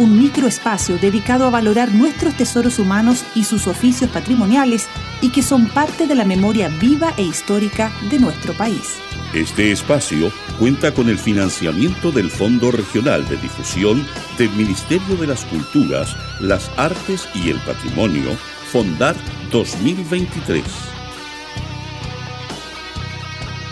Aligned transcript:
un 0.00 0.18
microespacio 0.18 0.96
dedicado 0.96 1.44
a 1.44 1.50
valorar 1.50 1.92
nuestros 1.92 2.34
tesoros 2.34 2.78
humanos 2.78 3.22
y 3.34 3.44
sus 3.44 3.66
oficios 3.66 4.08
patrimoniales 4.08 4.88
y 5.20 5.28
que 5.28 5.42
son 5.42 5.68
parte 5.68 6.06
de 6.06 6.14
la 6.14 6.24
memoria 6.24 6.68
viva 6.80 7.12
e 7.18 7.22
histórica 7.22 7.92
de 8.10 8.18
nuestro 8.18 8.54
país. 8.54 8.96
Este 9.34 9.70
espacio 9.70 10.32
cuenta 10.58 10.94
con 10.94 11.10
el 11.10 11.18
financiamiento 11.18 12.10
del 12.12 12.30
Fondo 12.30 12.70
Regional 12.70 13.28
de 13.28 13.36
Difusión 13.36 14.06
del 14.38 14.48
Ministerio 14.52 15.16
de 15.16 15.26
las 15.26 15.44
Culturas, 15.44 16.16
las 16.40 16.70
Artes 16.78 17.28
y 17.34 17.50
el 17.50 17.58
Patrimonio, 17.58 18.34
Fondar 18.72 19.16
2023. 19.52 20.64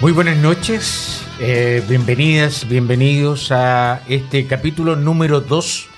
Muy 0.02 0.12
buenas 0.12 0.36
noches, 0.36 1.24
eh, 1.40 1.82
bienvenidas, 1.88 2.68
bienvenidos 2.68 3.50
a 3.50 4.02
este 4.08 4.46
capítulo 4.46 4.94
número 4.94 5.40
2 5.40 5.88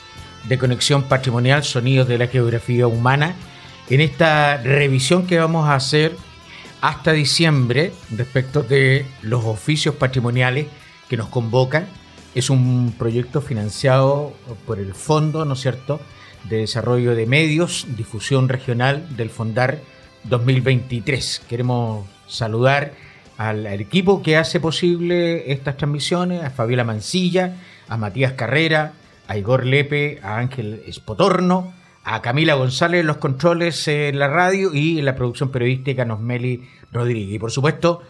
de 0.44 0.58
Conexión 0.58 1.04
Patrimonial, 1.04 1.64
Sonidos 1.64 2.08
de 2.08 2.18
la 2.18 2.26
Geografía 2.26 2.86
Humana, 2.86 3.34
en 3.88 4.00
esta 4.00 4.56
revisión 4.58 5.26
que 5.26 5.38
vamos 5.38 5.68
a 5.68 5.74
hacer 5.74 6.16
hasta 6.80 7.12
diciembre 7.12 7.92
respecto 8.10 8.62
de 8.62 9.04
los 9.22 9.44
oficios 9.44 9.94
patrimoniales 9.96 10.66
que 11.08 11.16
nos 11.16 11.28
convocan. 11.28 11.86
Es 12.34 12.50
un 12.50 12.94
proyecto 12.96 13.40
financiado 13.40 14.32
por 14.66 14.78
el 14.78 14.94
Fondo, 14.94 15.44
¿no 15.44 15.54
es 15.54 15.60
cierto?, 15.60 16.00
de 16.48 16.58
Desarrollo 16.58 17.14
de 17.14 17.26
Medios, 17.26 17.86
Difusión 17.96 18.48
Regional 18.48 19.04
del 19.16 19.30
Fondar 19.30 19.80
2023. 20.24 21.42
Queremos 21.48 22.06
saludar 22.26 22.94
al, 23.36 23.66
equipo 23.66 24.22
que 24.22 24.36
hace 24.36 24.60
posible 24.60 25.52
estas 25.52 25.76
transmisiones, 25.76 26.44
a 26.44 26.50
Fabiola 26.50 26.84
Mancilla, 26.84 27.56
a 27.88 27.96
Matías 27.96 28.32
Carrera, 28.32 28.92
a 29.30 29.36
Igor 29.36 29.64
Lepe, 29.64 30.18
a 30.24 30.38
Ángel 30.38 30.82
Espotorno, 30.88 31.72
a 32.02 32.20
Camila 32.20 32.54
González 32.54 33.02
en 33.02 33.06
los 33.06 33.18
controles 33.18 33.86
en 33.86 34.18
la 34.18 34.26
radio 34.26 34.74
y 34.74 34.98
en 34.98 35.04
la 35.04 35.14
producción 35.14 35.52
periodística 35.52 36.04
Nosmeli 36.04 36.68
Rodríguez. 36.90 37.36
Y 37.36 37.38
por 37.38 37.52
supuesto, 37.52 38.02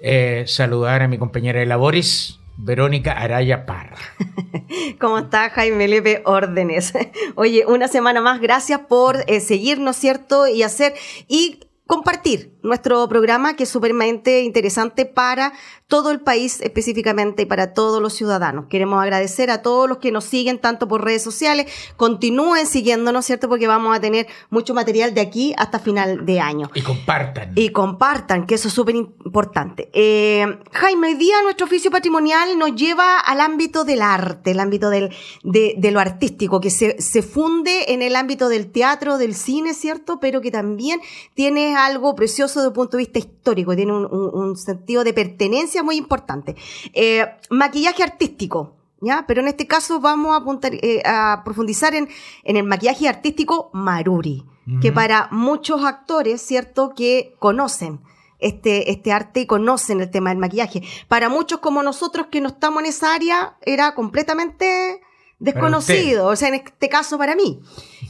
eh, 0.00 0.44
saludar 0.46 1.00
a 1.00 1.08
mi 1.08 1.16
compañera 1.16 1.60
de 1.60 1.64
labores, 1.64 2.40
Verónica 2.58 3.12
Araya 3.12 3.64
Parra. 3.64 3.96
¿Cómo 5.00 5.16
está 5.20 5.48
Jaime 5.48 5.88
Lepe 5.88 6.20
Órdenes? 6.26 6.92
Oye, 7.36 7.64
una 7.66 7.88
semana 7.88 8.20
más, 8.20 8.42
gracias 8.42 8.80
por 8.80 9.24
eh, 9.28 9.40
seguirnos, 9.40 9.96
¿cierto? 9.96 10.46
Y 10.46 10.62
hacer, 10.62 10.92
y 11.26 11.60
compartir 11.86 12.52
nuestro 12.66 13.08
programa 13.08 13.56
que 13.56 13.62
es 13.62 13.68
súpermente 13.68 14.42
interesante 14.42 15.06
para 15.06 15.52
todo 15.86 16.10
el 16.10 16.20
país 16.20 16.60
específicamente 16.62 17.42
y 17.42 17.46
para 17.46 17.72
todos 17.72 18.02
los 18.02 18.12
ciudadanos. 18.12 18.66
Queremos 18.68 19.00
agradecer 19.00 19.50
a 19.50 19.62
todos 19.62 19.88
los 19.88 19.98
que 19.98 20.10
nos 20.10 20.24
siguen 20.24 20.58
tanto 20.58 20.88
por 20.88 21.04
redes 21.04 21.22
sociales, 21.22 21.66
continúen 21.96 22.66
siguiéndonos, 22.66 23.24
¿cierto? 23.24 23.48
Porque 23.48 23.68
vamos 23.68 23.96
a 23.96 24.00
tener 24.00 24.26
mucho 24.50 24.74
material 24.74 25.14
de 25.14 25.20
aquí 25.20 25.54
hasta 25.56 25.78
final 25.78 26.26
de 26.26 26.40
año. 26.40 26.70
Y 26.74 26.82
compartan. 26.82 27.52
Y 27.54 27.70
compartan, 27.70 28.46
que 28.46 28.56
eso 28.56 28.68
es 28.68 28.74
súper 28.74 28.96
importante. 28.96 29.90
Eh, 29.92 30.58
Jaime, 30.72 31.08
hoy 31.08 31.14
día 31.14 31.40
nuestro 31.42 31.66
oficio 31.66 31.90
patrimonial 31.90 32.58
nos 32.58 32.74
lleva 32.74 33.20
al 33.20 33.40
ámbito 33.40 33.84
del 33.84 34.02
arte, 34.02 34.50
el 34.50 34.60
ámbito 34.60 34.90
del, 34.90 35.14
de, 35.44 35.74
de 35.78 35.90
lo 35.92 36.00
artístico, 36.00 36.60
que 36.60 36.70
se, 36.70 37.00
se 37.00 37.22
funde 37.22 37.92
en 37.92 38.02
el 38.02 38.16
ámbito 38.16 38.48
del 38.48 38.72
teatro, 38.72 39.18
del 39.18 39.34
cine, 39.34 39.72
¿cierto? 39.72 40.18
Pero 40.18 40.40
que 40.40 40.50
también 40.50 41.00
tiene 41.34 41.76
algo 41.76 42.14
precioso 42.16 42.55
desde 42.60 42.68
el 42.68 42.74
punto 42.74 42.96
de 42.96 43.02
vista 43.02 43.18
histórico, 43.18 43.74
tiene 43.74 43.92
un, 43.92 44.06
un, 44.06 44.30
un 44.34 44.56
sentido 44.56 45.04
de 45.04 45.12
pertenencia 45.12 45.82
muy 45.82 45.96
importante. 45.96 46.56
Eh, 46.92 47.26
maquillaje 47.50 48.02
artístico. 48.02 48.72
¿Ya? 48.98 49.24
Pero 49.28 49.42
en 49.42 49.48
este 49.48 49.66
caso 49.66 50.00
vamos 50.00 50.32
a, 50.32 50.36
apuntar, 50.38 50.72
eh, 50.72 51.02
a 51.04 51.42
profundizar 51.44 51.94
en, 51.94 52.08
en, 52.44 52.56
el 52.56 52.64
maquillaje 52.64 53.06
artístico 53.06 53.68
Maruri, 53.74 54.42
uh 54.66 54.70
-huh. 54.70 54.80
que 54.80 54.90
para 54.90 55.28
muchos 55.30 55.84
actores, 55.84 56.40
¿cierto?, 56.40 56.94
que 56.96 57.36
conocen 57.38 58.00
este, 58.38 58.90
este 58.90 59.12
arte 59.12 59.40
y 59.40 59.46
conocen 59.46 60.00
el 60.00 60.10
tema 60.10 60.30
del 60.30 60.38
maquillaje. 60.38 60.82
Para 61.08 61.28
muchos 61.28 61.60
como 61.60 61.82
nosotros 61.82 62.28
que 62.30 62.40
no 62.40 62.48
estamos 62.48 62.80
en 62.80 62.86
esa 62.86 63.14
área, 63.14 63.58
era 63.62 63.94
completamente 63.94 65.02
desconocido, 65.38 66.28
o 66.28 66.36
sea, 66.36 66.48
en 66.48 66.54
este 66.54 66.88
caso 66.88 67.18
para 67.18 67.36
mí. 67.36 67.60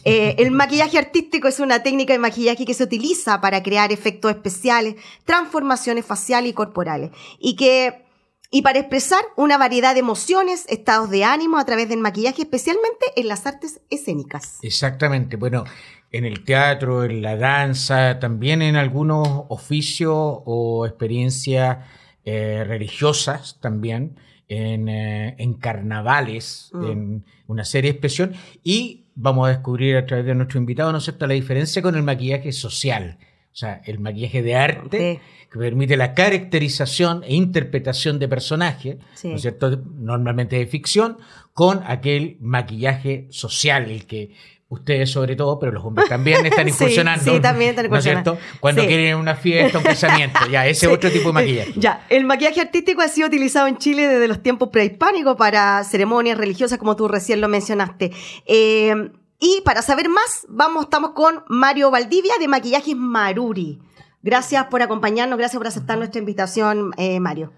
Eh, 0.09 0.37
el 0.39 0.53
maquillaje 0.53 0.99
artístico 0.99 1.49
es 1.49 1.59
una 1.59 1.83
técnica 1.83 2.13
de 2.13 2.21
maquillaje 2.21 2.65
que 2.65 2.75
se 2.75 2.85
utiliza 2.85 3.41
para 3.41 3.65
crear 3.65 3.91
efectos 3.91 4.31
especiales, 4.31 4.95
transformaciones 5.25 6.07
faciales 6.07 6.51
y 6.53 6.55
corporales, 6.55 7.11
y 7.41 7.57
que 7.57 8.07
y 8.53 8.63
para 8.63 8.79
expresar 8.79 9.19
una 9.37 9.59
variedad 9.59 9.95
de 9.95 10.01
emociones, 10.01 10.65
estados 10.69 11.11
de 11.11 11.25
ánimo 11.25 11.59
a 11.59 11.65
través 11.65 11.89
del 11.89 11.99
maquillaje, 11.99 12.43
especialmente 12.43 13.05
en 13.17 13.27
las 13.27 13.47
artes 13.47 13.81
escénicas. 13.91 14.61
Exactamente. 14.63 15.35
Bueno, 15.35 15.65
en 16.13 16.25
el 16.25 16.45
teatro, 16.45 17.03
en 17.03 17.21
la 17.21 17.37
danza, 17.37 18.21
también 18.21 18.63
en 18.63 18.77
algunos 18.77 19.27
oficios 19.49 20.15
o 20.17 20.87
experiencias 20.87 21.79
eh, 22.25 22.63
religiosas 22.65 23.59
también 23.61 24.21
en, 24.47 24.89
eh, 24.89 25.35
en 25.39 25.55
carnavales, 25.55 26.71
mm. 26.73 26.85
en 26.85 27.25
una 27.49 27.65
serie 27.65 27.91
de 27.91 27.97
expresión, 27.97 28.35
y 28.63 29.06
vamos 29.17 29.49
a 29.49 29.51
descubrir 29.51 29.97
a 29.97 30.07
través 30.07 30.27
de 30.27 30.35
nuestro 30.35 30.61
invitado, 30.61 30.93
¿no 30.93 30.99
es 30.99 31.05
cierto?, 31.05 31.27
la 31.27 31.35
diferencia 31.35 31.83
con 31.83 31.97
el 31.97 32.03
maquillaje 32.03 32.53
social, 32.53 33.19
o 33.51 33.57
sea, 33.57 33.81
el 33.87 33.99
maquillaje 33.99 34.43
de 34.43 34.55
arte, 34.55 35.21
que 35.51 35.59
permite 35.59 35.97
la 35.97 36.15
caracterización 36.15 37.25
e 37.25 37.35
interpretación 37.35 38.19
de 38.19 38.29
personajes, 38.29 38.99
sí. 39.15 39.29
¿no 39.29 39.37
es 39.37 39.43
cierto?, 39.43 39.83
normalmente 39.97 40.57
de 40.57 40.67
ficción, 40.67 41.17
con 41.55 41.81
aquel 41.87 42.37
maquillaje 42.41 43.27
social, 43.31 43.91
el 43.91 44.07
que 44.07 44.35
ustedes 44.69 45.11
sobre 45.11 45.37
todo, 45.37 45.59
pero 45.59 45.73
los 45.73 45.85
hombres 45.85 46.09
también 46.09 46.45
están 46.45 46.69
incursionando. 46.69 47.25
sí, 47.25 47.31
sí, 47.31 47.41
también 47.41 47.71
están 47.71 47.87
incursionando. 47.87 48.33
¿no 48.33 48.37
es 48.37 48.43
cierto? 48.43 48.61
Cuando 48.61 48.83
sí. 48.83 48.89
quieren 48.89 49.17
una 49.17 49.35
fiesta, 49.35 49.79
un 49.79 49.85
casamiento, 49.95 50.41
ya, 50.51 50.67
ese 50.67 50.87
sí. 50.87 50.93
otro 50.93 51.11
tipo 51.11 51.29
de 51.29 51.33
maquillaje. 51.35 51.73
Ya, 51.77 52.05
el 52.09 52.25
maquillaje 52.25 52.61
artístico 52.61 53.03
ha 53.03 53.09
sido 53.09 53.29
utilizado 53.29 53.67
en 53.67 53.79
Chile 53.79 54.09
desde 54.09 54.29
los 54.29 54.43
tiempos 54.43 54.71
prehispánicos 54.71 55.37
para 55.37 55.83
ceremonias 55.85 56.39
religiosas, 56.39 56.79
como 56.79 56.97
tú 56.97 57.09
recién 57.09 57.41
lo 57.41 57.49
mencionaste. 57.49 58.13
Eh, 58.47 59.11
y 59.39 59.61
para 59.65 59.83
saber 59.83 60.09
más, 60.09 60.47
vamos, 60.49 60.85
estamos 60.85 61.11
con 61.11 61.45
Mario 61.49 61.91
Valdivia 61.91 62.35
de 62.41 62.49
Maquillajes 62.49 62.97
Maruri. 62.97 63.81
Gracias 64.23 64.65
por 64.65 64.83
acompañarnos, 64.83 65.39
gracias 65.39 65.59
por 65.59 65.67
aceptar 65.67 65.99
nuestra 65.99 66.19
invitación, 66.19 66.93
eh, 66.97 67.21
Mario. 67.21 67.53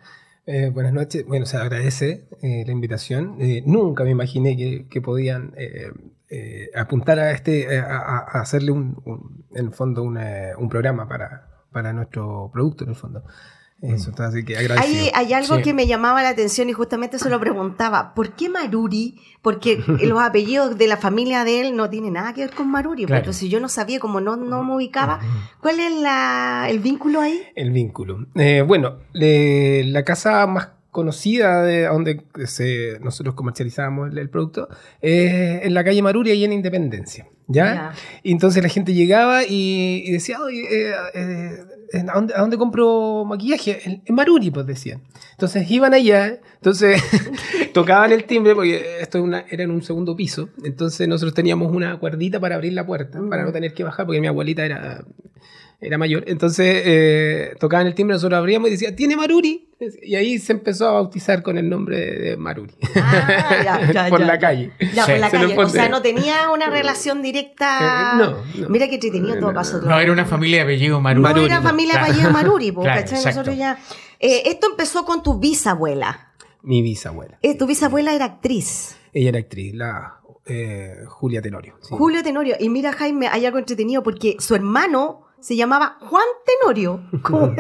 Eh, 0.45 0.71
buenas 0.73 0.93
noches. 0.93 1.27
Bueno, 1.27 1.47
se 1.47 1.59
agradece 1.59 2.27
eh, 2.43 2.65
la 2.67 2.73
invitación. 2.73 3.37
Eh, 3.39 3.63
nunca 3.67 4.03
me 4.05 4.11
imaginé 4.11 4.57
que, 4.57 4.87
que 4.89 5.01
podían 5.01 5.55
eh, 6.31 6.71
apuntar 6.75 7.19
a 7.19 7.31
este, 7.33 7.79
a, 7.79 8.19
a 8.19 8.41
hacerle 8.41 8.71
un, 8.71 9.01
un, 9.05 9.45
en 9.55 9.67
el 9.67 9.73
fondo 9.73 10.03
una, 10.03 10.57
un 10.59 10.69
programa 10.69 11.09
para, 11.09 11.49
para 11.73 11.93
nuestro 11.93 12.51
producto, 12.53 12.85
en 12.85 12.91
el 12.91 12.97
fondo. 12.97 13.23
Eso, 13.81 14.11
está, 14.11 14.27
así 14.27 14.45
que. 14.45 14.57
Hay, 14.57 15.11
hay 15.15 15.33
algo 15.33 15.57
sí. 15.57 15.63
que 15.63 15.73
me 15.73 15.87
llamaba 15.87 16.21
la 16.21 16.31
atención 16.31 16.69
y 16.69 16.73
justamente 16.73 17.17
se 17.21 17.31
lo 17.31 17.39
preguntaba. 17.39 18.13
¿Por 18.13 18.33
qué 18.33 18.49
Maruri? 18.49 19.21
Porque 19.41 19.77
los 20.03 20.21
apellidos 20.21 20.77
de 20.77 20.89
la 20.89 20.97
familia 20.97 21.45
de 21.45 21.61
él 21.61 21.77
no 21.77 21.89
tienen 21.89 22.15
nada 22.15 22.35
que 22.35 22.41
ver 22.41 22.55
con 22.55 22.69
Maruri. 22.69 23.05
Claro. 23.05 23.23
Pero 23.23 23.33
si 23.33 23.49
yo 23.49 23.61
no 23.61 23.69
sabía, 23.69 24.01
como 24.01 24.21
no, 24.21 24.37
no 24.37 24.65
me 24.65 24.75
ubicaba, 24.75 25.21
¿cuál 25.61 25.79
es 25.79 25.93
la, 25.93 26.67
el 26.69 26.81
vínculo 26.81 27.21
ahí? 27.21 27.41
El 27.55 27.71
vínculo. 27.71 28.27
Eh, 28.35 28.63
bueno, 28.63 28.97
le, 29.13 29.85
la 29.85 30.03
casa 30.03 30.45
más 30.49 30.71
conocida 30.91 31.63
de 31.63 31.85
donde 31.85 32.23
se, 32.47 32.99
nosotros 33.01 33.35
comercializábamos 33.35 34.11
el, 34.11 34.19
el 34.19 34.31
producto, 34.31 34.69
eh, 35.03 35.61
en 35.63 35.75
la 35.75 35.85
calle 35.85 36.03
Maruria 36.03 36.35
y 36.35 36.45
en 36.45 36.53
Independencia. 36.53 37.27
¿Ya? 37.51 37.93
Y 38.23 38.33
entonces 38.33 38.63
la 38.63 38.69
gente 38.69 38.93
llegaba 38.93 39.43
y, 39.43 40.03
y 40.05 40.13
decía, 40.13 40.39
"Oye, 40.43 40.65
eh, 40.71 40.93
eh, 41.15 42.05
¿a, 42.07 42.13
dónde, 42.15 42.35
a 42.35 42.41
dónde 42.41 42.59
compro 42.59 43.25
maquillaje? 43.27 43.81
En, 43.87 44.03
en 44.05 44.15
Maruri, 44.15 44.51
pues 44.51 44.67
decían. 44.67 45.03
Entonces 45.33 45.71
iban 45.71 45.95
allá, 45.95 46.39
entonces 46.57 47.01
tocaban 47.73 48.13
el 48.13 48.25
timbre, 48.25 48.55
porque 48.55 49.01
esto 49.01 49.23
una- 49.23 49.45
era 49.49 49.63
en 49.65 49.71
un 49.71 49.83
segundo 49.83 50.15
piso, 50.15 50.51
entonces 50.63 51.09
nosotros 51.09 51.33
teníamos 51.33 51.75
una 51.75 51.99
cuerdita 51.99 52.39
para 52.39 52.57
abrir 52.57 52.75
la 52.75 52.85
puerta, 52.85 53.19
para 53.31 53.45
no 53.45 53.53
tener 53.53 53.73
que 53.73 53.83
bajar, 53.85 54.05
porque 54.05 54.21
mi 54.21 54.27
abuelita 54.27 54.67
era, 54.67 55.05
era 55.81 55.97
mayor. 55.99 56.25
Entonces 56.27 56.83
eh, 56.85 57.55
tocaban 57.61 57.87
el 57.87 57.95
timbre, 57.95 58.15
nosotros 58.15 58.39
abríamos 58.39 58.69
y 58.69 58.73
decía, 58.73 58.97
¿tiene 58.97 59.17
Maruri? 59.17 59.69
Y 60.03 60.17
ahí 60.17 60.39
se 60.41 60.53
empezó 60.53 60.89
a 60.89 60.93
bautizar 60.93 61.43
con 61.43 61.57
el 61.57 61.69
nombre 61.69 61.99
de, 61.99 62.19
de 62.31 62.37
Maruri. 62.37 62.75
Ah, 62.97 63.57
ya, 63.65 63.93
ya, 63.93 64.09
por 64.09 64.19
ya. 64.21 64.27
la 64.27 64.39
calle. 64.39 64.73
Ya, 64.93 65.05
Sí. 65.05 65.13
por 65.13 65.21
la 65.21 65.31
Se 65.31 65.37
calle. 65.39 65.57
O 65.59 65.69
sea, 65.69 65.89
no 65.89 66.03
tenía 66.03 66.51
una 66.51 66.69
relación 66.69 67.23
directa. 67.23 68.13
Eh, 68.15 68.19
no, 68.19 68.31
no. 68.63 68.69
Mira 68.69 68.89
qué 68.89 68.95
entretenido 68.97 69.35
en 69.35 69.41
todo 69.41 69.53
No, 69.53 69.57
caso. 69.59 69.81
No, 69.83 70.01
era 70.01 70.11
una 70.13 70.25
familia 70.25 70.59
de 70.59 70.63
apellido 70.65 71.01
Maruri. 71.01 71.33
No 71.33 71.47
era 71.47 71.63
familia 71.63 71.95
Claro. 71.95 72.07
apellido 72.13 72.31
Maruri, 72.33 72.73
po, 72.73 72.83
Claro. 72.83 73.05
Nosotros 73.11 73.57
ya. 73.57 73.79
Eh, 74.19 74.43
esto 74.47 74.69
empezó 74.71 75.05
con 75.05 75.23
tu 75.23 75.39
bisabuela. 75.39 76.33
Mi 76.63 76.83
bisabuela. 76.83 77.39
Eh, 77.43 77.57
tu 77.57 77.67
bisabuela 77.69 78.13
era 78.15 78.25
actriz. 78.25 78.97
Ella 79.13 79.29
era 79.29 79.39
actriz, 79.39 79.75
la 79.75 80.19
eh, 80.45 80.97
Julia 81.07 81.41
Tenorio. 81.41 81.77
sí. 81.83 81.95
Julio 81.97 82.25
Tenorio. 82.25 82.57
Y 82.59 82.69
mira, 82.69 82.93
Jaime, 82.93 83.29
hay 83.29 83.47
algo 83.47 83.59
entretenido 83.59 84.03
porque 84.03 84.35
su 84.41 84.57
hermano 84.57 85.28
se 85.41 85.57
llamaba 85.57 85.97
Juan 86.01 86.25
Tenorio. 86.63 87.01
Como, 87.23 87.55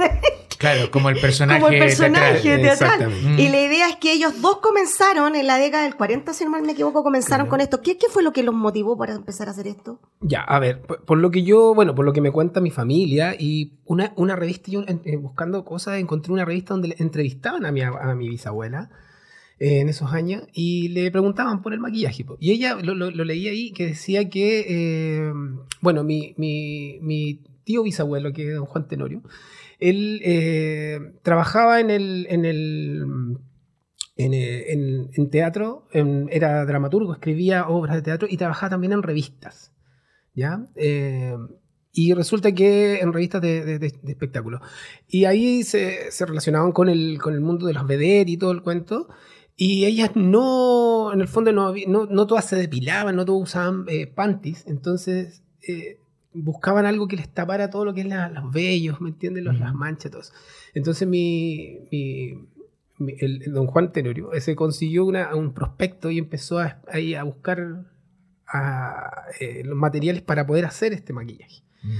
Claro, 0.58 0.90
como 0.90 1.08
el 1.08 1.20
personaje. 1.20 1.60
como 1.60 1.72
el 1.72 1.78
personaje 1.78 2.58
teatral. 2.58 3.12
Y 3.38 3.48
la 3.48 3.62
idea 3.62 3.88
es 3.88 3.94
que 3.94 4.12
ellos 4.12 4.42
dos 4.42 4.56
comenzaron 4.56 5.36
en 5.36 5.46
la 5.46 5.56
década 5.56 5.84
del 5.84 5.94
40, 5.94 6.32
si 6.34 6.42
no 6.44 6.50
mal 6.50 6.62
me 6.62 6.72
equivoco, 6.72 7.04
comenzaron 7.04 7.46
con 7.46 7.60
esto. 7.60 7.80
¿Qué, 7.80 7.96
¿Qué 7.96 8.08
fue 8.10 8.24
lo 8.24 8.32
que 8.32 8.42
los 8.42 8.52
motivó 8.56 8.98
para 8.98 9.14
empezar 9.14 9.46
a 9.46 9.52
hacer 9.52 9.68
esto? 9.68 10.00
Ya, 10.20 10.40
a 10.40 10.58
ver, 10.58 10.82
por, 10.82 11.04
por 11.04 11.18
lo 11.18 11.30
que 11.30 11.44
yo, 11.44 11.74
bueno, 11.76 11.94
por 11.94 12.04
lo 12.04 12.12
que 12.12 12.20
me 12.20 12.32
cuenta 12.32 12.60
mi 12.60 12.72
familia 12.72 13.36
y 13.38 13.74
una, 13.84 14.12
una 14.16 14.34
revista, 14.34 14.68
yo 14.72 14.82
eh, 14.88 15.16
buscando 15.16 15.64
cosas, 15.64 15.98
encontré 16.00 16.32
una 16.32 16.44
revista 16.44 16.74
donde 16.74 16.96
entrevistaban 16.98 17.64
a 17.64 17.70
mi, 17.70 17.82
a 17.82 17.92
mi 18.16 18.28
bisabuela 18.28 18.90
eh, 19.60 19.78
en 19.78 19.88
esos 19.88 20.12
años 20.12 20.42
y 20.52 20.88
le 20.88 21.08
preguntaban 21.12 21.62
por 21.62 21.72
el 21.72 21.78
maquillaje. 21.78 22.26
Y 22.40 22.50
ella 22.50 22.74
lo, 22.82 22.96
lo- 22.96 23.12
lo 23.12 23.24
leía 23.24 23.52
ahí 23.52 23.70
que 23.72 23.86
decía 23.86 24.28
que, 24.28 24.64
eh, 24.68 25.32
bueno, 25.80 26.02
mi, 26.02 26.34
mi- 26.36 26.98
mi 27.00 27.44
tío 27.68 27.82
bisabuelo, 27.82 28.32
que 28.32 28.48
es 28.48 28.54
don 28.56 28.64
Juan 28.64 28.88
Tenorio, 28.88 29.22
él 29.78 30.20
eh, 30.24 30.98
trabajaba 31.22 31.80
en 31.80 31.90
el... 31.90 32.26
En 32.30 32.44
el 32.46 33.04
en, 34.16 34.34
eh, 34.34 35.28
teatro, 35.30 35.86
era 35.92 36.64
dramaturgo, 36.66 37.12
escribía 37.12 37.68
obras 37.68 37.94
de 37.94 38.02
teatro 38.02 38.26
y 38.28 38.36
trabajaba 38.36 38.70
también 38.70 38.92
en 38.92 39.02
revistas. 39.04 39.72
¿ya? 40.34 40.66
Eh, 40.74 41.36
y 41.92 42.14
resulta 42.14 42.50
que 42.52 42.98
en 43.00 43.12
revistas 43.12 43.40
de, 43.42 43.78
de- 43.78 43.86
espectáculos. 43.86 44.60
Y 45.06 45.26
ahí 45.26 45.62
se, 45.62 46.10
relacionaban 46.26 46.72
con 46.72 46.88
el, 46.88 47.18
con 47.20 47.34
el 47.34 47.40
mundo 47.40 47.66
de 47.66 47.74
los 47.74 47.86
vedettes 47.86 48.32
y 48.32 48.38
todo 48.38 48.50
el 48.50 48.62
cuento. 48.62 49.06
Y 49.56 49.84
ellas 49.84 50.10
no, 50.16 51.12
en 51.12 51.20
el 51.20 51.28
fondo, 51.28 51.52
no, 51.52 51.72
no, 51.86 52.06
no 52.06 52.26
todas 52.26 52.46
se 52.46 52.56
depilaban, 52.56 53.14
no 53.14 53.24
todas 53.24 53.42
usaban 53.50 53.86
panties. 54.16 54.64
Entonces 54.66 55.44
buscaban 56.34 56.86
algo 56.86 57.08
que 57.08 57.16
les 57.16 57.28
tapara 57.28 57.70
todo 57.70 57.84
lo 57.84 57.94
que 57.94 58.02
es 58.02 58.06
la- 58.06 58.28
los 58.28 58.52
vellos, 58.52 59.00
¿me 59.00 59.08
entiendes? 59.10 59.44
Los-. 59.44 59.58
Las 59.58 59.74
manchas, 59.74 60.10
todo 60.10 60.20
eso. 60.22 60.32
Entonces 60.74 61.06
mi, 61.08 61.80
mi- 61.90 62.34
mi- 62.98 63.14
el, 63.18 63.42
el 63.44 63.52
don 63.52 63.66
Juan 63.66 63.92
Tenorio 63.92 64.32
ese 64.32 64.54
consiguió 64.56 65.04
una- 65.04 65.34
un 65.34 65.52
prospecto 65.54 66.10
y 66.10 66.18
empezó 66.18 66.58
a, 66.58 66.80
ahí 66.92 67.14
a 67.14 67.22
buscar 67.24 67.84
a, 68.46 69.24
eh, 69.40 69.62
los 69.64 69.76
materiales 69.76 70.22
para 70.22 70.46
poder 70.46 70.64
hacer 70.64 70.92
este 70.92 71.12
maquillaje. 71.12 71.62
Mm. 71.82 71.96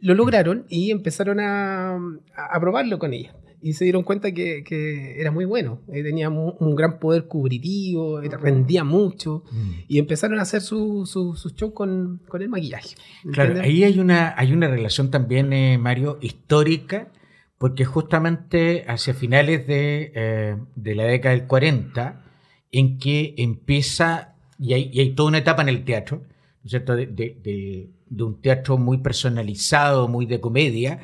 Lo 0.00 0.14
lograron 0.14 0.66
y 0.68 0.90
empezaron 0.90 1.38
a, 1.40 1.94
a 2.34 2.60
probarlo 2.60 2.98
con 2.98 3.12
ella. 3.12 3.34
Y 3.64 3.74
se 3.74 3.84
dieron 3.84 4.02
cuenta 4.02 4.32
que, 4.32 4.64
que 4.64 5.20
era 5.20 5.30
muy 5.30 5.44
bueno. 5.44 5.80
Eh, 5.92 6.02
tenía 6.02 6.28
mu- 6.30 6.54
un 6.58 6.74
gran 6.74 6.98
poder 6.98 7.26
cubritivo, 7.28 8.20
era- 8.20 8.36
rendía 8.36 8.82
mucho. 8.82 9.44
Mm. 9.52 9.70
Y 9.88 9.98
empezaron 9.98 10.38
a 10.40 10.42
hacer 10.42 10.60
su, 10.62 11.06
su, 11.06 11.36
su 11.36 11.50
show 11.50 11.72
con, 11.72 12.20
con 12.28 12.42
el 12.42 12.48
maquillaje. 12.48 12.96
Claro, 13.32 13.50
¿entiendes? 13.52 13.62
ahí 13.64 13.84
hay 13.84 13.98
una, 14.00 14.34
hay 14.36 14.52
una 14.52 14.66
relación 14.68 15.10
también, 15.12 15.52
eh, 15.52 15.78
Mario, 15.78 16.18
histórica, 16.20 17.12
porque 17.58 17.84
justamente 17.84 18.84
hacia 18.88 19.14
finales 19.14 19.66
de, 19.68 20.10
eh, 20.14 20.56
de 20.74 20.94
la 20.96 21.04
década 21.04 21.36
del 21.36 21.46
40, 21.46 22.24
en 22.72 22.98
que 22.98 23.34
empieza, 23.38 24.34
y 24.58 24.72
hay, 24.72 24.90
y 24.92 25.00
hay 25.00 25.10
toda 25.14 25.28
una 25.28 25.38
etapa 25.38 25.62
en 25.62 25.68
el 25.68 25.84
teatro, 25.84 26.18
¿no 26.18 26.64
es 26.64 26.70
cierto?, 26.70 26.96
de- 26.96 27.06
de- 27.06 27.90
de 28.08 28.22
un 28.24 28.40
teatro 28.40 28.76
muy 28.76 28.98
personalizado, 28.98 30.08
muy 30.08 30.26
de 30.26 30.40
comedia, 30.40 31.00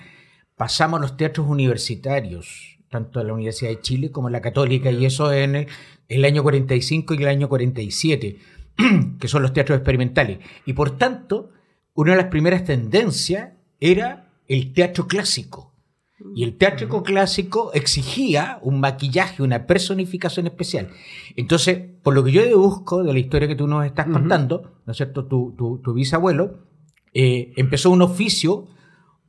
pasamos 0.59 0.99
a 0.99 1.03
los 1.03 1.17
teatros 1.17 1.47
universitarios, 1.49 2.79
tanto 2.91 3.19
de 3.21 3.25
la 3.27 3.33
Universidad 3.33 3.71
de 3.71 3.81
Chile 3.81 4.11
como 4.11 4.29
la 4.31 4.41
Católica, 4.43 4.91
y 4.91 5.07
eso 5.07 5.33
en 5.33 5.57
el, 5.57 5.67
el 6.09 6.25
año 6.25 6.43
45 6.43 7.15
y 7.15 7.19
el 7.19 7.29
año 7.29 7.49
47, 7.49 8.39
que 9.21 9.29
son 9.29 9.43
los 9.43 9.53
teatros 9.53 9.77
experimentales. 9.79 10.39
Y 10.67 10.73
por 10.75 10.99
tanto, 10.99 11.51
una 11.95 12.13
de 12.13 12.19
las 12.19 12.27
primeras 12.27 12.65
tendencias 12.65 13.53
era 13.81 14.31
el 14.47 14.73
teatro 14.73 15.07
clásico. 15.07 15.73
Y 16.35 16.43
el 16.43 16.57
teatro 16.59 17.03
clásico 17.05 17.71
exigía 17.75 18.59
un 18.63 18.81
maquillaje, 18.81 19.41
una 19.43 19.67
personificación 19.67 20.49
especial. 20.49 20.89
Entonces, 21.37 21.79
por 22.03 22.13
lo 22.15 22.25
que 22.25 22.33
yo 22.33 22.43
deduzco 22.43 23.05
de 23.05 23.13
la 23.13 23.19
historia 23.21 23.47
que 23.47 23.55
tú 23.55 23.69
nos 23.69 23.87
estás 23.87 24.07
contando, 24.07 24.81
¿no 24.85 24.91
es 24.91 24.97
cierto? 24.97 25.27
Tu, 25.27 25.55
tu- 25.57 25.79
tu 25.79 25.95
bisabuelo 25.95 26.65
eh, 27.15 27.53
empezó 27.57 27.91
un 27.91 28.03
oficio 28.03 28.67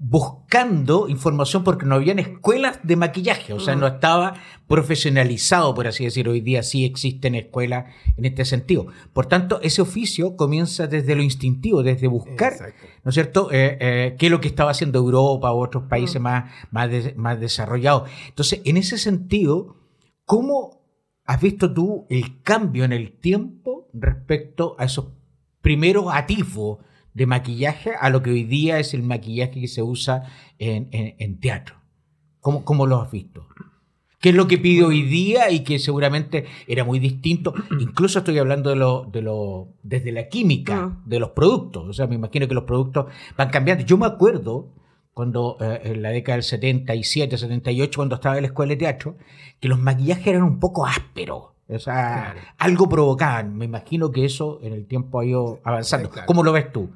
buscando 0.02 1.10
información 1.10 1.66
porque 1.66 1.86
no 1.86 1.96
habían 1.96 2.20
escuelas 2.20 2.80
de 2.84 2.96
maquillaje, 2.96 3.52
o 3.54 3.60
sea, 3.60 3.76
no 3.76 3.86
estaba 3.86 4.36
profesionalizado, 4.66 5.76
por 5.76 5.88
así 5.88 6.06
decir. 6.06 6.30
Hoy 6.30 6.40
día 6.40 6.64
sí 6.64 6.86
existen 6.86 7.36
escuelas 7.36 7.94
en 8.16 8.24
este 8.26 8.46
sentido. 8.46 8.88
Por 9.12 9.26
tanto, 9.26 9.60
ese 9.62 9.82
oficio 9.82 10.38
comienza 10.38 10.88
desde 10.88 11.16
lo 11.16 11.22
instintivo, 11.22 11.84
desde 11.84 12.08
buscar 12.08 12.54
Exacto. 12.54 12.86
¿no 13.04 13.10
es 13.10 13.14
cierto? 13.14 13.52
Eh, 13.52 13.78
eh, 13.82 14.16
¿Qué 14.18 14.28
es 14.28 14.32
lo 14.32 14.40
que 14.40 14.48
estaba 14.48 14.72
haciendo 14.72 15.00
Europa 15.00 15.54
u 15.54 15.58
otros 15.62 15.84
países 15.90 16.22
más, 16.22 16.50
más, 16.72 16.90
de- 16.90 17.14
más 17.18 17.40
desarrollados? 17.40 18.10
Entonces, 18.30 18.62
en 18.64 18.78
ese 18.78 18.98
sentido, 18.98 19.76
¿cómo 20.26 20.82
has 21.26 21.42
visto 21.42 21.74
tú 21.74 22.06
el 22.10 22.42
cambio 22.42 22.86
en 22.86 22.94
el 22.94 23.12
tiempo 23.20 23.90
respecto 23.94 24.76
a 24.80 24.86
esos 24.86 25.08
primeros 25.62 26.06
atisbos 26.10 26.80
de 27.14 27.26
maquillaje 27.26 27.92
a 28.00 28.10
lo 28.10 28.22
que 28.22 28.32
hoy 28.32 28.44
día 28.44 28.80
es 28.80 28.94
el 28.94 29.04
maquillaje 29.04 29.60
que 29.62 29.68
se 29.68 29.82
usa 29.82 30.24
en, 30.58 30.88
en- 30.92 31.16
en 31.20 31.40
teatro? 31.40 31.76
¿Cómo, 32.40 32.64
¿Cómo 32.64 32.86
lo 32.86 33.02
has 33.02 33.12
visto? 33.12 33.48
¿Qué 34.22 34.30
es 34.30 34.36
lo 34.36 34.48
que 34.48 34.58
pide 34.58 34.84
hoy 34.84 35.04
día 35.04 35.50
y 35.50 35.62
que 35.64 35.80
seguramente 35.80 36.46
era 36.68 36.84
muy 36.84 37.00
distinto? 37.00 37.54
Incluso 37.80 38.20
estoy 38.20 38.38
hablando 38.38 38.70
de 38.70 38.76
lo, 38.76 39.08
de 39.12 39.22
lo, 39.22 39.70
desde 39.84 40.12
la 40.12 40.28
química 40.28 40.88
Mm. 40.88 41.04
de 41.10 41.20
los 41.20 41.30
productos. 41.32 41.88
O 41.88 41.94
sea, 41.94 42.06
me 42.08 42.16
imagino 42.16 42.48
que 42.48 42.54
los 42.54 42.66
productos 42.66 43.06
van 43.38 43.50
cambiando. 43.50 43.86
Yo 43.86 43.98
me 43.98 44.06
acuerdo 44.06 44.74
cuando 45.14 45.58
eh, 45.62 45.82
en 45.86 46.02
la 46.02 46.10
década 46.10 46.36
del 46.36 46.44
77, 46.44 47.38
78, 47.38 47.98
cuando 47.98 48.16
estaba 48.16 48.36
en 48.38 48.42
la 48.44 48.48
escuela 48.48 48.72
de 48.72 48.78
teatro, 48.78 49.18
que 49.60 49.68
los 49.70 49.80
maquillajes 49.80 50.28
eran 50.28 50.44
un 50.44 50.60
poco 50.60 50.86
ásperos. 50.86 51.46
O 51.70 51.78
sea, 51.80 52.32
Claro. 52.34 52.40
algo 52.58 52.90
provocaban. 52.90 53.56
Me 53.56 53.66
imagino 53.66 54.12
que 54.12 54.26
eso 54.26 54.60
en 54.64 54.74
el 54.74 54.86
tiempo 54.88 55.20
ha 55.20 55.26
ido 55.26 55.60
avanzando. 55.64 56.10
Claro. 56.10 56.26
¿Cómo 56.26 56.44
lo 56.44 56.52
ves 56.52 56.72
tú? 56.72 56.90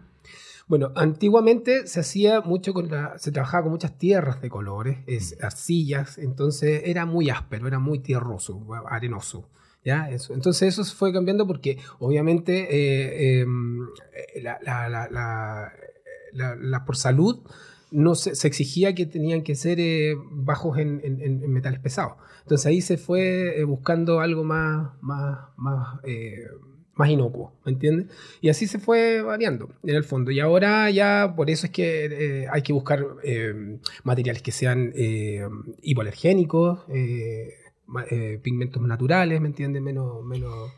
Bueno, 0.68 0.92
antiguamente 0.96 1.88
se 1.88 2.00
hacía 2.00 2.42
mucho 2.42 2.74
con 2.74 2.90
la, 2.90 3.18
se 3.20 3.32
trabajaba 3.32 3.64
con 3.64 3.72
muchas 3.74 3.98
tierras 3.98 4.42
de 4.42 4.50
colores, 4.50 5.00
es, 5.08 5.38
arcillas, 5.44 6.18
entonces 6.18 6.84
era 6.86 7.06
muy 7.06 7.30
áspero, 7.30 7.68
era 7.68 7.80
muy 7.80 8.00
tierroso, 8.00 8.66
arenoso. 8.90 9.50
¿ya? 9.86 10.10
Eso. 10.10 10.34
Entonces 10.34 10.70
eso 10.70 10.86
se 10.86 10.96
fue 10.96 11.12
cambiando 11.12 11.46
porque 11.46 11.78
obviamente 12.00 12.62
eh, 12.72 13.42
eh, 13.42 14.42
la- 14.42 14.58
la- 14.64 14.88
la- 14.90 15.10
la- 16.32 16.56
la- 16.56 16.86
por 16.86 16.96
salud 16.96 17.42
no 17.94 18.16
se, 18.16 18.36
se 18.36 18.48
exigía 18.48 18.96
que 18.96 19.06
tenían 19.06 19.44
que 19.44 19.56
ser 19.56 19.80
eh, 19.80 20.16
bajos 20.32 20.78
en, 20.80 21.00
metales 21.54 21.80
pesados. 21.80 22.14
Entonces 22.42 22.66
ahí 22.66 22.82
se 22.82 22.98
fue 22.98 23.60
eh, 23.60 23.64
buscando 23.64 24.20
algo 24.20 24.44
más, 24.44 24.92
más, 25.02 25.40
más, 25.56 26.00
eh, 26.04 26.48
más 26.96 27.10
inocuo, 27.10 27.54
¿me 27.66 27.72
entiendes? 27.72 28.08
Y 28.42 28.50
así 28.50 28.68
se 28.68 28.80
fue 28.80 29.22
variando 29.22 29.70
en 29.84 29.96
el 29.96 30.04
fondo. 30.04 30.32
Y 30.32 30.40
ahora 30.40 30.90
ya 30.90 31.34
por 31.36 31.50
eso 31.50 31.68
es 31.68 31.72
que 31.72 32.06
eh, 32.06 32.48
hay 32.52 32.64
que 32.64 32.74
buscar 32.74 33.06
materiales 34.04 34.42
que 34.42 34.52
sean 34.52 34.92
hipoalergénicos, 35.82 36.80
pigmentos 38.42 38.82
naturales, 38.82 39.40
¿me 39.40 39.48
entiendes? 39.48 39.82
Menos, 39.82 40.26
menos, 40.26 40.72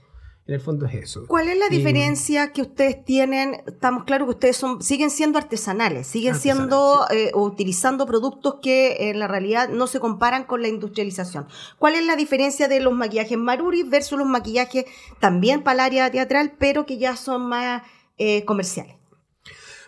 En 0.47 0.53
el 0.53 0.61
fondo 0.61 0.85
es 0.85 0.93
eso. 0.93 1.25
¿Cuál 1.27 1.47
es 1.47 1.57
la 1.57 1.65
Y- 1.67 1.77
diferencia 1.77 2.51
que 2.53 2.61
ustedes 2.61 3.03
tienen? 3.03 3.63
Estamos 3.65 4.03
claros 4.03 4.27
que 4.27 4.33
ustedes 4.35 4.55
son, 4.57 4.81
siguen 4.83 5.09
siendo 5.09 5.39
artesanales, 5.39 6.05
siguen 6.05 6.35
Artesanales, 6.35 6.69
siendo 6.69 7.05
eh, 7.09 7.31
o 7.33 7.41
utilizando 7.43 8.05
productos 8.05 8.57
que 8.61 9.09
en 9.09 9.17
la 9.19 9.27
realidad 9.27 9.69
no 9.69 9.87
se 9.87 9.99
comparan 9.99 10.43
con 10.43 10.61
la 10.61 10.67
industrialización. 10.67 11.47
¿Cuál 11.79 11.95
es 11.95 12.05
la 12.05 12.15
diferencia 12.15 12.67
de 12.67 12.79
los 12.79 12.93
maquillajes 12.93 13.37
Maruri 13.39 13.81
versus 13.83 14.19
los 14.19 14.27
maquillajes 14.27 14.85
también 15.19 15.63
para 15.63 15.73
el 15.75 15.79
área 15.79 16.11
teatral, 16.11 16.53
pero 16.59 16.85
que 16.85 16.99
ya 16.99 17.15
son 17.15 17.47
más 17.47 17.81
eh, 18.19 18.45
comerciales? 18.45 18.94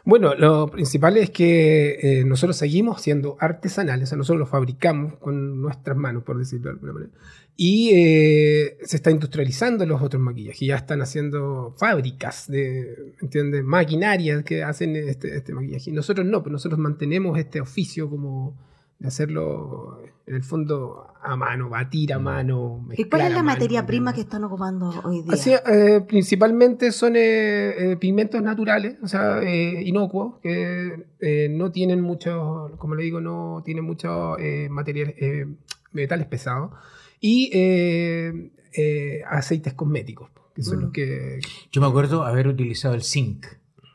Bueno, 0.08 0.36
lo 0.36 0.68
principal 0.72 1.18
es 1.18 1.32
que 1.32 2.00
eh, 2.02 2.24
nosotros 2.24 2.56
seguimos 2.56 3.02
siendo 3.02 3.36
artesanales, 3.42 4.06
o 4.06 4.08
sea, 4.08 4.18
nosotros 4.18 4.40
lo 4.40 4.46
fabricamos 4.46 5.18
con 5.18 5.62
nuestras 5.62 5.98
manos, 5.98 6.24
por 6.24 6.38
decirlo 6.38 6.70
de 6.70 6.76
alguna 6.76 6.94
manera. 6.94 7.12
Y 7.58 7.90
eh, 7.94 8.78
se 8.86 8.96
está 8.96 9.12
industrializando 9.12 9.86
los 9.86 10.02
otros 10.02 10.22
maquillajes, 10.22 10.66
ya 10.66 10.78
están 10.78 11.02
haciendo 11.02 11.76
fábricas 11.78 12.50
de, 12.50 13.16
¿entiendes? 13.22 13.66
Maquinarias 13.66 14.46
que 14.46 14.64
hacen 14.64 14.96
este, 14.96 15.36
este 15.36 15.54
maquillaje. 15.54 15.92
Nosotros 15.92 16.26
no, 16.26 16.42
pues 16.42 16.54
nosotros 16.54 16.80
mantenemos 16.80 17.38
este 17.38 17.60
oficio 17.60 18.10
como 18.10 18.56
de 19.00 19.08
hacerlo 19.08 20.00
en 20.26 20.36
el 20.36 20.44
fondo 20.44 21.08
a 21.22 21.36
mano, 21.36 21.70
batir 21.70 22.14
a 22.14 22.20
mano. 22.20 22.86
¿Y 22.92 23.04
cuál 23.06 23.22
mezclar 23.22 23.22
es 23.22 23.30
la 23.32 23.44
mano, 23.44 23.52
materia 23.56 23.86
prima 23.86 24.14
que 24.14 24.22
están 24.22 24.44
ocupando 24.44 24.90
hoy 25.04 25.22
día? 25.22 25.34
Así, 25.34 25.52
eh, 25.54 26.02
principalmente 26.08 26.92
son 26.92 27.16
eh, 27.16 27.92
eh, 27.92 27.98
pigmentos 27.98 28.42
naturales, 28.42 28.98
o 29.04 29.08
sea, 29.08 29.42
eh, 29.44 29.82
inocuos, 29.84 30.36
que 30.42 31.06
eh, 31.20 31.48
no 31.50 31.72
tienen 31.72 32.02
mucho, 32.02 32.72
como 32.78 32.96
le 32.96 33.04
digo, 33.04 33.22
no 33.22 33.62
tienen 33.64 33.84
muchos 33.86 34.38
eh, 34.40 34.68
materiales, 34.70 35.16
eh, 35.20 35.46
metales 35.92 36.28
pesados, 36.28 36.72
y 37.20 37.50
eh, 37.54 38.52
eh, 38.76 39.22
aceites 39.30 39.74
cosméticos, 39.74 40.30
que 40.56 40.64
son 40.64 40.80
Mm. 40.80 40.82
los 40.82 40.92
que... 40.92 41.40
Yo 41.72 41.82
me 41.82 41.88
acuerdo 41.88 42.24
haber 42.24 42.48
utilizado 42.48 42.96
el 42.96 43.04
zinc. 43.04 43.46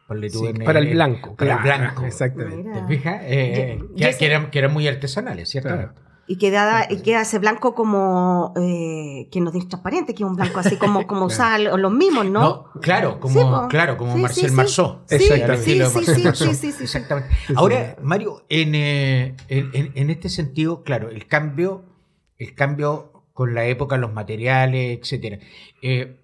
Ponle 0.06 0.30
tú, 0.30 0.40
sí, 0.40 0.46
en 0.46 0.58
para 0.64 0.78
el 0.80 0.90
blanco. 0.90 1.36
Para 1.36 1.54
el 1.54 1.60
claro, 1.62 1.82
blanco. 1.84 2.04
Exactamente. 2.04 2.68
Mira. 2.68 2.86
¿Te 2.86 2.94
fijas? 2.96 3.20
Eh, 3.24 3.76
Yo- 3.78 3.86
que, 3.86 4.00
yo 4.00 4.06
que 4.08 4.12
sé- 4.12 4.26
eran, 4.26 4.50
que 4.50 4.58
eran 4.58 4.72
muy 4.72 4.86
artesanales, 4.88 5.48
¿cierto? 5.48 5.70
Claro. 5.70 5.94
Y 6.28 6.36
queda, 6.38 6.86
y 6.88 7.02
queda 7.02 7.22
ese 7.22 7.40
blanco 7.40 7.74
como, 7.74 8.54
eh, 8.56 9.28
que 9.32 9.40
nos 9.40 9.52
dice 9.52 9.66
transparente, 9.66 10.14
que 10.14 10.22
es 10.22 10.28
un 10.28 10.36
blanco 10.36 10.60
así 10.60 10.76
como, 10.76 11.04
como 11.06 11.26
usaban 11.26 11.64
los 11.82 11.92
mismos, 11.92 12.26
¿no? 12.26 12.40
No, 12.40 12.80
claro, 12.80 13.18
como, 13.18 13.62
Sí, 13.62 13.68
claro, 13.68 13.96
como 13.96 14.14
Sí, 14.14 14.22
Marcel. 14.22 14.52
Marceau. 14.52 15.00
Sí, 15.08 15.16
Exactamente. 15.16 15.64
Sí, 15.64 16.04
sí, 16.04 16.04
sí, 16.34 16.54
sí, 16.54 16.72
sí. 16.72 16.82
Exactamente. 16.84 17.28
Sí, 17.48 17.54
Ahora. 17.56 17.96
Mario, 18.02 18.46
en, 18.48 18.74
eh, 18.76 19.34
en, 19.48 19.70
en- 19.74 19.92
en 19.96 20.10
este 20.10 20.28
sentido, 20.28 20.84
claro, 20.84 21.10
el 21.10 21.26
cambio, 21.26 21.84
el 22.38 22.54
cambio 22.54 23.24
con 23.32 23.54
la 23.54 23.64
época, 23.66 23.96
los 23.96 24.12
materiales, 24.12 25.00
etcétera. 25.00 25.38
Eh, 25.82 26.21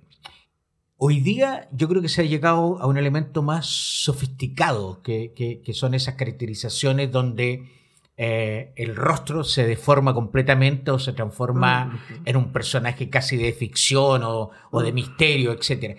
hoy 0.99 1.21
día 1.21 1.69
yo 1.73 1.89
creo 1.89 2.03
que 2.03 2.09
se 2.09 2.23
ha 2.23 2.25
llegado 2.25 2.79
a 2.81 2.87
un 2.87 2.99
elemento 2.99 3.43
más 3.43 3.67
sofisticado, 3.67 5.01
que, 5.03 5.33
que- 5.35 5.73
son 5.75 5.95
esas 5.95 6.15
caracterizaciones 6.17 7.11
donde 7.13 7.69
eh, 8.19 8.73
el 8.77 8.97
rostro 8.97 9.45
se 9.45 9.65
deforma 9.65 10.13
completamente 10.13 10.91
o 10.91 10.99
se 10.99 11.13
transforma 11.13 12.03
en 12.25 12.37
un 12.37 12.53
personaje 12.53 13.09
casi 13.09 13.37
de 13.37 13.53
ficción 13.53 14.25
o, 14.25 14.51
o 14.71 14.83
de 14.83 14.93
misterio, 14.93 15.53
etc. 15.53 15.97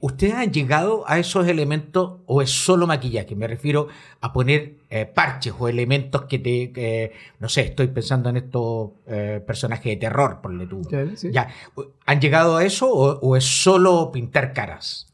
¿Ustedes 0.00 0.34
han 0.34 0.52
llegado 0.52 1.04
a 1.08 1.18
esos 1.18 1.48
elementos 1.48 2.20
o 2.26 2.42
es 2.42 2.50
solo 2.50 2.86
maquillaje? 2.86 3.34
Me 3.34 3.48
refiero 3.48 3.88
a 4.20 4.32
poner 4.32 4.74
eh, 4.90 5.06
parches 5.06 5.54
o 5.58 5.68
elementos 5.68 6.26
que 6.26 6.38
te... 6.38 7.12
no 7.40 7.48
sé, 7.48 7.62
estoy 7.62 7.88
pensando 7.88 8.28
en 8.28 8.36
estos 8.36 8.90
eh, 9.06 9.40
personajes 9.44 9.84
de 9.84 9.96
terror, 9.96 10.40
ponle 10.42 10.66
tú. 10.66 10.82
Ya, 10.90 11.16
sí. 11.16 11.30
Ya, 11.32 11.48
¿Han 12.06 12.20
llegado 12.20 12.56
a 12.56 12.64
eso 12.64 12.88
o, 12.92 13.18
o 13.20 13.36
es 13.36 13.44
solo 13.44 14.10
pintar 14.12 14.52
caras? 14.52 15.12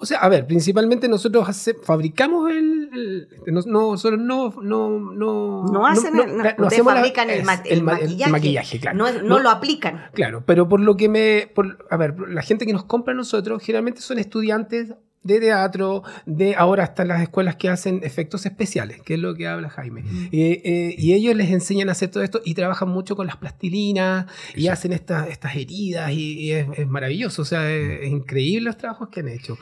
O 0.00 0.06
sea, 0.06 0.18
a 0.18 0.28
ver, 0.28 0.46
principalmente 0.46 1.08
nosotros 1.08 1.48
hace- 1.48 1.74
fabricamos 1.74 2.48
el... 2.52 2.88
el- 2.92 3.28
no, 3.52 3.60
no, 3.66 3.90
nosotros 3.92 4.20
no... 4.20 4.54
No, 4.62 4.90
no, 5.12 5.64
No 5.64 5.86
hacen, 5.86 6.16
el- 6.18 6.36
no, 6.36 6.42
ustedes 6.44 6.66
hacemos 6.66 6.92
la- 6.92 7.00
fabrican 7.00 7.30
el, 7.30 7.40
es, 7.40 7.44
ma- 7.44 7.62
el 7.64 7.82
ma- 7.82 7.92
maquillaje, 7.94 8.30
maquillaje, 8.32 8.78
claro. 8.80 8.96
no, 8.96 9.22
no 9.22 9.38
lo 9.40 9.50
aplican. 9.50 10.04
Claro, 10.14 10.44
pero 10.46 10.68
por 10.68 10.78
lo 10.80 10.96
que 10.96 11.08
me... 11.08 11.50
por- 11.52 11.84
a 11.90 11.96
ver, 11.96 12.14
la 12.28 12.42
gente 12.42 12.64
que 12.64 12.72
nos 12.72 12.84
compra 12.84 13.12
a 13.12 13.16
nosotros 13.16 13.60
generalmente 13.60 14.00
son 14.00 14.20
estudiantes 14.20 14.94
de 15.22 15.40
teatro, 15.40 16.02
de 16.26 16.54
ahora 16.56 16.84
hasta 16.84 17.04
las 17.04 17.20
escuelas 17.22 17.56
que 17.56 17.68
hacen 17.68 18.00
efectos 18.02 18.46
especiales, 18.46 19.02
que 19.02 19.14
es 19.14 19.20
lo 19.20 19.34
que 19.34 19.46
habla 19.46 19.68
Jaime. 19.68 20.02
Eh, 20.32 20.62
eh, 20.64 20.94
y 20.96 21.12
ellos 21.12 21.34
les 21.34 21.50
enseñan 21.50 21.88
a 21.88 21.92
hacer 21.92 22.10
todo 22.10 22.22
esto 22.22 22.40
y 22.44 22.54
trabajan 22.54 22.88
mucho 22.88 23.16
con 23.16 23.26
las 23.26 23.36
plastilinas 23.36 24.26
y 24.54 24.68
hacen 24.68 24.92
estas, 24.92 25.28
estas 25.28 25.56
heridas 25.56 26.10
y, 26.12 26.38
y 26.40 26.52
es, 26.52 26.66
es 26.76 26.86
maravilloso, 26.86 27.42
o 27.42 27.44
sea, 27.44 27.70
es, 27.70 28.02
es 28.02 28.10
increíble 28.10 28.66
los 28.66 28.78
trabajos 28.78 29.08
que 29.08 29.20
han 29.20 29.28
hecho. 29.28 29.58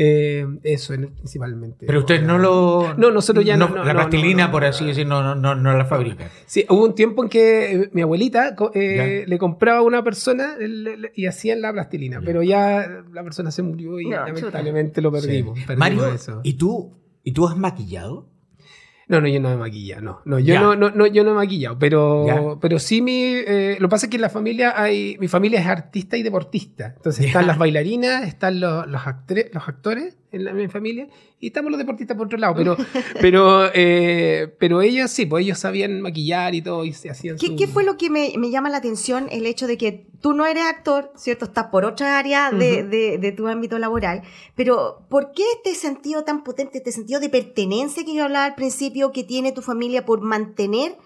Eh, 0.00 0.46
eso 0.62 0.94
es 0.94 1.00
principalmente. 1.08 1.84
Pero 1.84 1.98
ustedes 1.98 2.22
no 2.22 2.38
lo... 2.38 2.94
No, 2.96 3.10
nosotros 3.10 3.44
ya 3.44 3.56
no- 3.56 3.68
no, 3.68 3.82
la 3.84 3.92
no, 3.92 3.98
plastilina, 3.98 4.42
no, 4.44 4.46
no, 4.46 4.52
por 4.52 4.64
así 4.64 4.86
decir, 4.86 5.04
no, 5.08 5.24
no, 5.24 5.34
no, 5.34 5.56
no 5.56 5.76
la 5.76 5.84
fabrican. 5.86 6.28
Sí, 6.46 6.64
hubo 6.68 6.84
un 6.84 6.94
tiempo 6.94 7.24
en 7.24 7.28
que 7.28 7.72
eh, 7.72 7.90
mi 7.92 8.02
abuelita 8.02 8.54
eh, 8.74 9.24
le 9.26 9.38
compraba 9.38 9.78
a 9.80 9.82
una 9.82 10.04
persona 10.04 10.54
y 11.16 11.26
hacían 11.26 11.60
la 11.62 11.72
plastilina, 11.72 12.20
Ya. 12.20 12.24
pero 12.26 12.44
ya 12.44 13.02
la 13.12 13.24
persona 13.24 13.50
se 13.50 13.62
murió 13.64 13.98
y 13.98 14.04
No, 14.08 14.24
lamentablemente 14.24 15.02
lo 15.02 15.10
perdimos. 15.10 15.58
Sí. 15.58 15.64
perdimos 15.66 15.78
Mario, 15.90 16.14
eso. 16.14 16.40
¿y 16.44 16.52
tú, 16.54 16.96
¿y 17.24 17.32
tú 17.32 17.48
has 17.48 17.56
maquillado? 17.56 18.28
No, 19.08 19.20
no, 19.22 19.26
yo 19.28 19.40
no 19.40 19.48
me 19.48 19.56
maquilla, 19.56 20.00
no. 20.02 20.20
no 20.26 20.38
yo 20.38 20.54
Ya. 20.54 20.60
no, 20.60 20.76
no, 20.76 20.90
no, 20.90 21.06
yo 21.06 21.24
no 21.24 21.30
he 21.30 21.34
maquillado, 21.34 21.78
pero, 21.78 22.26
Ya. 22.26 22.42
pero 22.60 22.78
sí 22.78 23.00
mi. 23.00 23.22
eh, 23.24 23.76
lo 23.80 23.88
que 23.88 23.90
pasa 23.90 24.06
es 24.06 24.10
que 24.10 24.16
en 24.16 24.20
la 24.22 24.28
familia 24.30 24.74
hay. 24.80 25.16
Mi 25.18 25.28
familia 25.28 25.60
es 25.60 25.66
artista 25.66 26.16
y 26.18 26.22
deportista. 26.22 26.92
Entonces 26.96 27.22
Ya. 27.22 27.28
están 27.28 27.46
las 27.46 27.56
bailarinas, 27.58 28.28
están 28.28 28.60
los, 28.60 28.86
los, 28.86 29.00
actre- 29.02 29.48
los 29.52 29.66
actores 29.66 30.16
en, 30.30 30.44
la, 30.44 30.50
en 30.50 30.56
mi 30.58 30.68
familia 30.68 31.08
y 31.40 31.46
estamos 31.46 31.70
los 31.70 31.78
deportistas 31.78 32.16
por 32.18 32.26
otro 32.26 32.36
lado. 32.38 32.54
Pero, 32.54 32.76
pero, 33.20 33.70
eh, 33.74 34.54
pero 34.58 34.82
ellos 34.82 35.10
sí, 35.10 35.24
pues 35.26 35.44
ellos 35.44 35.58
sabían 35.58 36.00
maquillar 36.02 36.54
y 36.54 36.60
todo 36.62 36.84
y 36.84 36.92
se 36.92 37.08
hacían 37.10 37.38
¿Qué, 37.38 37.46
su- 37.46 37.56
qué 37.56 37.66
fue 37.66 37.84
lo 37.84 37.96
que 37.96 38.10
me, 38.10 38.32
me 38.36 38.50
llama 38.50 38.68
la 38.68 38.76
atención? 38.78 39.26
El 39.30 39.46
hecho 39.46 39.66
de 39.66 39.78
que 39.78 40.06
tú 40.20 40.32
no 40.32 40.46
eres 40.46 40.64
actor, 40.64 41.12
¿cierto? 41.16 41.44
Estás 41.46 41.66
por 41.66 41.84
otra 41.84 42.18
área 42.18 42.50
de, 42.50 42.80
Ujú. 42.82 42.90
de- 42.90 43.18
de 43.18 43.32
tu 43.32 43.46
ámbito 43.48 43.78
laboral, 43.78 44.22
pero 44.56 45.06
¿por 45.08 45.32
qué 45.32 45.42
este 45.56 45.74
sentido 45.74 46.24
tan 46.24 46.42
potente, 46.44 46.78
este 46.78 46.92
sentido 46.92 47.20
de 47.20 47.28
pertenencia 47.28 48.04
que 48.04 48.14
yo 48.14 48.24
hablaba 48.24 48.44
al 48.46 48.54
principio 48.54 49.12
que 49.12 49.24
tiene 49.24 49.52
tu 49.52 49.62
familia 49.62 50.04
por 50.04 50.20
mantener 50.20 50.96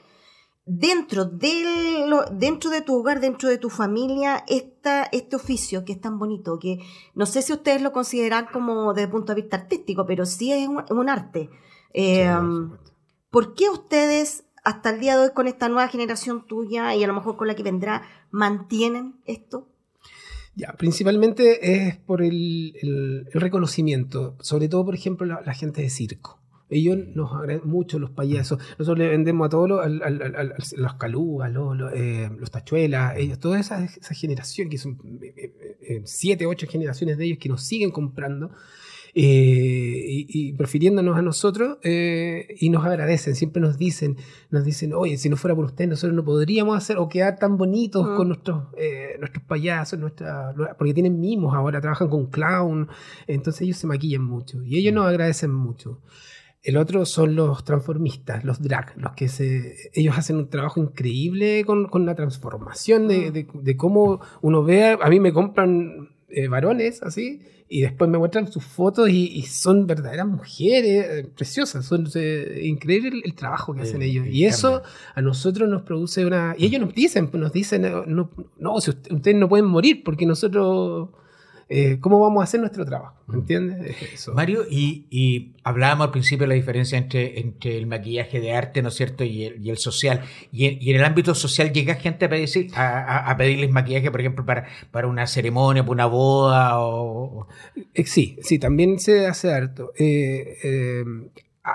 dentro, 0.65 1.25
del, 1.25 2.15
dentro 2.33 2.71
de 2.71 2.83
tu 2.83 2.95
hogar, 2.97 3.21
dentro 3.21 3.49
de 3.49 3.59
tu 3.59 3.69
familia, 3.69 4.45
esta, 4.47 5.05
este 5.11 5.35
oficio 5.37 5.85
que 5.85 5.93
es 5.93 6.01
tan 6.01 6.19
bonito, 6.19 6.59
que 6.61 6.79
no 7.15 7.27
sé 7.27 7.43
si 7.43 7.53
ustedes 7.53 7.83
lo 7.83 7.93
consideran 7.93 8.47
como 8.53 8.93
desde 8.95 9.07
el 9.07 9.11
punto 9.11 9.35
de 9.35 9.41
vista 9.43 9.57
artístico, 9.57 10.07
pero 10.07 10.25
sí 10.25 10.53
es 10.53 10.69
un, 10.69 10.85
un 10.91 11.09
arte. 11.09 11.51
Eh, 11.95 12.27
Sí, 12.29 12.47
supuesto. 12.47 12.93
¿Por 13.31 13.55
qué 13.55 13.71
ustedes, 13.71 14.45
hasta 14.63 14.91
el 14.91 15.01
día 15.01 15.17
de 15.17 15.25
hoy, 15.25 15.31
con 15.35 15.47
esta 15.49 15.69
nueva 15.69 15.89
generación 15.89 16.47
tuya 16.47 16.95
y 16.95 17.03
a 17.03 17.07
lo 17.07 17.15
mejor 17.15 17.37
con 17.37 17.49
la 17.49 17.55
que 17.55 17.63
vendrá, 17.63 18.03
mantienen 18.33 19.15
esto? 19.27 19.69
Ya, 20.55 20.73
principalmente 20.75 21.87
es 21.87 21.97
por 21.97 22.21
el, 22.23 22.75
el- 22.83 23.29
el 23.33 23.41
reconocimiento, 23.41 24.37
sobre 24.41 24.69
todo, 24.69 24.85
por 24.85 24.95
ejemplo, 24.95 25.25
la, 25.27 25.41
la 25.47 25.55
gente 25.55 25.81
de 25.83 25.89
circo. 25.91 26.41
Ellos 26.69 26.97
nos 27.15 27.33
agradecen 27.33 27.69
mucho, 27.69 27.99
los 27.99 28.11
payasos. 28.11 28.59
Nosotros 28.79 28.99
le 28.99 29.09
vendemos 29.09 29.47
a 29.47 29.51
todos 29.51 29.69
los, 29.69 30.73
los 30.79 30.95
calugas, 30.95 31.53
los, 31.53 31.77
los, 31.77 31.93
eh, 31.95 32.31
los 32.39 32.51
tachuelas, 32.51 33.15
ellos, 33.19 33.39
toda 33.39 33.61
esa, 33.61 33.85
esa 33.85 34.15
generación, 34.15 34.71
que 34.71 34.79
son 34.79 34.99
eh, 35.23 35.35
eh, 35.37 35.77
eh, 35.83 36.03
siete, 36.07 36.47
ocho 36.47 36.67
generaciones 36.67 37.19
de 37.19 37.25
ellos 37.27 37.39
que 37.39 37.51
nos 37.51 37.63
siguen 37.63 37.91
comprando. 37.91 38.51
Eh, 39.15 40.05
y, 40.07 40.27
y 40.49 40.53
prefiriéndonos 40.55 41.19
a 41.19 41.23
nosotros 41.23 41.77
eh, 41.83 42.47
y 42.59 42.71
nos 42.71 42.85
agradecen, 42.87 43.35
siempre 43.35 43.61
nos 43.61 43.77
dicen, 43.77 44.17
nos 44.51 44.65
dicen, 44.65 44.95
oye, 44.95 45.19
si 45.19 45.29
no 45.29 45.37
fuera 45.37 45.55
por 45.55 45.67
usted, 45.67 45.87
nosotros 45.87 46.15
no 46.17 46.25
podríamos 46.25 46.77
hacer 46.77 46.97
o 46.99 47.09
quedar 47.09 47.39
tan 47.39 47.57
bonitos 47.59 48.09
Mm. 48.09 48.17
con 48.17 48.29
nuestros, 48.29 48.65
eh, 48.79 49.17
nuestros 49.19 49.45
payasos, 49.45 49.99
nuestra, 49.99 50.55
porque 50.79 50.95
tienen 50.95 51.21
mimos 51.21 51.55
ahora, 51.55 51.81
trabajan 51.81 52.09
con 52.09 52.27
clown, 52.31 52.89
entonces 53.27 53.63
ellos 53.63 53.77
se 53.77 53.87
maquillan 53.87 54.25
mucho 54.25 54.63
y 54.65 54.79
ellos 54.79 54.95
nos 54.95 55.07
agradecen 55.07 55.53
mucho. 55.53 56.01
El 56.63 56.77
otro 56.77 57.05
son 57.07 57.35
los 57.35 57.65
transformistas, 57.65 58.45
los 58.45 58.63
drag, 58.63 58.97
los 58.97 59.13
que 59.13 59.29
se, 59.29 59.75
ellos 59.95 60.17
hacen 60.17 60.37
un 60.37 60.49
trabajo 60.49 60.81
increíble 60.81 61.65
con, 61.67 61.87
con 61.89 62.07
la 62.07 62.15
transformación 62.15 63.09
de, 63.09 63.31
de- 63.33 63.49
de 63.53 63.77
cómo 63.77 64.21
uno 64.43 64.63
ve, 64.63 64.97
a 65.03 65.09
mí 65.11 65.19
me 65.21 65.33
compran 65.33 66.11
eh, 66.29 66.49
varones 66.49 67.03
así 67.03 67.43
y 67.75 67.81
después 67.81 68.11
me 68.11 68.19
muestran 68.19 68.51
sus 68.53 68.63
fotos 68.65 69.09
y, 69.09 69.29
y 69.39 69.43
son 69.43 69.87
verdaderas 69.87 70.27
mujeres 70.27 71.07
eh, 71.09 71.27
preciosas, 71.35 71.87
son 71.87 72.07
eh, 72.15 72.61
increíble 72.65 73.09
el, 73.15 73.23
el 73.25 73.35
trabajo 73.35 73.73
que 73.75 73.81
hacen 73.83 74.03
ellos. 74.03 74.27
el 74.27 74.35
y 74.35 74.45
eso 74.45 74.83
a 75.15 75.21
nosotros 75.23 75.69
nos 75.69 75.83
produce 75.83 76.27
una... 76.27 76.55
Y 76.59 76.67
ellos 76.67 76.81
nos 76.83 76.95
dicen, 76.95 77.31
nos 77.33 77.53
dicen, 77.53 77.85
eh, 77.87 77.93
no, 78.07 78.31
no 78.59 78.81
si 78.81 78.91
usted- 78.91 79.13
ustedes 79.13 79.37
no 79.39 79.49
pueden 79.49 79.67
morir 79.67 80.03
porque 80.05 80.27
nosotros 80.27 81.09
eh, 81.69 81.99
cómo 82.01 82.19
vamos 82.21 82.41
a 82.41 82.45
hacer 82.45 82.61
nuestro 82.61 82.85
trabajo, 82.85 83.17
Mm. 83.27 83.35
¿entiendes? 83.35 83.97
Eso. 84.15 84.35
Mario, 84.35 84.65
y, 84.71 85.07
y 85.11 85.53
hablábamos 85.65 86.07
al 86.07 86.11
principio 86.11 86.45
de 86.45 86.49
la 86.49 86.55
diferencia 86.55 86.99
entre, 86.99 87.41
entre 87.41 87.79
el 87.79 87.87
maquillaje 87.87 88.41
de 88.41 88.53
arte, 88.53 88.83
¿no 88.83 88.89
es 88.89 88.95
cierto?, 88.95 89.25
y 89.25 89.45
el, 89.45 89.65
y 89.65 89.71
el 89.71 89.79
social. 89.79 90.21
Y 90.51 90.67
en, 90.67 90.79
y 90.83 90.91
en 90.91 90.97
el 90.97 91.05
ámbito 91.05 91.35
social 91.35 91.73
llega 91.73 91.95
gente 91.95 92.27
a, 92.27 92.29
pedir, 92.29 92.49
a, 92.75 92.99
a- 92.99 93.31
a 93.31 93.37
pedirles 93.37 93.71
maquillaje, 93.71 94.11
por 94.11 94.21
ejemplo, 94.21 94.45
para, 94.45 94.67
para 94.91 95.07
una 95.07 95.27
ceremonia, 95.27 95.83
para 95.83 95.93
una 95.93 96.07
boda 96.07 96.79
o... 96.81 97.47
Eh, 97.95 98.05
sí, 98.05 98.37
sí, 98.43 98.59
también 98.59 98.99
se 98.99 99.27
hace 99.27 99.53
harto. 99.53 99.93
Eh, 99.99 100.57
eh, 100.65 101.05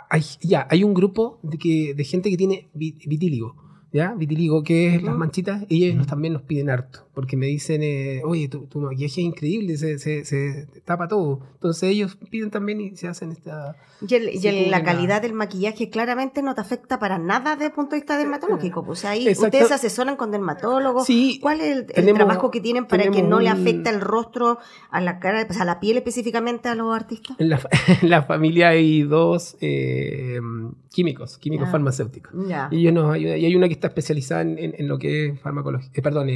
hay, 0.10 0.22
ya, 0.41 0.67
hay 0.70 0.84
un 0.84 0.94
grupo 0.94 1.39
de, 1.44 1.58
que, 1.58 1.94
de 1.96 2.03
gente 2.03 2.29
que 2.29 2.38
tiene 2.38 2.67
vi- 2.74 2.98
vitíligo. 3.06 3.56
¿Ya? 3.94 4.13
Vitíligo, 4.13 4.63
que 4.63 4.96
es 4.96 5.01
las 5.01 5.15
manchitas, 5.15 5.63
y 5.70 5.86
ellos 5.86 6.06
también 6.06 6.34
nos 6.34 6.41
piden 6.41 6.70
harto, 6.70 7.07
porque 7.17 7.36
me 7.36 7.47
dicen, 7.47 7.81
eh, 7.81 8.21
oye, 8.24 8.47
tu, 8.47 8.67
tu 8.67 8.79
maquillaje 8.79 9.05
es 9.21 9.25
increíble, 9.25 9.75
se, 9.75 9.97
se, 9.97 10.24
se 10.24 10.67
tapa 10.86 11.07
todo. 11.07 11.39
Entonces 11.55 11.89
ellos 11.89 12.15
piden 12.29 12.51
también 12.51 12.79
y 12.79 12.95
se 12.95 13.07
hacen 13.07 13.31
esta... 13.31 13.75
Y, 14.07 14.13
el- 14.13 14.29
y 14.36 14.69
la 14.69 14.83
calidad 14.83 15.24
del 15.24 15.33
maquillaje 15.33 15.89
claramente 15.89 16.43
no 16.43 16.53
te 16.53 16.62
afecta 16.62 17.00
para 17.00 17.17
nada 17.17 17.55
desde 17.55 17.65
el 17.65 17.71
punto 17.71 17.95
de 17.95 18.01
vista 18.01 18.19
dermatológico. 18.19 18.86
Pues 18.86 19.03
ahí 19.03 19.27
Exacto. 19.27 19.45
ustedes 19.47 19.67
se 19.69 19.74
asesoran 19.74 20.15
con 20.15 20.29
dermatólogos. 20.29 21.07
Sí, 21.07 21.39
¿Cuál 21.41 21.62
es 21.62 21.86
el, 21.95 22.13
trabajo 22.13 22.51
que 22.51 22.62
tienen 22.62 22.86
para 22.86 23.09
que 23.09 23.24
no 23.24 23.39
le 23.39 23.50
afecte 23.50 23.89
el 23.89 24.00
rostro, 24.00 24.59
a 24.91 25.01
la 25.01 25.17
cara, 25.17 25.43
pues 25.47 25.59
a 25.59 25.65
la 25.65 25.79
piel 25.79 25.97
específicamente 25.97 26.69
a 26.69 26.75
los 26.75 26.95
artistas? 26.95 27.36
En 27.39 27.50
la, 27.50 27.59
en 28.03 28.09
la 28.12 28.21
familia 28.21 28.67
hay 28.69 29.01
dos 29.01 29.57
eh, 29.62 30.39
químicos, 30.91 31.39
químicos 31.39 31.67
Ah. 31.67 31.71
farmacéuticos. 31.71 32.31
Ya. 32.47 32.69
Y 32.71 32.81
ellos 32.81 32.93
nos 32.93 33.12
ayudan. 33.12 33.39
Y 33.39 33.45
hay 33.45 33.55
una 33.55 33.67
que 33.67 33.74
está 33.74 33.88
especializada 33.88 34.41
en, 34.43 34.59
en- 34.59 34.75
en 34.77 34.88
lo 34.88 35.00
que 35.00 35.29
es 35.29 35.39
farmacología, 35.41 35.89
eh, 35.95 36.01
perdón, 36.03 36.29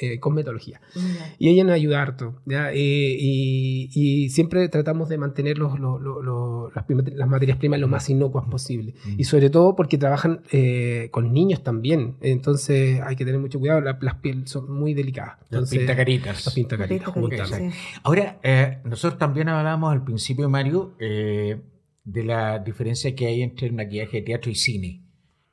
eh, 0.00 0.12
eh, 0.14 0.20
cosmetología. 0.20 0.80
Ya. 0.94 1.34
Y 1.38 1.48
ella 1.48 1.64
nos 1.64 1.74
ayuda 1.74 2.02
harto. 2.02 2.40
¿ya? 2.46 2.72
Eh, 2.72 3.16
y, 3.18 3.90
y 3.94 4.28
siempre 4.30 4.68
tratamos 4.68 5.08
de 5.08 5.18
mantener 5.18 5.58
los, 5.58 5.78
los- 5.78 6.00
los- 6.00 6.24
los- 6.24 6.74
las, 6.74 6.84
las 7.14 7.28
materias 7.28 7.58
primas 7.58 7.80
lo 7.80 7.88
más 7.88 8.08
inocuas 8.10 8.44
posible. 8.48 8.94
Y 9.16 9.24
sobre 9.24 9.50
todo 9.50 9.74
porque 9.76 9.98
trabajan 9.98 10.42
eh, 10.52 11.08
con 11.10 11.32
niños 11.32 11.62
también. 11.62 12.16
Entonces 12.20 13.00
hay 13.02 13.16
que 13.16 13.24
tener 13.24 13.40
mucho 13.40 13.58
cuidado. 13.58 13.80
La- 13.80 13.98
las 14.00 14.16
pieles 14.16 14.50
son 14.50 14.70
muy 14.72 14.94
delicadas. 14.94 15.38
Las 15.40 15.52
Entonces, 15.52 15.78
pintacaritas. 15.78 16.44
Las 16.46 16.54
pintacaritas. 16.54 17.12
Pinta 17.14 17.20
justamente. 17.20 17.70
sí. 17.72 17.78
Ahora, 18.02 18.38
eh, 18.42 18.78
nosotros 18.84 19.18
también 19.18 19.48
hablábamos 19.48 19.92
al 19.92 20.04
principio, 20.04 20.48
Mario, 20.48 20.94
eh, 20.98 21.60
de 22.04 22.22
la 22.24 22.58
diferencia 22.60 23.14
que 23.14 23.26
hay 23.26 23.42
entre 23.42 23.66
el 23.66 23.72
maquillaje 23.72 24.18
de 24.18 24.22
teatro 24.22 24.50
y 24.50 24.54
cine. 24.54 25.02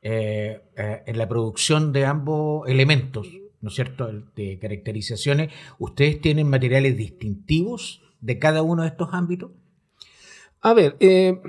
Eh, 0.02 0.60
eh, 0.76 1.02
en 1.08 1.18
la 1.18 1.28
producción 1.30 1.94
de 1.94 2.06
ambos 2.06 2.68
elementos, 2.68 3.28
¿no 3.64 3.70
es 3.70 3.76
cierto?, 3.76 4.12
de 4.36 4.60
caracterizaciones, 4.60 5.52
¿ustedes 5.80 6.20
tienen 6.20 6.50
materiales 6.50 6.98
distintivos 6.98 8.04
de 8.20 8.38
cada 8.38 8.62
uno 8.62 8.84
de 8.84 8.90
estos 8.90 9.10
ámbitos? 9.14 9.52
A 10.60 10.74
ver, 10.74 10.98
eh, 11.00 11.42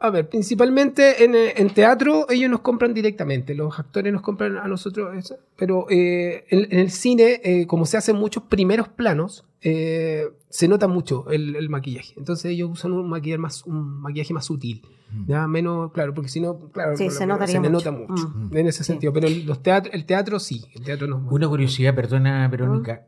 a 0.00 0.10
ver, 0.10 0.28
principalmente 0.28 1.24
en, 1.24 1.34
eh, 1.34 1.54
en 1.56 1.70
teatro 1.70 2.26
ellos 2.30 2.50
nos 2.50 2.60
compran 2.60 2.94
directamente, 2.94 3.54
los 3.54 3.78
actores 3.78 4.12
nos 4.12 4.22
compran 4.22 4.56
a 4.56 4.68
nosotros, 4.68 5.16
eso, 5.16 5.36
pero 5.56 5.86
eh, 5.90 6.44
en, 6.50 6.66
en 6.72 6.78
el 6.80 6.90
cine, 6.90 7.40
eh, 7.44 7.66
como 7.66 7.84
se 7.86 7.96
hacen 7.96 8.16
muchos 8.16 8.44
primeros 8.44 8.88
planos, 8.88 9.44
eh, 9.60 10.24
se 10.48 10.68
nota 10.68 10.86
mucho 10.86 11.28
el, 11.30 11.56
el 11.56 11.68
maquillaje. 11.68 12.14
Entonces 12.16 12.52
ellos 12.52 12.70
usan 12.70 12.92
un 12.92 13.08
maquillaje 13.08 13.38
más, 13.38 13.64
un 13.66 14.00
maquillaje 14.00 14.32
más 14.32 14.44
sutil, 14.44 14.82
ya 15.26 15.46
menos, 15.48 15.90
claro, 15.92 16.14
porque 16.14 16.28
si 16.28 16.40
no, 16.40 16.70
claro, 16.70 16.96
Sí, 16.96 17.10
se 17.10 17.26
notaría 17.26 17.54
se 17.54 17.58
mucho. 17.60 17.70
nota 17.72 17.90
mucho 17.90 18.28
Mm. 18.28 18.56
en 18.56 18.66
ese 18.68 18.84
Sí. 18.84 18.92
sentido. 18.92 19.12
Pero 19.12 19.26
el, 19.26 19.46
los 19.46 19.62
teatro, 19.62 19.90
el 19.92 20.04
teatro 20.06 20.38
sí, 20.38 20.64
el 20.74 20.84
teatro 20.84 21.06
nos 21.08 21.30
Una 21.32 21.48
curiosidad, 21.48 21.94
perdona, 21.94 22.46
Verónica, 22.48 23.06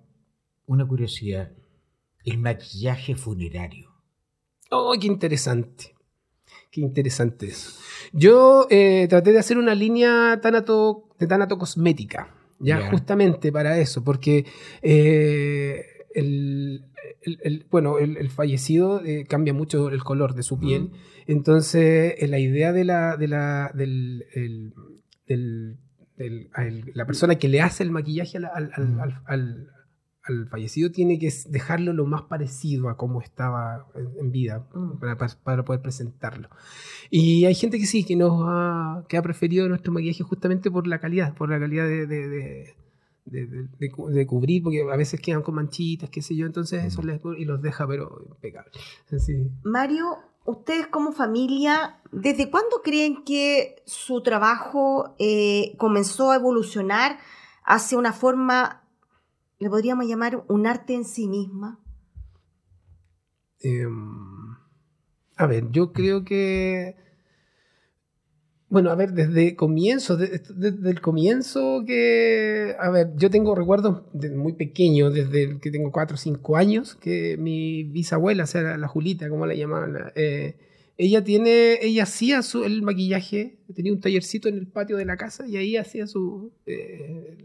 una 0.67 0.87
curiosidad. 0.87 1.53
El 2.25 2.39
maquillaje 2.39 3.15
funerario. 3.15 3.91
Oh, 4.71 4.95
qué 5.01 5.07
interesante. 5.07 5.95
Qué 6.71 6.81
interesante 6.81 7.47
eso. 7.47 7.73
Yo 8.12 8.67
eh, 8.71 9.07
traté 9.09 9.33
de 9.33 9.39
hacer 9.39 9.59
una 9.59 9.75
línea 9.75 10.39
tanato, 10.41 11.09
de 11.19 11.27
tanato 11.27 11.59
cosmética, 11.59 12.35
ya, 12.59 12.77
justamente 12.91 13.50
para 13.53 13.79
eso, 13.79 14.05
porque 14.05 14.47
eh, 14.83 15.85
el, 16.15 16.85
el- 17.23 17.39
el- 17.43 17.67
bueno, 17.71 17.99
el, 17.99 18.17
el 18.17 18.31
fallecido 18.31 19.03
eh, 19.05 19.25
cambia 19.29 19.53
mucho 19.55 19.89
el 19.91 20.03
color 20.05 20.35
de 20.35 20.43
su 20.43 20.59
piel. 20.59 20.91
Entonces, 21.27 22.15
eh, 22.19 22.29
la 22.29 22.39
idea 22.39 22.73
de 22.73 22.85
la, 22.85 23.17
de 23.17 23.29
la, 23.29 23.71
del, 23.75 24.25
el- 24.35 24.73
del- 25.27 25.77
del- 26.17 26.50
al- 26.55 26.91
la 26.95 27.07
persona 27.07 27.37
que 27.37 27.49
le 27.49 27.61
hace 27.62 27.83
el 27.83 27.91
maquillaje 27.91 28.39
al, 28.39 28.45
al- 28.47 29.21
al-. 29.27 29.69
Al- 30.25 30.35
al- 30.35 30.43
al 30.43 30.49
fallecido 30.49 30.91
tiene 30.91 31.19
que 31.19 31.33
dejarlo 31.49 31.93
lo 31.93 32.07
más 32.07 32.23
parecido 32.23 32.89
a 32.89 32.97
como 32.97 33.21
estaba 33.21 33.87
en, 33.95 34.09
en 34.19 34.30
vida 34.33 34.67
Mm. 34.75 34.99
para, 34.99 35.17
para- 35.17 35.65
poder 35.65 35.83
presentarlo. 35.83 36.49
Y 37.11 37.45
hay 37.47 37.54
gente 37.54 37.78
que 37.78 37.87
sí, 37.87 38.04
que 38.04 38.17
nos 38.17 38.33
ha, 38.47 39.04
que 39.09 39.17
ha 39.17 39.23
preferido 39.23 39.69
nuestro 39.69 39.93
maquillaje 39.93 40.23
justamente 40.23 40.71
por 40.71 40.87
la 40.87 40.99
calidad, 41.00 41.35
por 41.35 41.49
la 41.50 41.59
calidad 41.59 41.85
de, 41.85 42.06
de- 42.06 42.28
de- 42.28 42.75
de- 43.26 43.47
de- 43.47 43.69
de 43.78 43.91
cu- 43.91 44.09
de 44.09 44.26
cubrir, 44.26 44.63
porque 44.63 44.83
a 44.91 44.97
veces 44.97 45.21
quedan 45.21 45.43
con 45.43 45.54
manchitas, 45.54 46.11
qué 46.11 46.23
sé 46.23 46.35
yo, 46.35 46.47
entonces 46.47 46.85
eso 46.85 47.02
les, 47.02 47.21
y 47.39 47.45
los 47.45 47.61
deja 47.63 47.87
pero 47.87 48.25
impecable. 48.28 48.71
Así. 49.13 49.50
Mario, 49.63 50.17
ustedes 50.47 50.87
como 50.89 51.13
familia, 51.13 52.00
¿desde 52.13 52.50
cuándo 52.50 52.80
creen 52.83 53.23
que 53.25 53.83
su 53.87 54.23
trabajo 54.23 55.15
eh, 55.19 55.75
comenzó 55.78 56.30
a 56.33 56.37
evolucionar 56.37 57.19
hacia 57.65 57.99
una 57.99 58.13
forma, 58.13 58.83
le 59.61 59.71
podríamos 59.71 60.07
llamar 60.07 60.45
un 60.49 60.67
arte 60.67 60.95
en 60.95 61.05
sí 61.05 61.29
misma? 61.29 61.79
Em, 63.61 64.57
a 65.37 65.47
ver, 65.47 65.71
yo 65.71 65.93
creo 65.93 66.25
que. 66.25 66.97
Bueno, 68.69 68.91
a 68.91 68.95
ver, 68.95 69.13
desde 69.13 69.57
comienzo, 69.57 70.17
de- 70.17 70.41
desde 70.55 70.91
el 70.91 71.01
comienzo 71.01 71.83
que. 71.87 72.75
A 72.79 72.91
ver, 72.91 73.11
yo 73.17 73.29
tengo 73.29 73.55
recuerdos 73.55 74.03
de 74.13 74.31
muy 74.31 74.53
pequeño, 74.55 75.11
desde 75.11 75.59
que 75.61 75.71
tengo 75.71 75.91
4 75.93 76.15
o 76.15 76.19
5 76.19 76.57
años, 76.57 76.95
que 76.95 77.37
mi 77.37 77.83
bisabuela, 77.85 78.45
o 78.45 78.47
sea, 78.47 78.77
la, 78.79 78.89
Julita, 78.89 79.29
como 79.29 79.45
la 79.47 79.55
llamaban, 79.55 79.93
la- 79.93 80.13
eh, 80.15 80.57
ella 81.00 81.25
tiene, 81.25 81.78
ella 81.80 82.02
hacía 82.02 82.43
su, 82.43 82.63
el 82.63 82.82
maquillaje, 82.82 83.56
tenía 83.75 83.91
un 83.91 84.00
tallercito 84.00 84.50
en 84.50 84.58
el 84.58 84.67
patio 84.67 84.99
de 84.99 85.06
la 85.06 85.17
casa 85.17 85.47
y 85.47 85.56
ahí 85.56 85.78
hacía 85.78 86.06
su, 86.06 86.52
eh, 86.67 87.39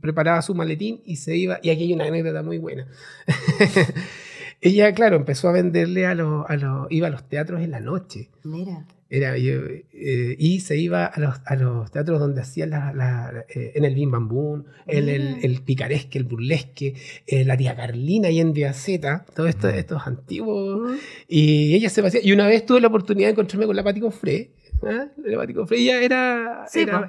preparaba 0.00 0.40
su 0.40 0.54
maletín 0.54 1.02
y 1.04 1.16
se 1.16 1.36
iba, 1.36 1.58
y 1.62 1.68
aquí 1.68 1.82
hay 1.82 1.92
una 1.92 2.06
anécdota 2.06 2.42
muy 2.42 2.56
buena. 2.56 2.88
ella, 4.62 4.94
claro, 4.94 5.16
empezó 5.16 5.50
a 5.50 5.52
venderle 5.52 6.06
a 6.06 6.14
los, 6.14 6.48
a 6.48 6.56
los, 6.56 6.86
iba 6.88 7.08
a 7.08 7.10
los 7.10 7.28
teatros 7.28 7.60
en 7.60 7.72
la 7.72 7.80
noche. 7.80 8.30
Mira. 8.44 8.86
Era, 9.14 9.36
yo, 9.36 9.60
eh, 9.92 10.36
y 10.38 10.60
se 10.60 10.78
iba 10.78 11.04
a 11.04 11.20
los, 11.20 11.34
a 11.44 11.54
los 11.56 11.90
teatros 11.90 12.18
donde 12.18 12.40
hacían 12.40 12.70
la, 12.70 12.94
la- 12.94 13.44
eh, 13.54 13.72
en 13.74 13.84
el 13.84 13.94
Bim 13.94 14.10
Bam 14.10 14.26
Boom, 14.26 14.64
en 14.86 15.10
el, 15.10 15.34
Mira. 15.34 15.38
el 15.42 15.60
picaresque, 15.60 16.16
el 16.18 16.24
burlesque, 16.24 16.94
eh, 17.26 17.44
la 17.44 17.58
tía 17.58 17.76
Carlina 17.76 18.30
y 18.30 18.40
en 18.40 18.54
Z, 18.72 19.26
todos 19.36 19.50
estos, 19.50 19.70
Mm. 19.74 19.76
estos 19.76 20.06
antiguos. 20.06 20.98
Y 21.28 21.74
ella 21.74 21.90
se 21.90 22.02
pasea. 22.02 22.22
Y 22.24 22.32
una 22.32 22.46
vez 22.46 22.64
tuve 22.64 22.80
la 22.80 22.88
oportunidad 22.88 23.26
de 23.28 23.32
encontrarme 23.32 23.66
con 23.66 23.76
la 23.76 23.84
Pati 23.84 24.00
Confré. 24.00 24.50
¿Ah? 24.82 25.06
La 25.24 25.38
Pati 25.38 25.54
Confré, 25.54 25.78
ella 25.78 26.02
era, 26.02 26.66
Sí, 26.68 26.80
era. 26.80 27.06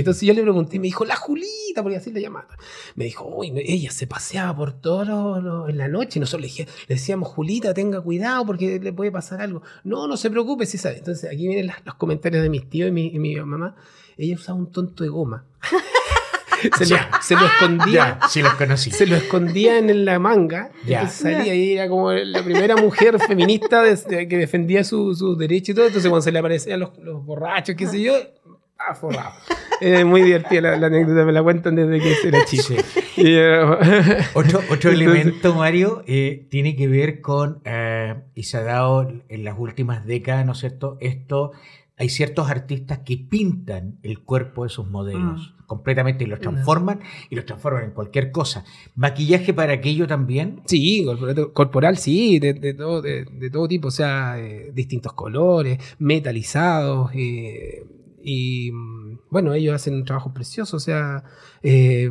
Entonces 0.00 0.22
yo 0.26 0.34
le 0.34 0.42
pregunté, 0.42 0.76
y 0.76 0.78
me 0.78 0.86
dijo, 0.86 1.04
la 1.04 1.16
Julita, 1.16 1.82
porque 1.82 1.96
así 1.96 2.12
la 2.12 2.20
llamaba. 2.20 2.48
Me 2.94 3.04
dijo, 3.04 3.24
uy, 3.26 3.52
ella 3.56 3.90
se 3.90 4.06
paseaba 4.06 4.54
por 4.56 4.72
todos 4.72 5.06
los, 5.08 5.42
los- 5.42 5.68
en 5.68 5.78
la 5.78 5.88
noche. 5.88 6.18
Y 6.18 6.20
nosotros 6.20 6.40
le, 6.42 6.46
dije- 6.48 6.66
le 6.88 6.94
decíamos, 6.94 7.28
Julita, 7.28 7.74
tenga 7.74 8.00
cuidado 8.00 8.46
porque 8.46 8.78
le 8.80 8.92
puede 8.92 9.10
pasar 9.10 9.40
algo. 9.40 9.62
No, 9.84 10.06
no 10.06 10.16
se 10.16 10.30
preocupe, 10.30 10.66
sí 10.66 10.78
sabe. 10.78 10.98
Entonces 10.98 11.30
aquí 11.30 11.46
vienen 11.46 11.66
las- 11.68 11.84
los 11.84 11.94
comentarios 11.96 12.42
de 12.42 12.48
mis 12.50 12.68
tíos 12.68 12.88
y 12.88 12.92
mi, 12.92 13.06
y 13.08 13.18
mi 13.18 13.36
mamá. 13.36 13.76
Ella 14.18 14.34
usaba 14.36 14.58
un 14.58 14.70
tonto 14.70 15.04
de 15.04 15.10
goma. 15.10 15.44
se, 16.78 16.86
lo, 16.86 16.96
se 17.20 17.34
lo 17.34 17.46
escondía 17.46 18.18
Ya, 18.20 18.28
sí 18.28 18.42
los 18.42 18.54
conocí. 18.54 18.90
se 18.90 19.06
lo 19.06 19.16
escondía 19.16 19.78
en 19.78 20.04
la 20.04 20.18
manga. 20.18 20.70
Ya. 20.86 21.00
Entonces 21.00 21.20
salía 21.20 21.54
y 21.54 21.72
era 21.74 21.88
como 21.88 22.12
la 22.12 22.42
primera 22.42 22.76
mujer 22.76 23.18
feminista 23.20 23.82
de- 23.82 24.28
que 24.28 24.36
defendía 24.38 24.84
sus 24.84 25.18
su 25.18 25.36
derechos 25.36 25.70
y 25.70 25.74
todo. 25.74 25.86
Entonces 25.86 26.08
cuando 26.08 26.22
se 26.22 26.32
le 26.32 26.38
aparecían 26.38 26.80
los, 26.80 26.96
los 26.98 27.24
borrachos, 27.24 27.74
qué 27.76 27.86
sé 27.86 28.00
yo, 28.00 28.14
ah, 28.78 28.94
forrado. 28.94 29.30
Es 29.80 30.04
muy 30.04 30.22
divertida 30.22 30.60
la, 30.60 30.76
la 30.76 30.86
anécdota, 30.86 31.24
me 31.24 31.32
la 31.32 31.42
cuentan 31.42 31.74
desde 31.74 31.98
que 32.00 32.28
era 32.28 32.44
chico. 32.44 32.62
Sí. 32.62 32.76
Y, 33.16 33.34
eh, 33.34 33.60
Otro, 34.34 34.58
otro 34.70 34.90
Entonces- 34.90 34.92
elemento, 35.00 35.54
Mario, 35.54 36.02
eh, 36.06 36.46
tiene 36.50 36.76
que 36.76 36.86
ver 36.88 37.20
con, 37.20 37.60
eh, 37.64 38.14
y 38.34 38.44
se 38.44 38.58
ha 38.58 38.62
dado 38.62 39.10
en 39.28 39.44
las 39.44 39.58
últimas 39.58 40.06
décadas, 40.06 40.46
¿no 40.46 40.52
es 40.52 40.58
cierto? 40.58 40.96
Esto, 41.00 41.52
hay 41.98 42.08
ciertos 42.08 42.48
artistas 42.50 43.00
que 43.04 43.16
pintan 43.18 43.98
el 44.02 44.20
cuerpo 44.20 44.64
de 44.64 44.70
sus 44.70 44.88
modelos 44.88 45.54
completamente 45.72 46.24
y 46.24 46.26
los 46.26 46.40
transforman 46.40 47.00
y 47.30 47.34
los 47.34 47.46
transforman 47.46 47.84
en 47.84 47.90
cualquier 47.92 48.30
cosa. 48.30 48.64
Maquillaje 48.94 49.54
para 49.54 49.72
aquello 49.72 50.06
también. 50.06 50.60
Sí, 50.66 51.06
corporal, 51.54 51.96
sí, 51.96 52.38
de, 52.38 52.52
de 52.52 52.74
todo, 52.74 53.00
de, 53.00 53.24
de 53.24 53.50
todo 53.50 53.66
tipo, 53.68 53.88
o 53.88 53.90
sea, 53.90 54.38
eh, 54.38 54.70
distintos 54.74 55.14
colores, 55.14 55.78
metalizados, 55.98 57.10
eh, 57.14 57.86
y 58.22 58.70
mm, 58.70 59.18
bueno, 59.30 59.54
ellos 59.54 59.74
hacen 59.74 59.94
un 59.94 60.04
trabajo 60.04 60.34
precioso, 60.34 60.76
o 60.76 60.80
sea, 60.80 61.24
eh, 61.62 62.08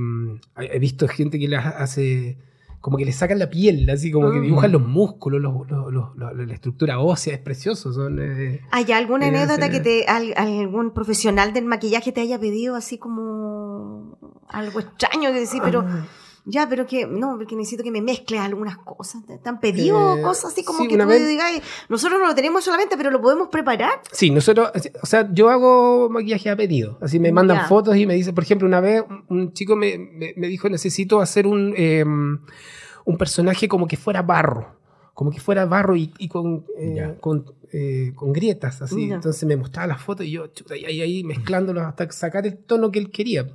he 0.57 0.75
he 0.75 0.79
visto 0.79 1.07
gente 1.07 1.37
que 1.37 1.47
las 1.47 1.65
hace, 1.65 2.37
como 2.81 2.97
que 2.97 3.05
le 3.05 3.11
sacan 3.11 3.37
la 3.39 3.49
piel, 3.49 3.89
así 3.89 4.11
como 4.11 4.31
que 4.31 4.39
Ah. 4.39 4.41
dibujan 4.41 4.71
los 4.71 4.81
músculos, 4.85 5.39
los- 5.39 5.69
los- 5.69 5.91
los- 6.15 6.35
la 6.47 6.53
estructura 6.53 6.99
ósea, 6.99 7.35
es 7.35 7.39
precioso. 7.39 7.93
Son, 7.93 8.17
eh, 8.19 8.61
¿Hay 8.71 8.91
alguna 8.91 9.27
Eh, 9.27 9.29
anécdota 9.29 9.69
que 9.69 9.79
te 9.79 10.05
al- 10.07 10.33
algún 10.35 10.91
profesional 10.91 11.53
del 11.53 11.65
maquillaje 11.65 12.11
te 12.11 12.21
haya 12.21 12.39
pedido 12.39 12.75
así 12.75 12.97
como 12.97 14.17
algo 14.49 14.79
extraño 14.79 15.31
que 15.31 15.39
decir, 15.41 15.61
pero 15.63 15.85
ah, 15.87 16.05
ya, 16.45 16.67
pero 16.67 16.85
que 16.87 17.05
no, 17.05 17.35
porque 17.37 17.55
necesito 17.55 17.83
que 17.83 17.91
me 17.91 18.01
mezcles 18.01 18.39
algunas 18.41 18.77
cosas. 18.77 19.23
¿Te, 19.25 19.47
han 19.47 19.59
pedido 19.59 20.17
Eh, 20.17 20.21
cosas 20.21 20.51
así 20.53 20.63
como 20.63 20.79
sí, 20.79 20.87
que 20.87 20.97
tú 20.97 21.05
vez- 21.07 21.27
digas, 21.27 21.51
nosotros 21.89 22.19
no 22.19 22.27
lo 22.27 22.35
tenemos 22.35 22.63
solamente, 22.63 22.97
pero 22.97 23.11
lo 23.11 23.21
podemos 23.21 23.49
preparar? 23.49 24.01
Sí, 24.11 24.31
nosotros, 24.31 24.71
o 25.01 25.05
sea, 25.05 25.29
yo 25.31 25.49
hago 25.49 26.09
maquillaje 26.09 26.49
a 26.49 26.55
pedido. 26.55 26.97
Así 27.01 27.19
me 27.19 27.31
mandan 27.31 27.57
Ya. 27.57 27.67
fotos 27.67 27.95
y 27.95 28.05
me 28.05 28.15
dicen, 28.15 28.33
por 28.33 28.43
ejemplo, 28.43 28.67
una 28.67 28.79
vez 28.81 29.03
un- 29.29 29.53
chico 29.53 29.75
me, 29.75 29.97
me- 29.97 30.33
me 30.35 30.47
dijo, 30.47 30.67
necesito 30.69 31.21
hacer 31.21 31.45
un, 31.47 31.73
eh, 31.77 32.03
un 32.03 33.17
personaje 33.17 33.67
como 33.67 33.87
que 33.87 33.97
fuera 33.97 34.21
barro. 34.21 34.79
Como 35.13 35.29
que 35.29 35.39
fuera 35.39 35.65
barro 35.65 35.95
y, 35.95 36.11
y 36.17 36.27
con, 36.29 36.65
eh, 36.77 37.15
con, 37.19 37.45
eh, 37.73 38.13
con 38.15 38.31
grietas, 38.33 38.81
así. 38.81 39.09
Ya. 39.09 39.15
Entonces 39.15 39.43
me 39.47 39.55
mostraba 39.57 39.87
las 39.87 40.01
fotos 40.01 40.25
y 40.25 40.31
yo, 40.31 40.47
chuta, 40.47 40.75
y 40.75 40.85
ahí, 40.85 41.01
ahí 41.01 41.23
mezclándolos 41.23 41.83
hasta 41.83 42.09
sacar 42.11 42.47
el 42.47 42.57
tono 42.57 42.91
que 42.91 42.99
él 42.99 43.11
quería. 43.11 43.45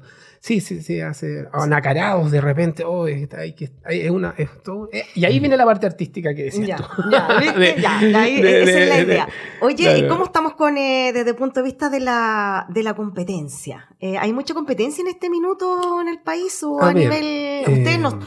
Sí, 0.40 0.60
sí, 0.60 0.82
sí, 0.82 1.00
hace 1.00 1.46
o 1.52 1.66
nacarados 1.66 2.30
de 2.30 2.40
repente. 2.40 2.84
Oh, 2.84 3.06
está 3.08 3.40
ahí, 3.40 3.52
que, 3.54 3.70
es 3.88 4.10
una, 4.10 4.34
es 4.36 4.48
todo- 4.62 4.88
eh, 4.92 5.04
y 5.14 5.24
ahí 5.24 5.40
viene 5.40 5.56
la 5.56 5.64
parte 5.64 5.86
artística 5.86 6.34
que 6.34 6.44
decías 6.44 6.66
Ya, 6.68 6.76
tú. 6.76 7.02
ya, 7.10 7.28
¿viste? 7.40 7.74
Ya, 7.80 7.98
ahí- 7.98 8.40
de- 8.42 8.62
esa 8.62 8.70
de- 8.72 8.82
es 8.82 8.88
la 8.88 8.96
de- 8.96 9.02
idea. 9.02 9.28
Oye. 9.60 9.98
¿y 9.98 10.08
cómo 10.08 10.24
estamos 10.24 10.54
con 10.54 10.76
eh, 10.78 11.12
desde 11.12 11.30
el 11.30 11.36
punto 11.36 11.60
de 11.60 11.64
vista 11.64 11.88
de 11.90 12.00
la, 12.00 12.66
de 12.68 12.82
la 12.82 12.94
competencia? 12.94 13.88
Eh, 14.00 14.18
¿Hay 14.18 14.32
mucha 14.32 14.54
competencia 14.54 15.02
en 15.02 15.08
este 15.08 15.30
minuto 15.30 16.00
en 16.00 16.08
el 16.08 16.20
país 16.20 16.62
o 16.62 16.80
a, 16.80 16.90
A 16.90 16.92
ver, 16.92 16.96
nivel... 16.96 17.60
¿Ustedes 17.62 17.96
eh, 17.96 17.98
no- 17.98 18.18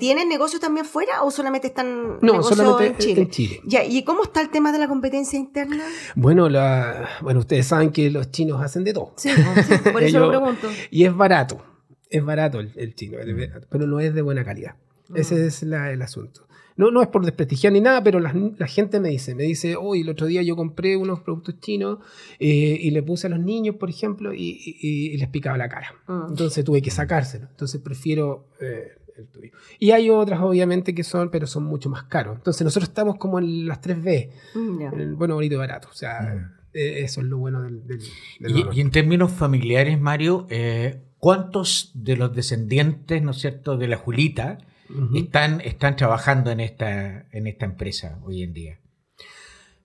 tienen 0.00 0.28
negocios 0.28 0.60
también 0.60 0.84
fuera 0.86 1.22
o 1.22 1.30
solamente 1.30 1.68
están 1.68 2.18
No, 2.22 2.42
solamente 2.42 2.86
en 2.86 2.96
Chile? 2.98 3.22
en 3.22 3.30
Chile. 3.30 3.60
Ya, 3.64 3.84
¿y 3.84 4.02
cómo 4.04 4.22
está 4.24 4.40
el 4.40 4.50
tema 4.50 4.72
de 4.72 4.78
la 4.78 4.88
competencia 4.88 5.38
interna? 5.38 5.84
Bueno, 6.14 6.48
la, 6.48 7.08
bueno, 7.22 7.40
ustedes 7.40 7.66
saben 7.66 7.90
que 7.92 8.10
los 8.10 8.30
chinos 8.30 8.60
hacen 8.62 8.84
de 8.84 8.92
todo. 8.92 9.12
Sí, 9.16 9.30
sí, 9.30 9.90
por 9.92 10.02
eso 10.02 10.18
lo 10.20 10.28
pregunto. 10.30 10.68
Y 10.90 11.04
es 11.04 11.14
barato. 11.16 11.62
Es 12.10 12.24
barato 12.24 12.60
el, 12.60 12.72
el 12.76 12.94
chino, 12.94 13.18
el- 13.18 13.50
pero 13.68 13.86
no 13.86 14.00
es 14.00 14.14
de 14.14 14.22
buena 14.22 14.44
calidad. 14.44 14.76
Ese 15.14 15.46
es 15.46 15.62
la- 15.62 15.90
el 15.92 16.02
asunto. 16.02 16.42
No, 16.78 16.90
no 16.90 17.00
es 17.00 17.08
por 17.08 17.24
desprestigiar 17.24 17.72
ni 17.72 17.80
nada, 17.80 18.02
pero 18.02 18.20
la, 18.20 18.34
la 18.58 18.66
gente 18.66 19.00
me 19.00 19.08
dice, 19.08 19.34
me 19.34 19.44
dice, 19.44 19.76
hoy 19.76 20.02
el 20.02 20.10
otro 20.10 20.26
día 20.26 20.42
yo 20.42 20.56
compré 20.56 20.94
unos 20.98 21.20
productos 21.20 21.58
chinos 21.58 22.00
eh, 22.38 22.76
y 22.78 22.90
le 22.90 23.02
puse 23.02 23.28
a 23.28 23.30
los 23.30 23.40
niños, 23.40 23.76
por 23.76 23.88
ejemplo, 23.88 24.34
y, 24.34 24.60
y- 24.82 25.14
y 25.14 25.16
les 25.16 25.28
picaba 25.30 25.56
la 25.56 25.70
cara. 25.70 25.94
Mm. 26.06 26.26
Entonces 26.32 26.64
tuve 26.66 26.82
que 26.82 26.90
sacárselo. 26.90 27.46
Entonces 27.50 27.80
prefiero 27.80 28.48
eh, 28.60 28.88
el 29.18 29.28
tuyo. 29.28 29.52
Y 29.78 29.90
hay 29.90 30.10
otras, 30.10 30.40
obviamente, 30.40 30.94
que 30.94 31.04
son, 31.04 31.30
pero 31.30 31.46
son 31.46 31.64
mucho 31.64 31.88
más 31.88 32.04
caros. 32.04 32.36
Entonces 32.36 32.64
nosotros 32.64 32.88
estamos 32.88 33.16
como 33.16 33.38
en 33.38 33.66
las 33.66 33.80
3B, 33.80 34.30
Mm, 34.54 34.80
en 34.80 35.00
el 35.00 35.14
bueno, 35.14 35.34
bonito 35.34 35.54
y 35.54 35.58
barato. 35.58 35.88
O 35.90 35.94
sea, 35.94 36.52
eh, 36.72 37.02
eso 37.02 37.20
es 37.20 37.26
lo 37.26 37.38
bueno 37.38 37.62
del, 37.62 37.86
del, 37.86 38.00
del 38.40 38.68
Y, 38.72 38.80
en 38.80 38.90
términos 38.90 39.32
familiares, 39.32 40.00
Mario, 40.00 40.46
eh, 40.50 41.02
¿cuántos 41.18 41.90
de 41.94 42.16
los 42.16 42.34
descendientes, 42.34 43.22
¿no 43.22 43.30
es 43.32 43.38
cierto?, 43.38 43.76
de 43.76 43.88
la 43.88 43.96
Julita 43.96 44.58
están, 45.14 45.60
están 45.62 45.96
trabajando 45.96 46.50
en 46.50 46.60
esta, 46.60 47.26
en 47.32 47.46
esta 47.46 47.64
empresa 47.64 48.20
hoy 48.24 48.42
en 48.42 48.52
día? 48.52 48.80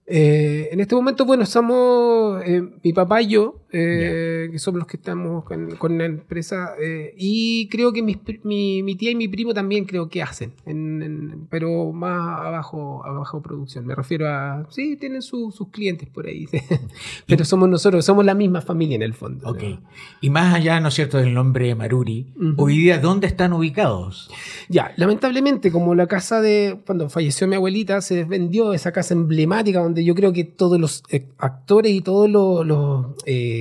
Eh, 0.05 0.69
en 0.71 0.79
este 0.81 0.93
momento, 0.95 1.25
bueno, 1.25 1.45
somos 1.45 2.43
eh, 2.45 2.61
mi 2.83 2.91
papá 2.91 3.21
y 3.21 3.29
yo, 3.29 3.60
eh, 3.73 4.49
que 4.51 4.59
somos 4.59 4.79
los 4.79 4.87
que 4.87 4.97
estamos 4.97 5.43
con, 5.45 5.75
con 5.77 5.97
la 5.97 6.05
empresa, 6.05 6.73
eh, 6.81 7.13
y 7.17 7.67
creo 7.69 7.93
que 7.93 8.01
mis 8.01 8.17
mi, 8.43 8.83
mi 8.83 8.95
tía 8.95 9.11
y 9.11 9.15
mi 9.15 9.27
primo 9.27 9.53
también 9.53 9.85
creo 9.85 10.09
que 10.09 10.21
hacen, 10.21 10.53
en- 10.65 11.01
en- 11.01 11.47
pero 11.49 11.91
más 11.91 12.39
abajo, 12.41 13.05
abajo 13.05 13.41
producción. 13.41 13.85
Me 13.85 13.95
refiero 13.95 14.27
a, 14.27 14.67
sí, 14.69 14.97
tienen 14.97 15.21
su- 15.21 15.51
sus 15.51 15.69
clientes 15.69 16.07
por 16.09 16.27
ahí, 16.27 16.47
pero 17.27 17.45
somos 17.45 17.69
nosotros, 17.69 18.03
somos 18.05 18.25
la 18.25 18.33
misma 18.33 18.61
familia 18.61 18.95
en 18.95 19.03
el 19.03 19.13
fondo. 19.13 19.49
Ok. 19.49 19.63
¿no? 19.63 19.81
Y 20.21 20.29
más 20.29 20.53
allá, 20.53 20.79
¿no 20.79 20.89
es 20.89 20.93
cierto?, 20.93 21.17
del 21.17 21.33
nombre 21.33 21.73
Maruri, 21.75 22.27
hoy 22.57 22.77
día, 22.77 22.99
¿dónde 22.99 23.27
están 23.27 23.53
ubicados? 23.53 24.29
Ya, 24.69 24.93
lamentablemente, 24.97 25.71
como 25.71 25.95
la 25.95 26.07
casa 26.07 26.41
de. 26.41 26.79
Cuando 26.85 27.09
falleció 27.09 27.47
mi 27.47 27.55
abuelita, 27.55 28.01
se 28.01 28.23
vendió 28.23 28.73
esa 28.73 28.91
casa 28.91 29.13
emblemática 29.13 29.79
donde 29.79 30.03
yo 30.03 30.15
creo 30.15 30.33
que 30.33 30.43
todos 30.43 30.79
los 30.79 31.03
eh, 31.09 31.27
actores 31.37 31.91
y 31.91 32.01
todos 32.01 32.29
los, 32.29 32.65
los, 32.65 33.07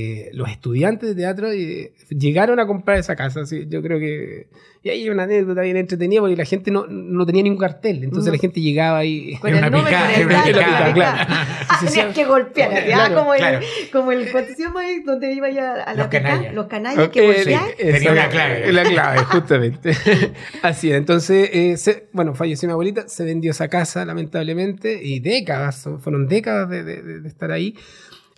eh, 0.00 0.30
los 0.32 0.48
estudiantes 0.50 1.08
de 1.10 1.14
teatro 1.14 1.50
eh, 1.50 1.92
llegaron 2.10 2.58
a 2.60 2.66
comprar 2.66 2.98
esa 2.98 3.16
casa. 3.16 3.40
así, 3.42 3.66
yo 3.68 3.82
creo 3.82 3.98
que. 3.98 4.48
Y 4.82 4.88
ahí 4.88 5.02
hay 5.02 5.10
una 5.10 5.24
anécdota 5.24 5.60
bien 5.60 5.76
entretenida 5.76 6.20
porque 6.22 6.36
la 6.36 6.46
gente 6.46 6.70
no, 6.70 6.86
no 6.88 7.26
tenía 7.26 7.42
ningún 7.42 7.58
cartel. 7.58 8.02
Entonces 8.02 8.28
No. 8.28 8.32
la 8.36 8.40
gente 8.40 8.62
llegaba 8.62 9.04
y. 9.04 9.36
Con 9.36 9.54
Era 9.54 9.66
el 9.66 9.74
el. 9.74 9.80
Sí, 9.82 11.86
sí, 11.86 11.86
tenías 11.86 12.08
sí. 12.08 12.12
que 12.14 12.24
golpear, 12.24 12.70
¿ya? 12.72 12.84
Claro, 12.86 13.14
como, 13.16 13.34
el, 13.34 13.40
claro. 13.40 13.60
como 13.92 14.12
el, 14.12 14.30
¿cuánto 14.30 14.54
se 14.54 14.62
llama 14.62 14.80
ahí? 14.80 15.02
Donde 15.04 15.32
iba 15.32 15.48
ya 15.50 15.74
a 15.82 15.94
la 15.94 16.02
Los 16.02 16.06
picada? 16.08 16.28
canallas. 16.30 16.54
Los 16.54 16.66
canallas 16.66 17.08
que 17.10 17.34
sí, 17.44 17.54
Tenía 17.78 18.12
una 18.12 18.28
clave. 18.28 18.72
La 18.80 18.82
clave, 18.84 19.18
justamente. 19.24 19.92
Así 20.62 20.90
es. 20.90 20.96
Entonces, 20.96 21.50
eh, 21.52 21.76
se- 21.76 22.08
bueno, 22.12 22.34
falleció 22.34 22.68
mi 22.68 22.72
abuelita, 22.72 23.08
se 23.08 23.24
vendió 23.24 23.50
esa 23.50 23.68
casa, 23.68 24.04
lamentablemente, 24.04 25.00
y 25.02 25.20
décadas, 25.20 25.88
fueron 26.00 26.28
décadas 26.28 26.68
de- 26.70 26.84
de- 26.84 27.02
de 27.20 27.28
estar 27.28 27.50
ahí. 27.52 27.74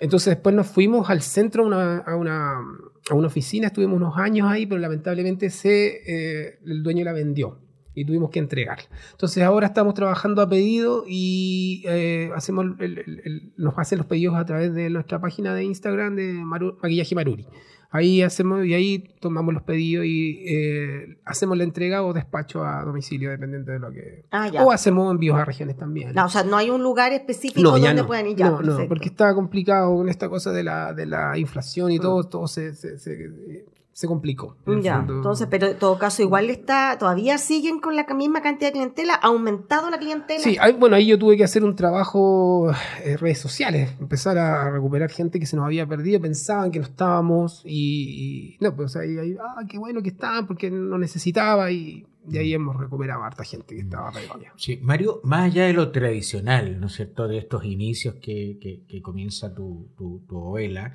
Entonces, 0.02 0.34
después 0.34 0.52
nos 0.52 0.66
fuimos 0.66 1.08
al 1.10 1.22
centro 1.22 1.62
a 1.62 1.66
una, 1.68 1.98
a 1.98 3.14
una, 3.14 3.26
oficina, 3.26 3.68
estuvimos 3.68 3.98
unos 3.98 4.18
años 4.18 4.50
ahí, 4.50 4.66
pero 4.66 4.80
lamentablemente 4.80 5.48
se, 5.48 6.02
eh, 6.04 6.58
el 6.66 6.82
dueño 6.82 7.04
la 7.04 7.12
vendió 7.12 7.60
y 7.94 8.04
tuvimos 8.04 8.30
que 8.30 8.38
entregarla. 8.38 8.84
Entonces, 9.12 9.42
ahora 9.42 9.66
estamos 9.66 9.94
trabajando 9.94 10.40
a 10.42 10.48
pedido 10.48 11.04
y 11.06 11.82
eh, 11.86 12.30
hacemos 12.34 12.66
el- 12.80 12.98
el- 12.98 13.20
el- 13.24 13.52
nos 13.56 13.74
hacen 13.78 13.98
los 13.98 14.06
pedidos 14.06 14.34
a 14.36 14.44
través 14.46 14.72
de 14.74 14.88
nuestra 14.90 15.20
página 15.20 15.54
de 15.54 15.64
Instagram 15.64 16.16
de 16.16 16.34
Maru- 16.34 16.76
Maquillaje 16.82 17.14
Maruri. 17.14 17.46
Ahí 17.94 18.22
hacemos 18.22 18.64
y 18.64 18.72
ahí 18.72 19.04
tomamos 19.20 19.52
los 19.52 19.64
pedidos 19.64 20.06
y 20.06 20.42
eh, 20.48 21.18
hacemos 21.26 21.58
la 21.58 21.64
entrega 21.64 22.02
o 22.02 22.14
despacho 22.14 22.64
a 22.64 22.82
domicilio, 22.84 23.28
dependiente 23.30 23.72
de 23.72 23.78
lo 23.78 23.90
que. 23.92 24.24
Ah. 24.30 24.50
O 24.64 24.72
hacemos 24.72 25.12
envíos 25.12 25.36
a 25.38 25.44
regiones 25.44 25.76
también. 25.76 26.14
No, 26.14 26.24
o 26.24 26.28
sea, 26.30 26.42
no 26.42 26.56
hay 26.56 26.70
un 26.70 26.82
lugar 26.82 27.12
específico 27.12 27.60
No, 27.60 27.72
donde 27.72 27.92
no. 27.92 28.06
puedan 28.06 28.26
ir 28.28 28.36
ya. 28.36 28.46
no, 28.46 28.52
no, 28.52 28.58
perfecto. 28.66 28.88
porque 28.88 29.08
está 29.10 29.34
complicado 29.34 29.94
con 29.94 30.08
esta 30.08 30.30
cosa 30.30 30.52
de 30.52 30.62
la, 30.64 30.94
de 30.94 31.04
la 31.04 31.36
inflación 31.36 31.90
y 31.92 31.98
Mm. 31.98 32.00
todo, 32.00 32.24
todo 32.24 32.46
se, 32.48 32.74
se, 32.74 32.96
se- 32.98 33.66
se 33.92 34.06
complicó. 34.06 34.56
en 34.66 34.80
Ya, 34.82 34.96
fondo. 34.98 35.16
entonces, 35.16 35.46
pero 35.50 35.66
en 35.68 35.78
todo 35.78 35.98
caso, 35.98 36.22
igual 36.22 36.48
está, 36.50 36.96
todavía 36.98 37.36
siguen 37.38 37.78
con 37.80 37.94
la 37.94 38.06
misma 38.14 38.40
cantidad 38.40 38.68
de 38.68 38.72
clientela, 38.72 39.14
ha 39.14 39.26
aumentado 39.26 39.90
la 39.90 39.98
clientela. 39.98 40.40
Sí, 40.40 40.56
bueno, 40.78 40.96
ahí 40.96 41.06
yo 41.06 41.18
tuve 41.18 41.36
que 41.36 41.44
hacer 41.44 41.62
un 41.62 41.76
trabajo 41.76 42.72
en 43.04 43.18
redes 43.18 43.38
sociales, 43.38 43.94
empezar 44.00 44.38
a 44.38 44.70
recuperar 44.70 45.10
gente 45.10 45.38
que 45.38 45.46
se 45.46 45.56
nos 45.56 45.66
había 45.66 45.86
perdido, 45.86 46.20
pensaban 46.20 46.70
que 46.70 46.78
no 46.78 46.86
estábamos 46.86 47.62
y, 47.66 48.54
y- 48.54 48.56
no, 48.60 48.74
pues 48.74 48.96
ahí, 48.96 49.18
ahí, 49.18 49.36
ah, 49.40 49.62
qué 49.68 49.78
bueno 49.78 50.02
que 50.02 50.08
estaban 50.08 50.46
porque 50.46 50.70
no 50.70 50.96
necesitaba 50.98 51.70
y 51.70 52.06
de 52.24 52.38
ahí 52.38 52.54
hemos 52.54 52.76
recuperado 52.78 53.22
a 53.24 53.26
harta 53.26 53.44
gente 53.44 53.74
que 53.74 53.80
estaba 53.82 54.10
perdida. 54.12 54.52
Sí, 54.56 54.78
Mario, 54.80 55.20
más 55.24 55.50
allá 55.52 55.66
de 55.66 55.72
lo 55.74 55.90
tradicional, 55.90 56.80
¿no 56.80 56.86
es 56.86 56.94
cierto?, 56.94 57.26
de 57.28 57.38
estos 57.38 57.64
inicios 57.64 58.14
que, 58.22 58.58
que- 58.60 58.84
que 58.88 59.02
comienza 59.02 59.52
tu, 59.54 59.88
tu, 59.98 60.24
tu 60.28 60.38
abuela, 60.38 60.94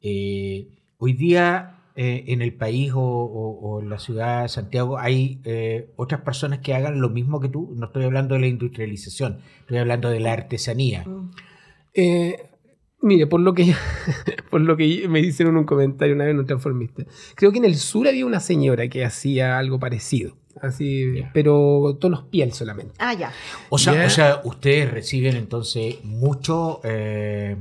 eh, 0.00 0.68
hoy 0.98 1.12
día 1.14 1.74
eh, 2.00 2.24
en 2.28 2.42
el 2.42 2.54
país 2.54 2.92
o, 2.94 3.00
o- 3.00 3.58
o 3.60 3.80
en 3.82 3.90
la 3.90 3.98
ciudad 3.98 4.42
de 4.42 4.48
Santiago 4.48 4.98
hay 4.98 5.40
eh, 5.44 5.90
otras 5.96 6.20
personas 6.20 6.60
que 6.60 6.72
hagan 6.72 7.00
lo 7.00 7.08
mismo 7.10 7.40
que 7.40 7.48
tú. 7.48 7.72
No 7.76 7.86
estoy 7.86 8.04
hablando 8.04 8.34
de 8.36 8.40
la 8.42 8.46
industrialización, 8.46 9.40
estoy 9.60 9.78
hablando 9.78 10.08
de 10.08 10.20
la 10.20 10.32
artesanía. 10.32 11.04
Mm. 11.04 11.30
Eh, 11.94 12.36
mire, 13.02 13.26
por 13.26 13.40
lo 13.40 13.52
que 13.52 13.74
por 14.50 14.60
lo 14.60 14.76
que 14.76 15.08
me 15.08 15.20
dicen 15.20 15.48
en 15.48 15.56
un 15.56 15.64
comentario 15.64 16.14
una 16.14 16.24
vez 16.24 16.32
en 16.34 16.38
un 16.38 16.46
transformista, 16.46 17.04
creo 17.34 17.50
que 17.50 17.58
en 17.58 17.64
el 17.64 17.74
sur 17.74 18.06
había 18.06 18.24
una 18.26 18.38
señora 18.40 18.86
que 18.88 19.04
hacía 19.04 19.58
algo 19.58 19.80
parecido, 19.80 20.36
así, 20.62 21.22
pero 21.34 21.96
tonos 22.00 22.22
piel 22.24 22.52
solamente. 22.52 22.92
Ah, 22.98 23.14
ya. 23.14 23.32
O 23.70 23.78
sea, 23.78 24.06
o 24.06 24.10
sea, 24.10 24.40
ustedes 24.44 24.88
reciben 24.92 25.34
entonces 25.34 25.96
mucho 26.04 26.80
eh, 26.84 27.56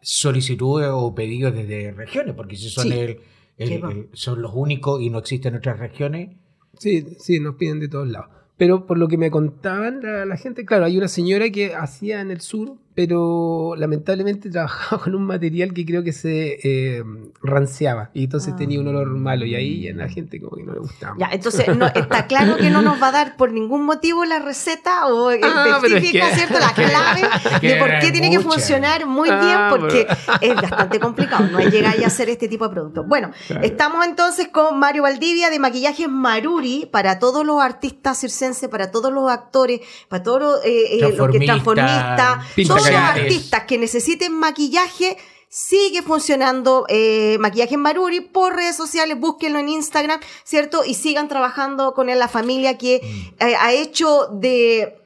solicitudes 0.00 0.88
o 0.90 1.14
pedidos 1.14 1.54
desde 1.54 1.92
regiones, 1.92 2.34
porque 2.34 2.56
si 2.56 2.70
son, 2.70 2.84
Sí. 2.88 2.92
el- 2.98 3.18
el- 3.58 3.70
el- 3.90 4.08
son 4.12 4.42
los 4.42 4.52
únicos 4.54 5.00
y 5.00 5.10
no 5.10 5.18
existen 5.18 5.54
otras 5.56 5.78
regiones. 5.78 6.30
Sí, 6.78 7.06
sí, 7.18 7.38
nos 7.40 7.56
piden 7.56 7.80
de 7.80 7.88
todos 7.88 8.08
lados. 8.08 8.28
Pero 8.56 8.86
por 8.86 8.98
lo 8.98 9.08
que 9.08 9.16
me 9.18 9.30
contaban 9.30 10.00
la, 10.02 10.24
la 10.24 10.36
gente, 10.36 10.64
claro, 10.64 10.84
hay 10.84 10.96
una 10.96 11.08
señora 11.08 11.50
que 11.50 11.74
hacía 11.74 12.20
en 12.20 12.30
el 12.30 12.40
sur, 12.40 12.76
pero 12.94 13.74
lamentablemente 13.76 14.50
trabajaba 14.50 15.02
con 15.02 15.14
un 15.14 15.24
material 15.24 15.72
que 15.72 15.84
creo 15.86 16.02
que 16.04 16.12
se 16.12 16.58
eh, 16.62 17.02
ranciaba 17.42 18.10
y 18.14 18.24
entonces 18.24 18.54
tenía 18.56 18.80
un 18.80 18.88
olor 18.88 19.08
malo 19.08 19.44
y 19.46 19.54
ahí 19.54 19.88
a 19.88 19.94
la 19.94 20.08
gente 20.08 20.40
como 20.40 20.56
que 20.56 20.62
no 20.62 20.72
le 20.74 20.80
gustaba. 20.80 21.14
Ya, 21.18 21.28
entonces 21.32 21.74
no, 21.76 21.86
está 21.86 22.26
claro 22.26 22.56
que 22.56 22.70
no 22.70 22.82
nos 22.82 23.00
va 23.02 23.08
a 23.08 23.12
dar 23.12 23.36
por 23.36 23.52
ningún 23.52 23.84
motivo 23.84 24.24
la 24.24 24.38
receta 24.38 25.06
o 25.08 25.30
Ah, 25.42 25.80
es 25.84 25.92
que- 25.92 26.22
¿cierto? 26.34 26.58
La 26.62 26.72
clave 26.74 27.22
que 27.60 27.68
de 27.74 27.76
por 27.76 27.88
qué 28.00 28.12
tiene 28.12 28.30
que 28.30 28.40
funcionar 28.40 29.06
muy 29.06 29.28
Ah, 29.30 29.70
bien 29.70 29.80
porque 29.80 30.06
es 30.40 30.54
bastante 30.54 31.00
complicado, 31.00 31.46
no 31.48 31.58
llegar 31.60 31.98
y 31.98 32.04
hacer 32.04 32.28
este 32.28 32.48
tipo 32.48 32.66
de 32.68 32.74
productos. 32.74 33.06
Bueno, 33.06 33.30
estamos 33.62 34.04
entonces 34.06 34.48
con 34.48 34.78
Mario 34.78 35.02
Valdivia 35.02 35.50
de 35.50 35.58
Maquillajes 35.58 36.08
Maruri 36.08 36.88
para 36.90 37.18
todos 37.18 37.44
los 37.46 37.60
artistas 37.60 38.18
circenses, 38.18 38.68
para 38.68 38.90
todos 38.90 39.12
los 39.12 39.30
actores, 39.30 39.80
para 40.08 40.22
todos 40.22 40.40
los, 40.40 40.64
eh, 40.64 40.98
eh, 40.98 41.14
los 41.16 41.30
que 41.30 41.40
transformistas, 41.40 42.38
todos 42.82 42.90
los 42.90 43.00
artistas 43.00 43.64
que 43.64 43.78
necesiten 43.78 44.32
maquillaje. 44.32 45.16
Sigue 45.48 46.00
funcionando 46.00 46.86
eh, 46.88 47.36
Maquillaje 47.38 47.76
Maruri 47.76 48.20
por 48.20 48.56
redes 48.56 48.74
sociales, 48.74 49.20
búsquenlo 49.20 49.58
en 49.58 49.68
Instagram, 49.68 50.18
¿cierto? 50.44 50.82
Y 50.82 50.94
sigan 50.94 51.28
trabajando 51.28 51.92
con 51.92 52.08
él, 52.08 52.18
la 52.18 52.28
familia 52.28 52.78
que 52.78 52.96
eh, 53.38 53.54
ha 53.60 53.74
hecho 53.74 54.28
de, 54.32 54.96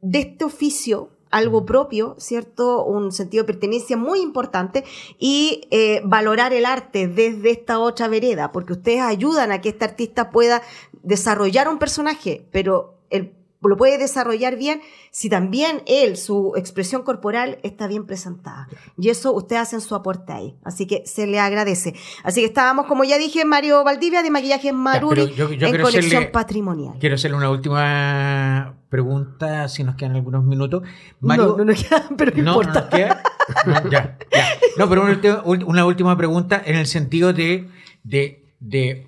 de 0.00 0.18
este 0.18 0.44
oficio 0.44 1.10
algo 1.32 1.64
propio, 1.64 2.14
¿cierto? 2.18 2.84
Un 2.84 3.10
sentido 3.10 3.42
de 3.42 3.52
pertenencia 3.52 3.96
muy 3.96 4.20
importante 4.20 4.84
y 5.18 5.66
eh, 5.70 6.02
valorar 6.04 6.52
el 6.52 6.66
arte 6.66 7.08
desde 7.08 7.50
esta 7.50 7.78
otra 7.80 8.06
vereda, 8.06 8.52
porque 8.52 8.74
ustedes 8.74 9.00
ayudan 9.00 9.50
a 9.50 9.60
que 9.60 9.70
este 9.70 9.84
artista 9.84 10.30
pueda 10.30 10.62
desarrollar 11.02 11.68
un 11.68 11.78
personaje, 11.78 12.46
pero 12.52 12.98
él 13.10 13.34
lo 13.68 13.76
puede 13.76 13.98
desarrollar 13.98 14.56
bien 14.56 14.80
si 15.10 15.28
también 15.28 15.82
él, 15.86 16.16
su 16.16 16.52
expresión 16.56 17.02
corporal, 17.02 17.58
está 17.62 17.86
bien 17.86 18.06
presentada. 18.06 18.68
Y 18.98 19.08
eso 19.10 19.32
ustedes 19.32 19.62
hacen 19.62 19.80
su 19.80 19.94
aporte 19.94 20.32
ahí. 20.32 20.56
Así 20.64 20.86
que 20.86 21.02
se 21.06 21.26
le 21.26 21.38
agradece. 21.38 21.94
Así 22.24 22.40
que 22.40 22.46
estábamos, 22.46 22.86
como 22.86 23.04
ya 23.04 23.18
dije, 23.18 23.44
Mario 23.44 23.84
Valdivia 23.84 24.22
de 24.22 24.30
Maquillajes 24.30 24.72
Maruri 24.72 25.22
pero 25.22 25.34
yo- 25.34 25.52
yo 25.52 25.66
en 25.68 25.80
hacerle- 25.80 26.30
patrimonial. 26.30 26.94
Quiero 26.98 27.14
hacerle 27.14 27.36
una 27.36 27.50
última 27.50 28.74
pregunta, 28.88 29.68
si 29.68 29.84
nos 29.84 29.96
quedan 29.96 30.16
algunos 30.16 30.44
minutos. 30.44 30.82
Mario, 31.20 31.48
no, 31.48 31.56
no 31.58 31.64
nos 31.66 31.82
queda, 31.82 32.08
pero 32.16 32.32
no, 32.36 32.42
No, 32.42 32.50
importa. 32.62 32.80
¿nos 32.80 32.90
queda? 32.90 33.22
No, 33.66 33.90
ya, 33.90 34.18
ya. 34.32 34.48
No, 34.76 34.88
pero 34.88 35.02
una, 35.44 35.64
una 35.66 35.86
última 35.86 36.16
pregunta 36.16 36.60
en 36.64 36.76
el 36.76 36.86
sentido 36.86 37.32
de, 37.32 37.68
de, 38.04 38.44
de 38.60 39.06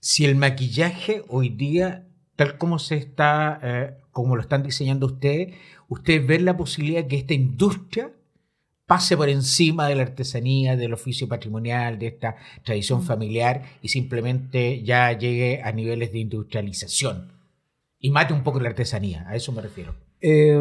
si 0.00 0.24
el 0.24 0.36
maquillaje 0.36 1.24
hoy 1.28 1.48
día, 1.50 2.06
tal 2.36 2.58
como 2.58 2.78
se 2.78 2.96
está, 2.96 3.58
eh, 3.62 3.94
como 4.12 4.36
lo 4.36 4.42
están 4.42 4.62
diseñando 4.62 5.06
ustedes, 5.06 5.54
ustedes 5.88 6.26
ven 6.26 6.44
la 6.44 6.56
posibilidad 6.56 7.06
que 7.06 7.16
esta 7.16 7.34
industria 7.34 8.12
pase 8.86 9.16
por 9.16 9.28
encima 9.28 9.88
de 9.88 9.96
la 9.96 10.02
artesanía, 10.02 10.76
del 10.76 10.92
oficio 10.92 11.26
patrimonial, 11.26 11.98
de 11.98 12.06
esta 12.06 12.36
tradición 12.64 13.02
familiar 13.02 13.62
y 13.82 13.88
simplemente 13.88 14.82
ya 14.84 15.10
llegue 15.12 15.60
a 15.62 15.72
niveles 15.72 16.12
de 16.12 16.20
industrialización 16.20 17.32
y 17.98 18.10
mate 18.10 18.32
un 18.32 18.44
poco 18.44 18.60
la 18.60 18.68
artesanía, 18.68 19.24
a 19.28 19.34
eso 19.34 19.50
me 19.52 19.62
refiero. 19.62 19.94
Eh, 20.20 20.56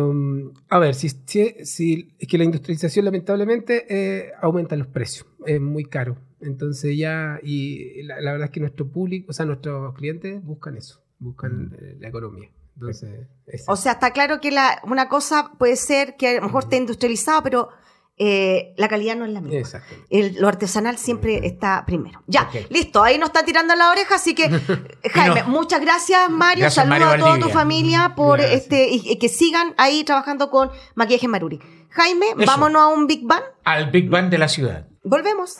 a 0.70 0.80
ver, 0.80 0.96
si, 0.96 1.10
si, 1.10 1.54
si- 1.66 2.10
es 2.20 2.28
que 2.28 2.38
la 2.38 2.44
industrialización 2.46 3.06
lamentablemente 3.06 3.86
eh, 3.90 4.32
aumenta 4.42 4.76
los 4.76 4.88
precios, 4.88 5.28
es 5.46 5.62
muy 5.62 5.86
caro. 5.86 6.18
Entonces 6.42 6.98
ya, 6.98 7.40
y 7.44 8.04
la, 8.04 8.20
la 8.22 8.32
verdad 8.34 8.46
es 8.46 8.52
que 8.52 8.60
nuestro 8.60 8.88
público, 8.92 9.28
o 9.30 9.34
sea, 9.34 9.46
nuestros 9.46 9.94
clientes 9.96 10.44
buscan 10.44 10.76
eso, 10.78 11.02
buscan 11.26 11.72
eh, 11.80 11.98
la 12.00 12.08
economía. 12.10 12.50
Entonces, 12.76 13.28
es 13.48 13.64
O 13.68 13.76
sea, 13.76 13.94
está 13.94 14.12
claro 14.12 14.40
que 14.42 14.52
la, 14.52 14.82
una 14.84 15.08
cosa 15.10 15.52
puede 15.58 15.76
ser 15.76 16.16
que 16.18 16.30
a 16.30 16.34
lo 16.36 16.42
mejor 16.48 16.64
esté 16.64 16.78
industrializado, 16.78 17.42
pero 17.44 17.70
eh, 18.18 18.74
la 18.78 18.88
calidad 18.88 19.16
no 19.16 19.26
es 19.26 19.32
la 19.32 19.42
misma. 19.42 19.60
Exacto. 19.60 19.94
El- 20.10 20.36
lo 20.40 20.48
artesanal 20.48 20.98
siempre 20.98 21.46
está 21.48 21.84
primero. 21.86 22.22
Ya, 22.28 22.50
listo, 22.70 23.02
ahí 23.04 23.18
nos 23.18 23.30
está 23.30 23.44
tirando 23.44 23.76
la 23.76 23.90
oreja, 23.92 24.16
así 24.16 24.34
que 24.36 24.50
Jaime, 25.14 25.42
no. 25.44 25.48
muchas 25.50 25.82
gracias 25.82 26.30
Mario, 26.30 26.70
saludos 26.70 27.14
a 27.14 27.18
toda 27.18 27.40
tu 27.40 27.50
familia 27.50 28.14
por 28.16 28.40
Gracias. 28.40 28.62
este 28.64 28.90
y, 28.90 29.02
y 29.12 29.20
que 29.20 29.28
sigan 29.30 29.74
ahí 29.78 30.04
trabajando 30.04 30.50
con 30.50 30.70
Maquillaje 30.96 31.28
Maruri. 31.28 31.60
Jaime, 31.90 32.26
Eso. 32.38 32.46
vámonos 32.46 32.82
a 32.82 32.88
un 32.88 33.08
Big 33.08 33.26
Bang, 33.26 33.44
Al 33.64 33.90
Big 33.90 34.10
Bang 34.10 34.30
de 34.30 34.38
la 34.38 34.48
ciudad. 34.50 34.88
volvemos. 35.04 35.60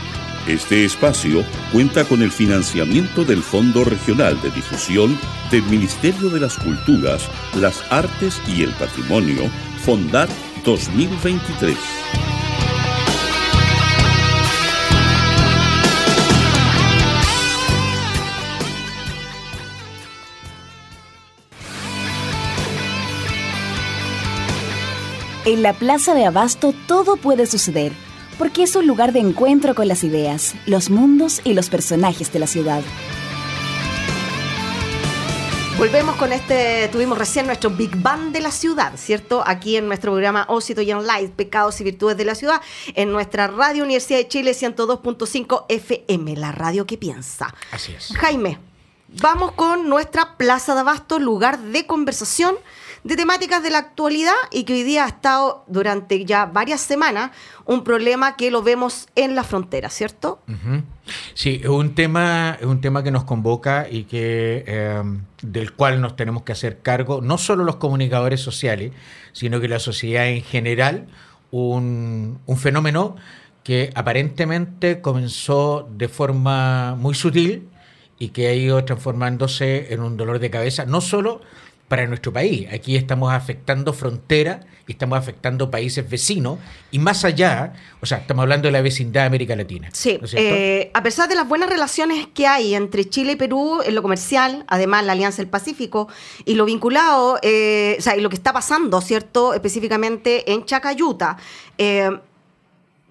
Este 0.47 0.85
espacio 0.85 1.45
cuenta 1.71 2.03
con 2.03 2.23
el 2.23 2.31
financiamiento 2.31 3.23
del 3.23 3.43
Fondo 3.43 3.83
Regional 3.83 4.41
de 4.41 4.49
Difusión 4.49 5.19
del 5.51 5.61
Ministerio 5.63 6.29
de 6.29 6.39
las 6.39 6.57
Culturas, 6.57 7.29
las 7.55 7.83
Artes 7.91 8.41
y 8.47 8.63
el 8.63 8.71
Patrimonio, 8.71 9.43
Fondar 9.85 10.27
2023. 10.65 11.77
En 25.43 25.63
la 25.63 25.73
Plaza 25.73 26.13
de 26.13 26.25
Abasto 26.25 26.73
todo 26.87 27.15
puede 27.15 27.45
suceder, 27.45 27.93
porque 28.41 28.63
es 28.63 28.75
un 28.75 28.87
lugar 28.87 29.13
de 29.13 29.19
encuentro 29.19 29.75
con 29.75 29.87
las 29.87 30.03
ideas, 30.03 30.55
los 30.65 30.89
mundos 30.89 31.41
y 31.43 31.53
los 31.53 31.69
personajes 31.69 32.33
de 32.33 32.39
la 32.39 32.47
ciudad. 32.47 32.81
Volvemos 35.77 36.15
con 36.15 36.33
este, 36.33 36.89
tuvimos 36.91 37.19
recién 37.19 37.45
nuestro 37.45 37.69
Big 37.69 37.95
Bang 38.01 38.31
de 38.31 38.39
la 38.39 38.49
ciudad, 38.49 38.93
¿cierto? 38.95 39.43
Aquí 39.45 39.77
en 39.77 39.85
nuestro 39.85 40.11
programa 40.13 40.47
Ósito 40.49 40.81
y 40.81 40.87
Live, 40.87 41.33
Pecados 41.35 41.79
y 41.81 41.83
Virtudes 41.83 42.17
de 42.17 42.25
la 42.25 42.33
Ciudad, 42.33 42.59
en 42.95 43.11
nuestra 43.11 43.45
Radio 43.45 43.83
Universidad 43.83 44.17
de 44.17 44.27
Chile 44.27 44.53
102.5 44.53 45.65
FM, 45.69 46.35
la 46.35 46.51
radio 46.51 46.87
que 46.87 46.97
piensa. 46.97 47.53
Así 47.71 47.93
es. 47.93 48.11
Jaime, 48.17 48.57
vamos 49.21 49.51
con 49.51 49.87
nuestra 49.87 50.35
Plaza 50.37 50.73
de 50.73 50.79
Abasto, 50.79 51.19
lugar 51.19 51.59
de 51.59 51.85
conversación 51.85 52.55
de 53.03 53.15
temáticas 53.15 53.63
de 53.63 53.71
la 53.71 53.79
actualidad 53.79 54.33
y 54.51 54.63
que 54.63 54.73
hoy 54.73 54.83
día 54.83 55.05
ha 55.05 55.07
estado 55.07 55.63
durante 55.67 56.23
ya 56.25 56.45
varias 56.45 56.81
semanas 56.81 57.31
un 57.65 57.83
problema 57.83 58.35
que 58.35 58.51
lo 58.51 58.61
vemos 58.61 59.07
en 59.15 59.35
la 59.35 59.43
frontera, 59.43 59.89
¿cierto? 59.89 60.39
Sí, 61.33 61.61
es 61.63 61.69
un 61.69 61.95
tema, 61.95 62.57
es 62.59 62.65
un 62.65 62.81
tema 62.81 63.03
que 63.03 63.11
nos 63.11 63.23
convoca 63.23 63.87
y 63.89 64.03
que 64.03 64.63
eh, 64.67 65.03
del 65.41 65.73
cual 65.73 66.01
nos 66.01 66.15
tenemos 66.15 66.43
que 66.43 66.51
hacer 66.51 66.79
cargo, 66.81 67.21
no 67.21 67.37
solo 67.37 67.63
los 67.63 67.77
comunicadores 67.77 68.41
sociales, 68.41 68.91
sino 69.31 69.59
que 69.59 69.67
la 69.67 69.79
sociedad 69.79 70.27
en 70.27 70.43
general, 70.43 71.07
un, 71.49 72.39
un 72.45 72.57
fenómeno 72.57 73.15
que 73.63 73.91
aparentemente 73.95 75.01
comenzó 75.01 75.87
de 75.91 76.07
forma 76.07 76.95
muy 76.95 77.15
sutil 77.15 77.67
y 78.17 78.29
que 78.29 78.47
ha 78.47 78.53
ido 78.53 78.83
transformándose 78.85 79.93
en 79.93 80.01
un 80.01 80.17
dolor 80.17 80.39
de 80.39 80.51
cabeza, 80.51 80.85
no 80.85 81.01
solo 81.01 81.41
para 81.91 82.07
nuestro 82.07 82.31
país. 82.31 82.69
Aquí 82.71 82.95
estamos 82.95 83.33
afectando 83.33 83.91
fronteras 83.91 84.65
y 84.87 84.93
estamos 84.93 85.19
afectando 85.19 85.69
países 85.69 86.09
vecinos 86.09 86.57
y 86.89 86.99
más 86.99 87.25
allá, 87.25 87.73
o 87.99 88.05
sea, 88.05 88.19
estamos 88.19 88.43
hablando 88.43 88.69
de 88.69 88.71
la 88.71 88.81
vecindad 88.81 89.23
de 89.23 89.27
América 89.27 89.57
Latina. 89.57 89.89
Sí, 89.91 90.17
eh, 90.37 90.89
a 90.93 91.03
pesar 91.03 91.27
de 91.27 91.35
las 91.35 91.49
buenas 91.49 91.69
relaciones 91.69 92.27
que 92.33 92.47
hay 92.47 92.75
entre 92.75 93.09
Chile 93.09 93.33
y 93.33 93.35
Perú 93.35 93.81
en 93.85 93.93
lo 93.93 94.01
comercial, 94.01 94.63
además 94.69 95.03
la 95.03 95.11
Alianza 95.11 95.41
del 95.41 95.49
Pacífico 95.49 96.07
y 96.45 96.53
lo 96.53 96.63
vinculado, 96.63 97.37
eh, 97.41 97.97
o 97.99 98.01
sea, 98.01 98.15
y 98.15 98.21
lo 98.21 98.29
que 98.29 98.37
está 98.37 98.53
pasando, 98.53 99.01
¿cierto? 99.01 99.53
Específicamente 99.53 100.49
en 100.49 100.63
Chacayuta. 100.63 101.35
eh, 101.77 102.09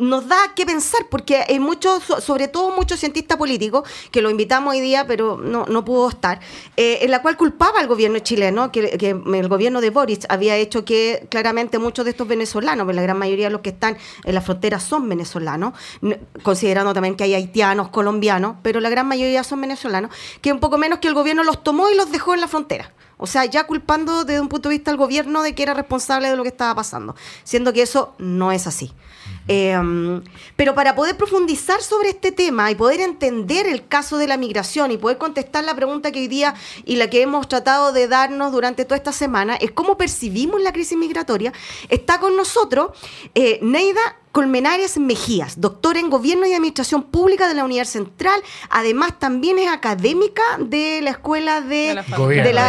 nos 0.01 0.27
da 0.27 0.37
que 0.57 0.67
pensar, 0.67 1.03
porque 1.11 1.45
hay 1.49 1.61
muchos, 1.61 2.03
so- 2.03 2.21
sobre 2.21 2.49
todo 2.49 2.75
muchos 2.75 2.99
cientistas 3.01 3.37
políticos, 3.39 3.89
que 4.11 4.23
lo 4.23 4.31
invitamos 4.31 4.73
hoy 4.73 4.81
día, 4.81 5.07
pero 5.07 5.37
no, 5.37 5.67
no 5.67 5.85
pudo 5.85 6.09
estar, 6.09 6.41
eh, 6.77 6.99
en 7.03 7.11
la 7.11 7.23
cual 7.23 7.37
culpaba 7.37 7.79
al 7.81 7.87
gobierno 7.87 8.19
chileno, 8.19 8.73
que, 8.73 8.81
el 9.33 9.49
gobierno 9.49 9.81
de 9.81 9.91
Boris 9.91 10.21
había 10.29 10.57
hecho 10.57 10.85
que 10.85 11.27
claramente 11.31 11.79
muchos 11.79 12.05
de 12.05 12.11
estos 12.13 12.27
venezolanos, 12.27 12.85
pues 12.85 12.97
la 12.97 13.03
gran 13.03 13.19
mayoría 13.19 13.47
de 13.47 13.53
los 13.53 13.61
que 13.61 13.71
están 13.71 13.97
en 14.25 14.35
la 14.35 14.41
frontera 14.41 14.81
son 14.81 15.09
venezolanos, 15.09 15.75
considerando 16.43 16.93
también 16.95 17.17
que 17.17 17.25
hay 17.25 17.35
haitianos, 17.35 17.89
colombianos, 17.91 18.57
pero 18.63 18.81
la 18.81 18.89
gran 18.89 19.07
mayoría 19.07 19.45
son 19.45 19.61
venezolanos, 19.61 20.11
que 20.41 20.53
un 20.53 20.61
poco 20.61 20.79
menos 20.79 20.99
que 20.99 21.09
el 21.09 21.15
gobierno 21.15 21.45
los 21.45 21.63
tomó 21.63 21.91
y 21.91 21.95
los 21.97 22.11
dejó 22.11 22.35
en 22.35 22.41
la 22.41 22.49
frontera. 22.49 22.93
O 23.23 23.27
sea, 23.27 23.45
ya 23.45 23.65
culpando 23.67 24.25
desde 24.25 24.41
un 24.41 24.49
punto 24.49 24.71
de 24.71 24.77
vista 24.77 24.91
al 24.91 24.97
gobierno 24.97 25.43
de 25.43 25.55
que 25.55 25.63
era 25.63 25.75
responsable 25.75 26.31
de 26.31 26.37
lo 26.37 26.43
que 26.43 26.49
estaba 26.49 26.75
pasando, 26.75 27.15
siendo 27.45 27.73
que 27.75 27.83
eso 27.83 28.15
no 28.17 28.51
es 28.51 28.67
así. 28.67 28.95
Em, 29.53 30.23
pero 30.55 30.77
para 30.77 30.95
poder 30.95 31.17
profundizar 31.17 31.83
sobre 31.83 32.11
este 32.11 32.31
tema 32.31 32.71
y 32.71 32.77
poder 32.77 33.01
entender 33.01 33.67
el 33.67 33.85
caso 33.85 34.17
de 34.17 34.29
la 34.29 34.37
migración 34.37 34.93
y 34.93 34.97
poder 34.97 35.19
contestar 35.19 35.65
la 35.65 35.75
pregunta 35.75 36.13
que 36.13 36.21
hoy 36.21 36.29
día 36.29 36.55
y 36.85 36.95
la 36.95 37.11
que 37.11 37.21
hemos 37.21 37.49
tratado 37.49 37.93
de 37.93 38.07
darnos 38.07 38.53
durante 38.53 38.85
toda 38.85 38.97
esta 38.97 39.11
semana 39.11 39.57
es 39.57 39.73
cómo 39.73 39.99
percibimos 39.99 40.61
la 40.61 40.73
crisis 40.73 40.97
migratoria, 40.97 41.53
está 41.89 42.21
con 42.21 42.37
nosotros 42.37 42.91
eh, 43.35 43.59
Neida 43.61 44.19
Colmenares 44.31 44.99
Mejías, 44.99 45.61
doctora 45.61 45.99
en 45.99 46.11
Gobierno 46.11 46.47
y 46.47 46.53
Administración 46.53 47.03
Pública 47.03 47.49
de 47.49 47.55
la 47.55 47.65
Universidad 47.65 48.05
Central. 48.05 48.41
Además, 48.69 49.19
también 49.19 49.59
es 49.59 49.69
académica 49.69 50.43
de 50.61 51.01
la 51.03 51.11
Escuela 51.11 51.61
de, 51.61 52.01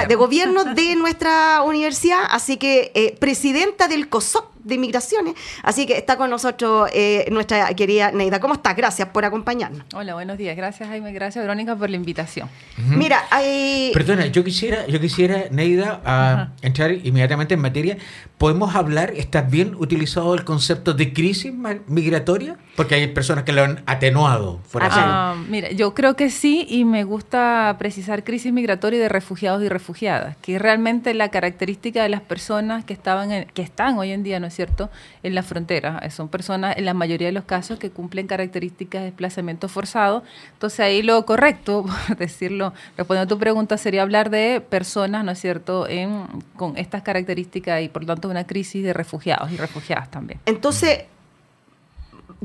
de, 0.08 0.15
Gobierno 0.15 0.63
de 0.63 0.96
nuestra 0.96 1.62
universidad, 1.62 2.24
así 2.32 2.58
que 2.58 2.91
eh, 2.96 3.15
presidenta 3.20 3.88
del 3.88 4.10
COSOC 4.10 4.50
de 4.63 4.78
Migraciones. 4.78 5.36
Así 5.63 5.86
que 5.86 5.97
está 5.97 6.17
con 6.17 6.30
nosotros 6.30 6.89
eh, 6.93 7.28
nuestra 7.32 7.74
querida 7.74 8.12
Neida. 8.12 8.39
¿Cómo 8.39 8.54
estás? 8.56 8.76
Gracias 8.76 9.08
por 9.10 9.26
acompañarnos. 9.26 9.86
Hola, 9.93 10.13
buenos 10.13 10.38
días. 10.38 10.56
Gracias, 10.56 10.88
Jaime. 10.89 11.12
Gracias, 11.13 11.43
Verónica, 11.43 11.76
por 11.76 11.89
la 11.89 11.95
invitación. 11.95 12.50
Mira, 12.78 13.24
hay... 13.30 13.91
Perdona, 13.93 14.28
yo 14.28 14.43
quisiera, 14.43 14.88
yo 14.88 15.00
quisiera 15.00 15.45
Neida, 15.52 16.02
a 16.06 16.50
entrar 16.62 16.91
inmediatamente 16.91 17.54
en 17.54 17.62
materia. 17.62 17.97
¿Podemos 18.38 18.76
hablar, 18.76 19.13
está 19.15 19.41
bien 19.41 19.76
utilizado 19.76 20.34
el 20.34 20.43
concepto 20.43 20.93
de 20.93 21.13
crisis 21.13 21.54
migratoria? 21.88 22.58
Porque 22.76 22.95
hay 22.95 23.08
personas 23.08 23.43
que 23.43 23.52
lo 23.52 23.63
han 23.63 23.84
atenuado. 23.86 24.60
Por 24.71 24.82
ah, 24.84 25.36
mira, 25.47 25.71
yo 25.71 25.93
creo 25.93 26.15
que 26.15 26.30
sí 26.30 26.65
y 26.69 26.86
me 26.86 27.04
gusta 27.04 27.76
precisar 27.78 28.24
crisis 28.24 28.52
migratoria 28.52 29.00
de 29.00 29.10
refugiados 29.10 29.63
y 29.63 29.69
refugiadas, 29.69 30.38
que 30.38 30.58
realmente 30.58 31.13
la 31.13 31.30
característica 31.30 32.04
de 32.04 32.10
las 32.10 32.21
personas 32.21 32.86
que, 32.86 32.93
estaban 32.93 33.45
que 33.54 33.62
están 33.62 33.97
hoy 33.97 34.12
en 34.12 34.24
día, 34.24 34.39
¿no 34.39 34.47
es 34.51 34.55
cierto?, 34.55 34.89
en 35.23 35.35
la 35.35 35.43
frontera. 35.43 36.09
Son 36.11 36.27
personas, 36.27 36.77
en 36.77 36.85
la 36.85 36.93
mayoría 36.93 37.27
de 37.27 37.33
los 37.33 37.45
casos, 37.45 37.79
que 37.79 37.89
cumplen 37.89 38.27
características 38.27 39.01
de 39.01 39.05
desplazamiento 39.05 39.67
forzado. 39.67 40.23
Entonces 40.53 40.79
ahí 40.81 41.01
lo 41.01 41.25
correcto, 41.25 41.85
por 42.07 42.17
decirlo, 42.17 42.73
respondiendo 42.97 43.33
a 43.33 43.35
tu 43.35 43.39
pregunta, 43.39 43.77
sería 43.77 44.01
hablar 44.01 44.29
de 44.29 44.61
personas, 44.61 45.23
¿no 45.23 45.31
es 45.31 45.39
cierto?, 45.39 45.87
en, 45.87 46.25
con 46.55 46.77
estas 46.77 47.01
características 47.01 47.81
y 47.81 47.89
por 47.89 48.03
lo 48.03 48.07
tanto 48.07 48.29
una 48.29 48.45
crisis 48.45 48.83
de 48.83 48.93
refugiados 48.93 49.51
y 49.51 49.57
refugiadas 49.57 50.11
también. 50.11 50.39
Entonces, 50.45 51.05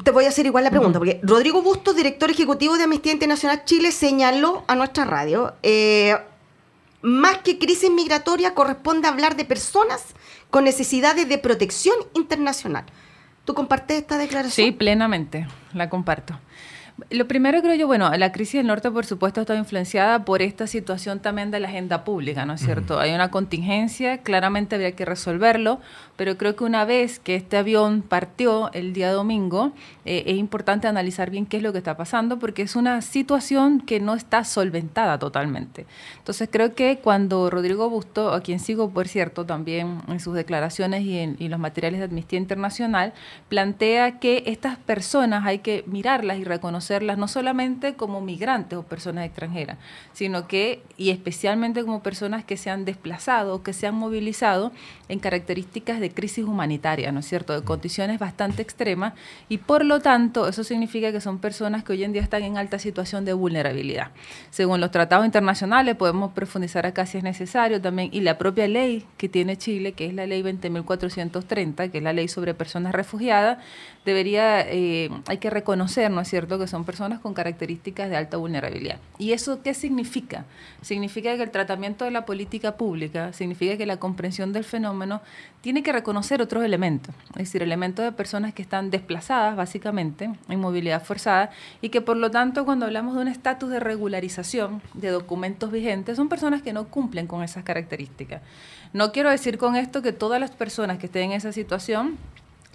te 0.02 0.10
voy 0.10 0.26
a 0.26 0.28
hacer 0.28 0.46
igual 0.46 0.64
la 0.64 0.70
pregunta, 0.70 0.98
porque 0.98 1.20
Rodrigo 1.22 1.62
Bustos, 1.62 1.96
director 1.96 2.30
ejecutivo 2.30 2.76
de 2.76 2.84
Amnistía 2.84 3.12
Internacional 3.12 3.64
Chile, 3.64 3.92
señaló 3.92 4.64
a 4.66 4.74
nuestra 4.74 5.04
radio, 5.04 5.54
eh, 5.62 6.16
más 7.02 7.38
que 7.38 7.58
crisis 7.58 7.90
migratoria 7.90 8.52
corresponde 8.54 9.08
hablar 9.08 9.36
de 9.36 9.44
personas 9.44 10.04
con 10.50 10.64
necesidades 10.64 11.28
de 11.28 11.38
protección 11.38 11.96
internacional. 12.14 12.84
¿Tú 13.44 13.54
compartes 13.54 13.98
esta 13.98 14.18
declaración? 14.18 14.66
Sí, 14.66 14.72
plenamente, 14.72 15.46
la 15.72 15.88
comparto. 15.88 16.38
Lo 17.10 17.28
primero 17.28 17.60
creo 17.60 17.74
yo, 17.74 17.86
bueno, 17.86 18.10
la 18.16 18.32
crisis 18.32 18.54
del 18.54 18.66
norte 18.68 18.90
por 18.90 19.04
supuesto 19.04 19.42
está 19.42 19.54
influenciada 19.54 20.24
por 20.24 20.40
esta 20.40 20.66
situación 20.66 21.20
también 21.20 21.50
de 21.50 21.60
la 21.60 21.68
agenda 21.68 22.04
pública, 22.04 22.46
¿no 22.46 22.54
es 22.54 22.62
cierto? 22.62 22.98
Hay 22.98 23.12
una 23.12 23.30
contingencia, 23.30 24.22
claramente 24.22 24.76
habría 24.76 24.92
que 24.92 25.04
resolverlo, 25.04 25.78
pero 26.16 26.36
creo 26.38 26.56
que 26.56 26.64
una 26.64 26.84
vez 26.84 27.18
que 27.18 27.34
este 27.34 27.56
avión 27.56 28.02
partió 28.02 28.70
el 28.72 28.92
día 28.92 29.12
domingo, 29.12 29.72
eh, 30.04 30.24
es 30.26 30.36
importante 30.36 30.88
analizar 30.88 31.30
bien 31.30 31.46
qué 31.46 31.58
es 31.58 31.62
lo 31.62 31.72
que 31.72 31.78
está 31.78 31.96
pasando, 31.96 32.38
porque 32.38 32.62
es 32.62 32.76
una 32.76 33.02
situación 33.02 33.80
que 33.80 34.00
no 34.00 34.14
está 34.14 34.44
solventada 34.44 35.18
totalmente. 35.18 35.86
Entonces 36.18 36.48
creo 36.50 36.74
que 36.74 36.98
cuando 37.02 37.50
Rodrigo 37.50 37.88
Busto, 37.90 38.32
a 38.32 38.40
quien 38.40 38.60
sigo 38.60 38.90
por 38.90 39.08
cierto 39.08 39.44
también 39.46 40.00
en 40.08 40.20
sus 40.20 40.34
declaraciones 40.34 41.02
y 41.02 41.18
en 41.18 41.50
los 41.50 41.60
materiales 41.60 42.00
de 42.00 42.06
Amnistía 42.06 42.38
Internacional, 42.38 43.12
plantea 43.48 44.18
que 44.18 44.44
estas 44.46 44.76
personas 44.78 45.46
hay 45.46 45.58
que 45.58 45.84
mirarlas 45.86 46.38
y 46.38 46.44
reconocerlas 46.44 47.18
no 47.18 47.28
solamente 47.28 47.94
como 47.94 48.20
migrantes 48.20 48.78
o 48.78 48.82
personas 48.82 49.26
extranjeras, 49.26 49.78
sino 50.12 50.46
que, 50.48 50.82
y 50.96 51.10
especialmente 51.10 51.82
como 51.82 52.02
personas 52.02 52.44
que 52.44 52.56
se 52.56 52.70
han 52.70 52.84
desplazado, 52.84 53.62
que 53.62 53.72
se 53.72 53.86
han 53.86 53.94
movilizado 53.94 54.72
en 55.08 55.18
características 55.18 56.00
de 56.00 56.05
crisis 56.10 56.44
humanitaria, 56.44 57.12
¿no 57.12 57.20
es 57.20 57.26
cierto?, 57.26 57.52
de 57.52 57.64
condiciones 57.64 58.18
bastante 58.18 58.62
extremas 58.62 59.14
y 59.48 59.58
por 59.58 59.84
lo 59.84 60.00
tanto 60.00 60.48
eso 60.48 60.64
significa 60.64 61.12
que 61.12 61.20
son 61.20 61.38
personas 61.38 61.84
que 61.84 61.92
hoy 61.92 62.04
en 62.04 62.12
día 62.12 62.22
están 62.22 62.42
en 62.42 62.56
alta 62.56 62.78
situación 62.78 63.24
de 63.24 63.32
vulnerabilidad. 63.32 64.10
Según 64.50 64.80
los 64.80 64.90
tratados 64.90 65.24
internacionales, 65.24 65.96
podemos 65.96 66.32
profundizar 66.32 66.86
acá 66.86 67.06
si 67.06 67.18
es 67.18 67.24
necesario 67.24 67.80
también, 67.80 68.10
y 68.12 68.20
la 68.20 68.38
propia 68.38 68.68
ley 68.68 69.04
que 69.16 69.28
tiene 69.28 69.56
Chile, 69.56 69.92
que 69.92 70.06
es 70.06 70.14
la 70.14 70.26
ley 70.26 70.42
20.430, 70.42 71.90
que 71.90 71.98
es 71.98 72.04
la 72.04 72.12
ley 72.12 72.28
sobre 72.28 72.54
personas 72.54 72.94
refugiadas, 72.94 73.58
debería, 74.06 74.60
eh, 74.60 75.10
hay 75.26 75.38
que 75.38 75.50
reconocer, 75.50 76.10
¿no 76.12 76.20
es 76.20 76.28
cierto?, 76.28 76.58
que 76.58 76.68
son 76.68 76.84
personas 76.84 77.18
con 77.18 77.34
características 77.34 78.08
de 78.08 78.16
alta 78.16 78.36
vulnerabilidad. 78.36 78.98
¿Y 79.18 79.32
eso 79.32 79.62
qué 79.62 79.74
significa? 79.74 80.44
Significa 80.80 81.36
que 81.36 81.42
el 81.42 81.50
tratamiento 81.50 82.04
de 82.04 82.12
la 82.12 82.24
política 82.24 82.76
pública, 82.76 83.32
significa 83.32 83.76
que 83.76 83.84
la 83.84 83.98
comprensión 83.98 84.52
del 84.52 84.62
fenómeno 84.62 85.20
tiene 85.60 85.82
que 85.82 85.92
reconocer 85.92 86.40
otros 86.40 86.64
elementos, 86.64 87.14
es 87.30 87.46
decir, 87.46 87.62
elementos 87.62 88.04
de 88.04 88.12
personas 88.12 88.54
que 88.54 88.62
están 88.62 88.90
desplazadas 88.90 89.56
básicamente 89.56 90.30
en 90.48 90.60
movilidad 90.60 91.02
forzada 91.02 91.50
y 91.82 91.88
que 91.88 92.00
por 92.00 92.16
lo 92.16 92.30
tanto 92.30 92.64
cuando 92.64 92.86
hablamos 92.86 93.16
de 93.16 93.22
un 93.22 93.28
estatus 93.28 93.70
de 93.70 93.80
regularización 93.80 94.80
de 94.94 95.08
documentos 95.08 95.72
vigentes 95.72 96.16
son 96.16 96.28
personas 96.28 96.62
que 96.62 96.72
no 96.72 96.86
cumplen 96.86 97.26
con 97.26 97.42
esas 97.42 97.64
características. 97.64 98.40
No 98.92 99.10
quiero 99.10 99.30
decir 99.30 99.58
con 99.58 99.74
esto 99.74 100.00
que 100.00 100.12
todas 100.12 100.40
las 100.40 100.52
personas 100.52 100.98
que 100.98 101.06
estén 101.06 101.32
en 101.32 101.32
esa 101.32 101.50
situación 101.50 102.16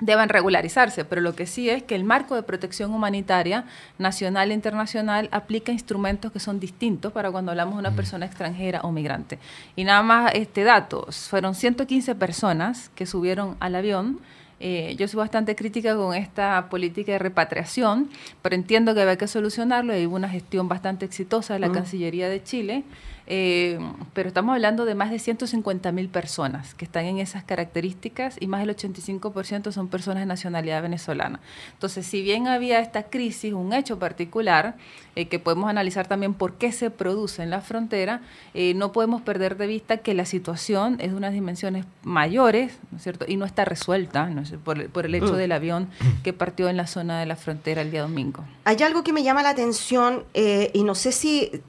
deban 0.01 0.29
regularizarse, 0.29 1.05
pero 1.05 1.21
lo 1.21 1.33
que 1.35 1.45
sí 1.45 1.69
es 1.69 1.83
que 1.83 1.95
el 1.95 2.03
marco 2.03 2.35
de 2.35 2.43
protección 2.43 2.93
humanitaria 2.93 3.63
nacional 3.97 4.51
e 4.51 4.53
internacional 4.53 5.29
aplica 5.31 5.71
instrumentos 5.71 6.31
que 6.31 6.39
son 6.39 6.59
distintos 6.59 7.13
para 7.13 7.31
cuando 7.31 7.51
hablamos 7.51 7.75
de 7.75 7.79
una 7.79 7.95
persona 7.95 8.25
extranjera 8.25 8.81
o 8.81 8.91
migrante. 8.91 9.39
Y 9.75 9.85
nada 9.85 10.01
más 10.01 10.31
este 10.33 10.63
dato, 10.63 11.07
fueron 11.11 11.55
115 11.55 12.15
personas 12.15 12.89
que 12.95 13.05
subieron 13.05 13.55
al 13.59 13.75
avión. 13.75 14.19
Eh, 14.63 14.95
yo 14.95 15.07
soy 15.07 15.17
bastante 15.17 15.55
crítica 15.55 15.95
con 15.95 16.13
esta 16.13 16.69
política 16.69 17.13
de 17.13 17.19
repatriación, 17.19 18.09
pero 18.43 18.53
entiendo 18.53 18.93
que 18.93 19.01
había 19.01 19.17
que 19.17 19.27
solucionarlo 19.27 19.97
y 19.97 20.05
hubo 20.05 20.15
una 20.15 20.29
gestión 20.29 20.67
bastante 20.67 21.03
exitosa 21.03 21.55
de 21.55 21.59
la 21.59 21.71
Cancillería 21.71 22.29
de 22.29 22.43
Chile. 22.43 22.83
Eh, 23.33 23.79
pero 24.13 24.27
estamos 24.27 24.53
hablando 24.53 24.83
de 24.83 24.93
más 24.93 25.09
de 25.09 25.17
150 25.17 25.91
mil 25.91 26.09
personas 26.09 26.73
que 26.73 26.83
están 26.83 27.05
en 27.05 27.19
esas 27.19 27.43
características 27.43 28.35
y 28.39 28.47
más 28.47 28.59
del 28.59 28.75
85% 28.75 29.71
son 29.71 29.87
personas 29.87 30.21
de 30.21 30.25
nacionalidad 30.25 30.81
venezolana. 30.81 31.39
Entonces, 31.71 32.05
si 32.05 32.21
bien 32.23 32.47
había 32.47 32.79
esta 32.79 33.03
crisis, 33.03 33.53
un 33.53 33.73
hecho 33.73 33.99
particular, 33.99 34.75
eh, 35.15 35.27
que 35.27 35.39
podemos 35.39 35.69
analizar 35.69 36.07
también 36.07 36.33
por 36.33 36.55
qué 36.55 36.71
se 36.71 36.89
produce 36.89 37.43
en 37.43 37.51
la 37.51 37.61
frontera, 37.61 38.21
eh, 38.53 38.73
no 38.73 38.91
podemos 38.91 39.21
perder 39.21 39.55
de 39.55 39.67
vista 39.67 39.97
que 39.97 40.13
la 40.13 40.25
situación 40.25 40.97
es 40.99 41.11
de 41.11 41.17
unas 41.17 41.31
dimensiones 41.31 41.85
mayores, 42.03 42.79
¿no 42.91 42.97
es 42.97 43.03
cierto? 43.03 43.25
Y 43.27 43.37
no 43.37 43.45
está 43.45 43.65
resuelta 43.65 44.29
por, 44.63 44.89
por, 44.89 45.05
el 45.05 45.15
hecho 45.15 45.33
mm. 45.33 45.37
del 45.37 45.51
avión 45.51 45.89
que 46.23 46.33
partió 46.33 46.69
en 46.69 46.77
la 46.77 46.87
zona 46.87 47.19
de 47.19 47.25
la 47.25 47.35
frontera 47.35 47.81
el 47.81 47.91
día 47.91 48.01
domingo. 48.01 48.43
Hay 48.63 48.81
algo 48.83 49.03
que 49.03 49.13
me 49.13 49.23
llama 49.23 49.43
la 49.43 49.49
atención 49.49 50.23
y 50.33 50.83
no 50.83 50.95
sé 50.95 51.11
si 51.11 51.61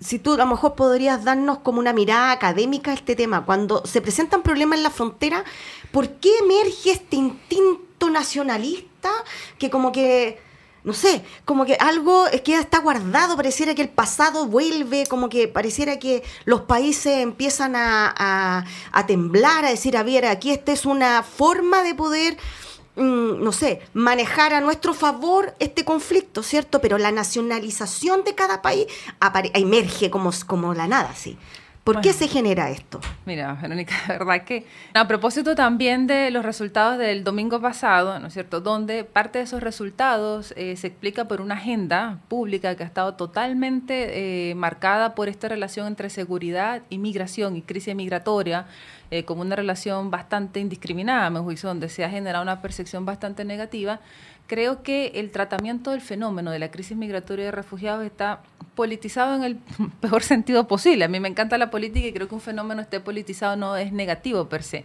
si 0.00 0.18
tú 0.18 0.34
a 0.34 0.36
lo 0.36 0.46
mejor 0.46 0.74
podrías 0.74 1.24
darnos 1.24 1.58
como 1.58 1.78
una 1.78 1.92
mirada 1.92 2.30
académica 2.30 2.90
a 2.90 2.94
este 2.94 3.16
tema, 3.16 3.44
cuando 3.44 3.84
se 3.86 4.00
presentan 4.00 4.42
problemas 4.42 4.78
en 4.78 4.82
la 4.82 4.90
frontera, 4.90 5.44
¿por 5.90 6.08
qué 6.08 6.30
emerge 6.38 6.90
este 6.92 7.16
instinto 7.16 8.10
nacionalista 8.10 9.10
que 9.58 9.70
como 9.70 9.92
que, 9.92 10.38
no 10.86 10.94
sé, 10.94 11.22
como 11.44 11.66
que 11.66 11.74
algo 11.74 12.26
es 12.28 12.40
que 12.40 12.54
está 12.58 12.78
guardado, 12.78 13.36
pareciera 13.36 13.74
que 13.74 13.82
el 13.82 13.90
pasado 13.90 14.46
vuelve, 14.46 15.04
como 15.06 15.28
que 15.28 15.48
pareciera 15.48 15.98
que 15.98 16.22
los 16.46 16.62
países 16.62 17.18
empiezan 17.18 17.76
a, 17.76 18.64
a 18.92 19.06
temblar, 19.06 19.66
a 19.66 19.70
decir, 19.70 19.98
a 19.98 20.02
ver, 20.02 20.24
aquí 20.24 20.50
esta 20.50 20.72
es 20.72 20.86
una 20.86 21.22
forma 21.22 21.82
de 21.82 21.94
poder 21.94 22.38
Mm, 22.96 23.44
no 23.44 23.52
sé, 23.52 23.82
manejar 23.92 24.54
a 24.54 24.62
nuestro 24.62 24.94
favor 24.94 25.54
este 25.58 25.84
conflicto, 25.84 26.42
¿cierto? 26.42 26.80
Pero 26.80 26.96
la 26.96 27.12
nacionalización 27.12 28.24
de 28.24 28.34
cada 28.34 28.62
país 28.62 28.86
emerge 29.52 30.10
como, 30.10 30.30
como 30.46 30.72
la 30.72 30.86
nada, 30.86 31.14
sí. 31.14 31.36
¿Por 31.86 32.00
qué 32.00 32.12
se 32.12 32.26
genera 32.26 32.68
esto? 32.68 32.98
Mira, 33.26 33.56
Verónica, 33.62 33.94
la 34.08 34.18
verdad 34.18 34.42
que 34.42 34.66
a 34.92 35.06
propósito 35.06 35.54
también 35.54 36.08
de 36.08 36.32
los 36.32 36.44
resultados 36.44 36.98
del 36.98 37.22
domingo 37.22 37.60
pasado, 37.60 38.18
¿no 38.18 38.26
es 38.26 38.34
cierto? 38.34 38.60
Donde 38.60 39.04
parte 39.04 39.38
de 39.38 39.44
esos 39.44 39.62
resultados 39.62 40.52
eh, 40.56 40.74
se 40.74 40.88
explica 40.88 41.28
por 41.28 41.40
una 41.40 41.54
agenda 41.54 42.18
pública 42.26 42.74
que 42.74 42.82
ha 42.82 42.86
estado 42.86 43.14
totalmente 43.14 44.50
eh, 44.50 44.56
marcada 44.56 45.14
por 45.14 45.28
esta 45.28 45.48
relación 45.48 45.86
entre 45.86 46.10
seguridad, 46.10 46.82
inmigración 46.90 47.56
y 47.56 47.62
crisis 47.62 47.94
migratoria, 47.94 48.66
eh, 49.12 49.24
como 49.24 49.42
una 49.42 49.54
relación 49.54 50.10
bastante 50.10 50.58
indiscriminada, 50.58 51.30
me 51.30 51.38
juicio, 51.38 51.68
donde 51.68 51.88
se 51.88 52.04
ha 52.04 52.10
generado 52.10 52.42
una 52.42 52.60
percepción 52.62 53.04
bastante 53.04 53.44
negativa 53.44 54.00
creo 54.46 54.82
que 54.82 55.12
el 55.14 55.30
tratamiento 55.30 55.90
del 55.90 56.00
fenómeno 56.00 56.50
de 56.50 56.58
la 56.58 56.70
crisis 56.70 56.96
migratoria 56.96 57.46
de 57.46 57.50
refugiados 57.50 58.04
está 58.04 58.42
politizado 58.74 59.34
en 59.34 59.44
el 59.44 59.56
peor 60.00 60.22
sentido 60.22 60.68
posible. 60.68 61.04
A 61.04 61.08
mí 61.08 61.20
me 61.20 61.28
encanta 61.28 61.58
la 61.58 61.70
política 61.70 62.06
y 62.06 62.12
creo 62.12 62.28
que 62.28 62.34
un 62.34 62.40
fenómeno 62.40 62.82
esté 62.82 63.00
politizado 63.00 63.56
no 63.56 63.76
es 63.76 63.92
negativo 63.92 64.48
per 64.48 64.62
se. 64.62 64.84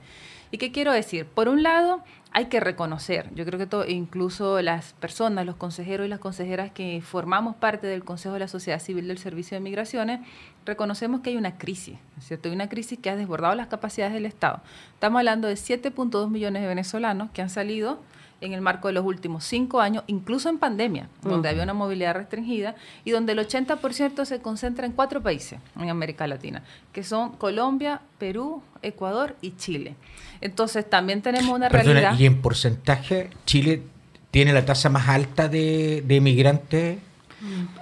¿Y 0.53 0.57
qué 0.57 0.71
quiero 0.71 0.91
decir? 0.91 1.25
Por 1.25 1.47
un 1.47 1.63
lado, 1.63 2.03
hay 2.33 2.45
que 2.45 2.59
reconocer, 2.59 3.29
yo 3.35 3.45
creo 3.45 3.57
que 3.57 3.67
todo, 3.67 3.85
incluso 3.87 4.61
las 4.61 4.93
personas, 4.93 5.45
los 5.45 5.55
consejeros 5.55 6.05
y 6.05 6.09
las 6.09 6.19
consejeras 6.19 6.71
que 6.71 7.01
formamos 7.01 7.55
parte 7.55 7.87
del 7.87 8.03
Consejo 8.03 8.33
de 8.33 8.41
la 8.41 8.47
Sociedad 8.49 8.81
Civil 8.81 9.07
del 9.07 9.17
Servicio 9.17 9.55
de 9.55 9.61
Migraciones, 9.61 10.19
reconocemos 10.65 11.21
que 11.21 11.29
hay 11.29 11.37
una 11.37 11.57
crisis, 11.57 11.97
cierto? 12.19 12.49
Hay 12.49 12.55
una 12.55 12.67
crisis 12.67 12.99
que 12.99 13.09
ha 13.09 13.15
desbordado 13.15 13.55
las 13.55 13.67
capacidades 13.67 14.13
del 14.13 14.25
Estado. 14.25 14.61
Estamos 14.93 15.19
hablando 15.19 15.47
de 15.47 15.55
7.2 15.55 16.29
millones 16.29 16.61
de 16.61 16.67
venezolanos 16.67 17.31
que 17.31 17.41
han 17.41 17.49
salido 17.49 17.99
en 18.41 18.53
el 18.53 18.61
marco 18.61 18.87
de 18.87 18.93
los 18.93 19.05
últimos 19.05 19.45
cinco 19.45 19.79
años, 19.79 20.03
incluso 20.07 20.49
en 20.49 20.57
pandemia, 20.57 21.07
donde 21.21 21.49
había 21.49 21.63
una 21.63 21.73
movilidad 21.73 22.15
restringida 22.15 22.75
y 23.05 23.11
donde 23.11 23.33
el 23.33 23.39
80% 23.39 24.25
se 24.25 24.41
concentra 24.41 24.85
en 24.85 24.91
cuatro 24.91 25.21
países 25.21 25.59
en 25.79 25.89
América 25.89 26.27
Latina, 26.27 26.63
que 26.91 27.03
son 27.03 27.31
Colombia, 27.37 28.01
Perú, 28.17 28.61
Ecuador 28.81 29.35
y 29.41 29.55
Chile. 29.55 29.95
Entonces 30.41 30.89
también 30.89 31.21
tenemos 31.21 31.55
una 31.55 31.69
realidad... 31.69 32.17
Y 32.17 32.25
en 32.25 32.41
porcentaje, 32.41 33.29
Chile 33.45 33.83
tiene 34.31 34.53
la 34.53 34.65
tasa 34.65 34.89
más 34.89 35.07
alta 35.07 35.47
de, 35.47 36.03
de 36.05 36.15
inmigrantes 36.15 36.97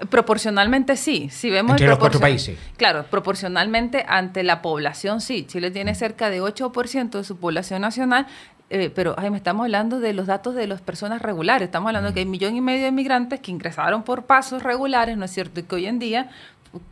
Proporcionalmente 0.09 0.95
sí, 0.95 1.29
si 1.29 1.49
vemos 1.49 1.71
entre 1.71 1.87
los 1.87 1.97
cuatro 1.97 2.19
países. 2.19 2.57
Claro, 2.77 3.05
proporcionalmente 3.09 4.05
ante 4.07 4.43
la 4.43 4.61
población 4.61 5.19
sí. 5.19 5.45
Chile 5.45 5.69
tiene 5.69 5.95
cerca 5.95 6.29
de 6.29 6.41
8% 6.41 7.09
de 7.09 7.23
su 7.25 7.37
población 7.37 7.81
nacional 7.81 8.25
eh, 8.69 8.91
pero 8.93 9.15
me 9.31 9.37
estamos 9.37 9.63
hablando 9.63 9.99
de 9.99 10.13
los 10.13 10.27
datos 10.27 10.55
de 10.55 10.67
las 10.67 10.81
personas 10.81 11.21
regulares, 11.21 11.67
estamos 11.67 11.87
hablando 11.87 12.09
de 12.09 12.13
que 12.13 12.19
hay 12.19 12.25
un 12.25 12.31
millón 12.31 12.55
y 12.55 12.61
medio 12.61 12.85
de 12.85 12.91
migrantes 12.91 13.39
que 13.39 13.51
ingresaron 13.51 14.03
por 14.03 14.25
pasos 14.25 14.63
regulares, 14.63 15.17
¿no 15.17 15.25
es 15.25 15.31
cierto? 15.31 15.59
Y 15.59 15.63
que 15.63 15.75
hoy 15.75 15.85
en 15.87 15.99
día 15.99 16.29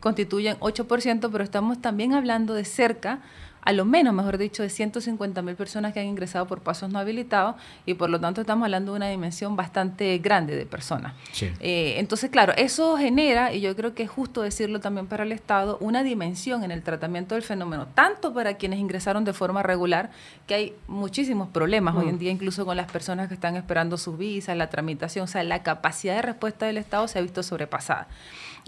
constituyen 0.00 0.56
8%, 0.58 1.28
pero 1.30 1.44
estamos 1.44 1.80
también 1.80 2.14
hablando 2.14 2.54
de 2.54 2.64
cerca 2.64 3.20
a 3.62 3.72
lo 3.72 3.84
menos, 3.84 4.14
mejor 4.14 4.38
dicho, 4.38 4.62
de 4.62 4.70
150 4.70 5.42
mil 5.42 5.56
personas 5.56 5.92
que 5.92 6.00
han 6.00 6.06
ingresado 6.06 6.46
por 6.46 6.60
pasos 6.60 6.90
no 6.90 6.98
habilitados 6.98 7.56
y 7.86 7.94
por 7.94 8.10
lo 8.10 8.20
tanto 8.20 8.40
estamos 8.40 8.64
hablando 8.64 8.92
de 8.92 8.96
una 8.96 9.08
dimensión 9.08 9.56
bastante 9.56 10.18
grande 10.18 10.56
de 10.56 10.66
personas. 10.66 11.14
Eh, 11.40 11.94
entonces, 11.98 12.30
claro, 12.30 12.52
eso 12.56 12.96
genera, 12.96 13.52
y 13.52 13.60
yo 13.60 13.74
creo 13.76 13.94
que 13.94 14.04
es 14.04 14.10
justo 14.10 14.42
decirlo 14.42 14.80
también 14.80 15.06
para 15.06 15.24
el 15.24 15.32
Estado, 15.32 15.78
una 15.80 16.02
dimensión 16.02 16.64
en 16.64 16.70
el 16.70 16.82
tratamiento 16.82 17.34
del 17.34 17.42
fenómeno, 17.42 17.86
tanto 17.94 18.32
para 18.32 18.54
quienes 18.54 18.78
ingresaron 18.78 19.24
de 19.24 19.32
forma 19.32 19.62
regular, 19.62 20.10
que 20.46 20.54
hay 20.54 20.74
muchísimos 20.86 21.48
problemas 21.48 21.96
hoy 21.96 22.08
en 22.08 22.16
mm. 22.16 22.18
día, 22.18 22.30
incluso 22.30 22.64
con 22.64 22.76
las 22.76 22.90
personas 22.90 23.28
que 23.28 23.34
están 23.34 23.56
esperando 23.56 23.98
sus 23.98 24.16
visas, 24.16 24.56
la 24.56 24.70
tramitación, 24.70 25.24
o 25.24 25.28
sea, 25.28 25.42
la 25.42 25.62
capacidad 25.62 26.16
de 26.16 26.22
respuesta 26.22 26.66
del 26.66 26.78
Estado 26.78 27.08
se 27.08 27.18
ha 27.18 27.22
visto 27.22 27.42
sobrepasada. 27.42 28.08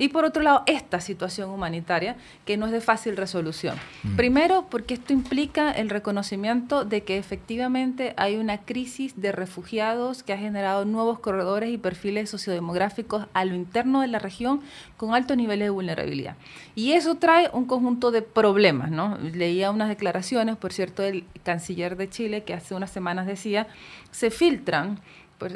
Y 0.00 0.08
por 0.08 0.24
otro 0.24 0.42
lado, 0.42 0.62
esta 0.64 0.98
situación 0.98 1.50
humanitaria 1.50 2.16
que 2.46 2.56
no 2.56 2.64
es 2.64 2.72
de 2.72 2.80
fácil 2.80 3.18
resolución. 3.18 3.76
Mm. 4.02 4.16
Primero, 4.16 4.66
porque 4.70 4.94
esto 4.94 5.12
implica 5.12 5.70
el 5.70 5.90
reconocimiento 5.90 6.86
de 6.86 7.02
que 7.02 7.18
efectivamente 7.18 8.14
hay 8.16 8.36
una 8.36 8.58
crisis 8.58 9.20
de 9.20 9.30
refugiados 9.30 10.22
que 10.22 10.32
ha 10.32 10.38
generado 10.38 10.86
nuevos 10.86 11.18
corredores 11.18 11.70
y 11.70 11.76
perfiles 11.76 12.30
sociodemográficos 12.30 13.26
a 13.34 13.44
lo 13.44 13.54
interno 13.54 14.00
de 14.00 14.06
la 14.06 14.18
región 14.18 14.62
con 14.96 15.14
altos 15.14 15.36
niveles 15.36 15.66
de 15.66 15.70
vulnerabilidad. 15.70 16.36
Y 16.74 16.92
eso 16.92 17.16
trae 17.16 17.50
un 17.52 17.66
conjunto 17.66 18.10
de 18.10 18.22
problemas, 18.22 18.90
¿no? 18.90 19.18
Leía 19.18 19.70
unas 19.70 19.90
declaraciones, 19.90 20.56
por 20.56 20.72
cierto, 20.72 21.02
del 21.02 21.24
canciller 21.42 21.98
de 21.98 22.08
Chile 22.08 22.42
que 22.44 22.54
hace 22.54 22.74
unas 22.74 22.90
semanas 22.90 23.26
decía, 23.26 23.66
se 24.12 24.30
filtran 24.30 24.98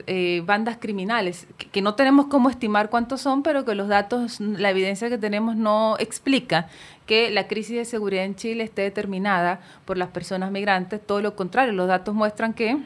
eh, 0.07 0.43
bandas 0.47 0.79
criminales, 0.79 1.47
que, 1.73 1.83
no 1.83 1.95
tenemos 1.95 2.27
cómo 2.27 2.51
estimar 2.51 2.91
cuántos 2.91 3.21
son, 3.21 3.43
pero 3.43 3.65
que 3.65 3.75
los 3.75 3.89
datos, 3.89 4.41
la 4.41 4.71
evidencia 4.71 5.09
que 5.09 5.19
tenemos 5.19 5.57
no 5.57 5.97
explica 5.99 6.69
que 7.07 7.31
la 7.31 7.47
crisis 7.49 7.77
de 7.77 7.85
seguridad 7.85 8.25
en 8.25 8.35
Chile 8.35 8.65
esté 8.65 8.83
determinada 8.83 9.61
por 9.85 9.99
las 9.99 10.09
personas 10.09 10.51
migrantes, 10.51 11.05
todo 11.05 11.21
lo 11.21 11.37
contrario, 11.37 11.73
los 11.73 11.89
datos 11.89 12.15
muestran 12.15 12.55
que 12.55 12.79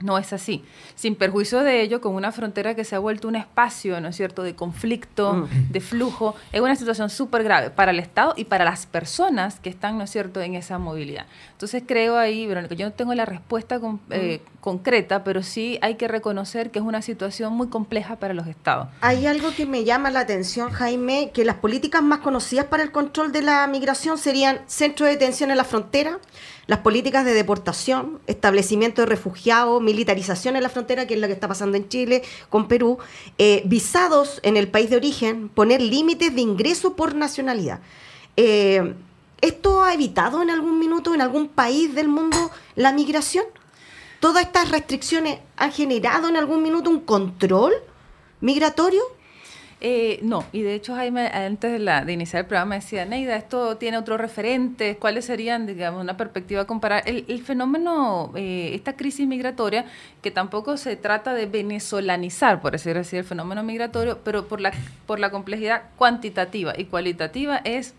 no 0.00 0.18
es 0.18 0.32
así. 0.32 0.62
Sin 0.94 1.14
perjuicio 1.14 1.62
de 1.62 1.80
ello, 1.80 2.00
con 2.00 2.14
una 2.14 2.32
frontera 2.32 2.74
que 2.74 2.84
se 2.84 2.96
ha 2.96 2.98
vuelto 2.98 3.28
un 3.28 3.36
espacio, 3.36 4.00
¿no 4.00 4.08
es 4.08 4.16
cierto?, 4.16 4.42
de 4.42 4.54
conflicto, 4.54 5.34
mm. 5.34 5.72
de 5.72 5.80
flujo, 5.80 6.34
es 6.52 6.60
una 6.60 6.76
situación 6.76 7.08
súper 7.08 7.44
grave 7.44 7.70
para 7.70 7.92
el 7.92 7.98
Estado 7.98 8.34
y 8.36 8.44
para 8.44 8.64
las 8.64 8.86
personas 8.86 9.58
que 9.58 9.70
están, 9.70 9.96
¿no 9.98 10.04
es 10.04 10.10
cierto?, 10.10 10.40
en 10.40 10.54
esa 10.54 10.78
movilidad. 10.78 11.26
Entonces 11.52 11.82
creo 11.86 12.18
ahí, 12.18 12.46
Verónica, 12.46 12.74
yo 12.74 12.86
no 12.86 12.92
tengo 12.92 13.14
la 13.14 13.24
respuesta 13.24 13.80
eh, 14.10 14.40
mm. 14.42 14.60
concreta, 14.60 15.24
pero 15.24 15.42
sí 15.42 15.78
hay 15.80 15.94
que 15.94 16.08
reconocer 16.08 16.70
que 16.70 16.78
es 16.78 16.84
una 16.84 17.00
situación 17.00 17.54
muy 17.54 17.68
compleja 17.68 18.16
para 18.16 18.34
los 18.34 18.46
Estados. 18.46 18.88
Hay 19.00 19.26
algo 19.26 19.54
que 19.54 19.64
me 19.64 19.84
llama 19.84 20.10
la 20.10 20.20
atención, 20.20 20.70
Jaime, 20.70 21.30
que 21.32 21.44
las 21.44 21.56
políticas 21.56 22.02
más 22.02 22.18
conocidas 22.18 22.66
para 22.66 22.82
el 22.82 22.92
control 22.92 23.32
de 23.32 23.42
la 23.42 23.66
migración 23.66 24.18
serían 24.18 24.60
centro 24.66 25.06
de 25.06 25.12
detención 25.12 25.50
en 25.50 25.56
la 25.56 25.64
frontera, 25.64 26.18
las 26.66 26.80
políticas 26.80 27.24
de 27.24 27.32
deportación, 27.32 28.18
establecimiento 28.26 29.02
de 29.02 29.06
refugiados, 29.06 29.80
militarización 29.80 30.56
en 30.56 30.62
la 30.62 30.68
frontera, 30.68 31.06
que 31.06 31.14
es 31.14 31.20
lo 31.20 31.26
que 31.26 31.32
está 31.32 31.48
pasando 31.48 31.76
en 31.76 31.88
Chile 31.88 32.22
con 32.50 32.66
Perú, 32.66 32.98
eh, 33.38 33.62
visados 33.66 34.40
en 34.42 34.56
el 34.56 34.68
país 34.68 34.90
de 34.90 34.96
origen, 34.96 35.48
poner 35.48 35.80
límites 35.80 36.34
de 36.34 36.40
ingreso 36.40 36.96
por 36.96 37.14
nacionalidad. 37.14 37.80
Eh, 38.36 38.94
¿Esto 39.40 39.84
ha 39.84 39.94
evitado 39.94 40.42
en 40.42 40.50
algún 40.50 40.78
minuto, 40.78 41.14
en 41.14 41.20
algún 41.20 41.48
país 41.48 41.94
del 41.94 42.08
mundo, 42.08 42.50
la 42.74 42.92
migración? 42.92 43.44
¿Todas 44.18 44.44
estas 44.44 44.70
restricciones 44.70 45.38
han 45.56 45.72
generado 45.72 46.28
en 46.28 46.36
algún 46.36 46.62
minuto 46.62 46.90
un 46.90 47.00
control 47.00 47.74
migratorio? 48.40 49.02
Eh, 49.82 50.20
no, 50.22 50.42
y 50.52 50.62
de 50.62 50.74
hecho 50.74 50.94
Jaime 50.94 51.26
antes 51.26 51.70
de, 51.70 51.78
la, 51.78 52.02
de 52.02 52.14
iniciar 52.14 52.44
el 52.44 52.46
programa 52.46 52.76
decía, 52.76 53.04
Neida, 53.04 53.36
esto 53.36 53.76
tiene 53.76 53.98
otros 53.98 54.18
referentes, 54.18 54.96
¿cuáles 54.96 55.26
serían, 55.26 55.66
digamos, 55.66 56.00
una 56.00 56.16
perspectiva 56.16 56.62
a 56.62 56.64
comparar? 56.64 57.02
El, 57.06 57.42
fenómeno, 57.42 58.32
eh, 58.36 58.70
esta 58.72 58.96
crisis 58.96 59.26
migratoria, 59.26 59.84
que 60.22 60.30
tampoco 60.30 60.78
se 60.78 60.96
trata 60.96 61.34
de 61.34 61.44
venezolanizar, 61.44 62.62
por 62.62 62.72
decir 62.72 62.96
así, 62.96 63.18
el 63.18 63.24
fenómeno 63.24 63.62
migratorio, 63.62 64.20
pero 64.24 64.48
por 64.48 64.62
la, 64.62 64.72
por 65.06 65.20
la 65.20 65.30
complejidad 65.30 65.82
cuantitativa 65.96 66.72
y 66.76 66.86
cualitativa 66.86 67.58
es 67.58 67.94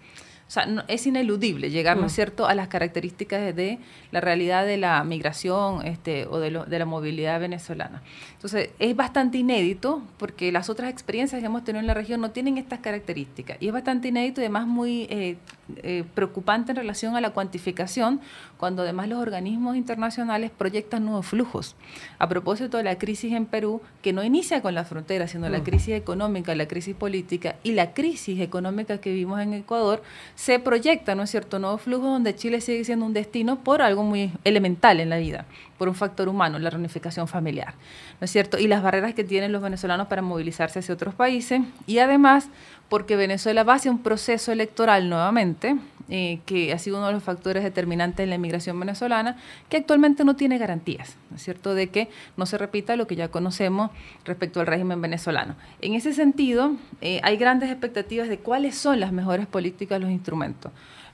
o 0.48 0.52
sea, 0.52 0.66
es 0.88 1.06
ineludible 1.06 1.70
llegar, 1.70 1.98
¿no 1.98 2.06
es 2.06 2.14
mm. 2.14 2.16
cierto?, 2.16 2.48
a 2.48 2.56
las 2.56 2.70
características 2.70 3.54
de, 3.54 3.80
la 4.12 4.22
realidad 4.22 4.66
de 4.66 4.78
la 4.78 5.04
migración 5.04 5.86
este, 5.86 6.26
o 6.26 6.40
de, 6.40 6.52
de, 6.66 6.80
la 6.80 6.86
movilidad 6.86 7.40
venezolana. 7.42 8.02
Entonces, 8.34 8.70
es 8.80 8.96
bastante 8.96 9.38
inédito 9.38 10.02
porque 10.18 10.54
las 10.54 10.70
otras 10.70 10.90
experiencias 10.90 11.42
que 11.42 11.46
hemos 11.48 11.66
tenido 11.66 11.82
en 11.82 11.88
la 11.88 11.94
región 11.94 12.22
no 12.22 12.32
tienen 12.32 12.58
estas 12.58 12.80
características. 12.80 13.58
Y 13.60 13.68
es 13.68 13.74
bastante 13.74 14.08
inédito 14.08 14.40
y 14.40 14.46
además 14.46 14.68
muy 14.68 15.08
eh, 15.10 15.38
eh, 15.84 16.06
preocupante 16.16 16.72
en 16.72 16.78
relación 16.78 17.18
a 17.18 17.22
la 17.22 17.32
cuantificación, 17.32 18.22
cuando 18.58 18.84
además 18.84 19.10
los 19.10 19.20
organismos 19.20 19.76
internacionales 19.76 20.50
proyectan 20.58 21.04
nuevos 21.04 21.26
flujos. 21.26 21.76
A 22.20 22.30
propósito 22.30 22.78
de 22.78 22.84
la 22.84 22.98
crisis 22.98 23.34
en 23.34 23.46
Perú, 23.46 23.82
que 24.02 24.14
no 24.14 24.24
inicia 24.24 24.62
con 24.62 24.76
la 24.76 24.86
frontera, 24.86 25.28
sino 25.28 25.50
la 25.50 25.60
mm. 25.60 25.64
crisis 25.64 25.96
económica, 25.96 26.56
la 26.56 26.70
crisis 26.70 26.96
política 26.96 27.58
y 27.64 27.74
la 27.74 27.94
crisis 27.94 28.40
económica 28.40 29.00
que 29.00 29.12
vimos 29.12 29.42
en 29.42 29.54
Ecuador, 29.54 30.02
se 30.38 30.60
proyecta, 30.60 31.16
¿no 31.16 31.24
es 31.24 31.32
cierto?, 31.32 31.58
nuevo 31.58 31.80
flujo 31.80 32.06
donde 32.06 32.36
Chile 32.36 32.62
sigue 32.62 32.86
siendo 32.86 33.08
un 33.08 33.14
destino 33.14 33.64
por 33.64 33.82
algo 33.82 34.04
muy 34.04 34.32
elemental 34.44 35.00
en 35.00 35.10
la 35.10 35.18
vida, 35.18 35.46
por 35.80 35.90
un 35.90 35.96
factor 35.96 36.30
humano, 36.30 36.60
la 36.60 36.70
reunificación 36.70 37.28
familiar, 37.28 37.74
¿no 38.22 38.26
es 38.26 38.32
cierto? 38.32 38.60
Y 38.60 38.68
las 38.68 38.84
barreras 38.84 39.16
que 39.16 39.24
tienen 39.24 39.52
los 39.52 39.64
venezolanos 39.64 40.06
para 40.06 40.22
movilizarse 40.22 40.78
hacia 40.78 40.94
otros 40.94 41.16
países 41.16 41.62
y 41.88 41.98
además 41.98 42.50
porque 42.88 43.16
Venezuela 43.16 43.64
va 43.64 43.74
hacia 43.74 43.90
un 43.90 44.04
proceso 44.04 44.52
electoral 44.52 45.10
nuevamente, 45.10 45.76
eh, 46.10 46.40
que 46.46 46.72
ha 46.74 46.80
sido 46.80 46.98
uno 46.98 47.08
de 47.08 47.14
los 47.14 47.24
factores 47.24 47.64
determinantes 47.64 48.24
en 48.24 48.30
la 48.30 48.36
inmigración 48.36 48.80
venezolana, 48.80 49.38
que 49.70 49.78
actualmente 49.78 50.24
no 50.24 50.36
tiene 50.36 50.58
garantías, 50.58 51.18
¿no 51.30 51.36
es 51.36 51.44
cierto?, 51.44 51.74
de 51.76 51.88
que 51.88 52.10
no 52.38 52.46
se 52.46 52.58
repita 52.58 52.96
lo 52.96 53.08
que 53.08 53.16
ya 53.16 53.30
conocemos 53.30 53.92
respecto 54.26 54.60
al 54.60 54.68
régimen 54.68 55.02
venezolano. 55.02 55.56
En 55.82 55.94
ese 55.94 56.14
sentido, 56.14 56.72
eh, 57.02 57.20
hay 57.24 57.38
grandes 57.38 57.70
expectativas 57.70 58.30
de 58.30 58.40
cuáles 58.40 58.76
son 58.78 59.00
las 59.00 59.12
mejores 59.12 59.48
políticas, 59.48 60.00
los 60.00 60.10
instrumentos. 60.10 60.72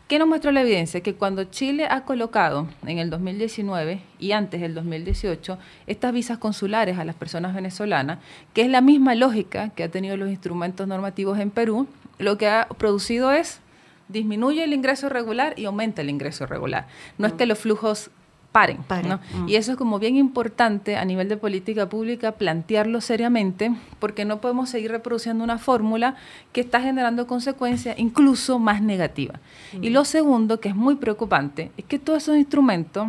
¿Qué 0.08 0.20
nos 0.20 0.28
muestra 0.28 0.52
la 0.52 0.62
evidencia? 0.62 1.02
Que 1.02 1.16
cuando 1.16 1.46
Chile 1.46 1.88
ha 1.90 2.04
colocado 2.04 2.68
en 2.86 3.00
el 3.00 3.10
2019 3.10 4.02
y 4.20 4.34
antes 4.34 4.62
del 4.62 4.76
2018 4.76 5.58
estas 5.88 6.14
visas 6.14 6.38
consulares 6.38 7.00
a 7.00 7.06
las 7.06 7.16
personas 7.16 7.56
venezolanas, 7.56 8.20
que 8.54 8.62
es 8.62 8.70
la 8.70 8.82
misma 8.82 9.16
lógica 9.16 9.70
que 9.70 9.84
ha 9.84 9.90
tenido 9.90 10.18
los 10.18 10.30
instrumentos 10.30 10.88
normativos 10.88 11.40
en 11.40 11.50
Perú, 11.50 11.88
lo 12.20 12.38
que 12.38 12.48
ha 12.48 12.68
producido 12.78 13.32
es 13.32 13.63
disminuye 14.08 14.64
el 14.64 14.74
ingreso 14.74 15.10
regular 15.10 15.58
y 15.58 15.66
aumenta 15.66 16.02
el 16.02 16.10
ingreso 16.10 16.46
regular. 16.46 16.88
No 17.18 17.28
es 17.28 17.34
que 17.34 17.46
los 17.46 17.60
flujos 17.60 18.12
paren. 18.54 18.86
Mm. 18.88 19.50
Y 19.50 19.56
eso 19.56 19.72
es 19.72 19.78
como 19.78 20.00
bien 20.00 20.16
importante 20.16 20.96
a 20.96 21.04
nivel 21.04 21.28
de 21.28 21.36
política 21.36 21.90
pública 21.90 22.34
plantearlo 22.34 23.02
seriamente 23.02 23.76
porque 24.00 24.24
no 24.24 24.40
podemos 24.40 24.70
seguir 24.70 24.92
reproduciendo 24.92 25.44
una 25.44 25.58
fórmula 25.58 26.16
que 26.54 26.62
está 26.62 26.80
generando 26.80 27.28
consecuencias 27.28 27.98
incluso 28.00 28.60
más 28.60 28.82
negativas. 28.82 29.40
Y 29.74 29.90
mm. 29.90 29.94
lo 29.94 30.06
segundo, 30.06 30.60
que 30.62 30.70
es 30.70 30.76
muy 30.76 30.96
preocupante, 30.96 31.72
es 31.76 31.86
que 31.86 32.00
todos 32.00 32.24
esos 32.24 32.38
instrumentos 32.38 33.08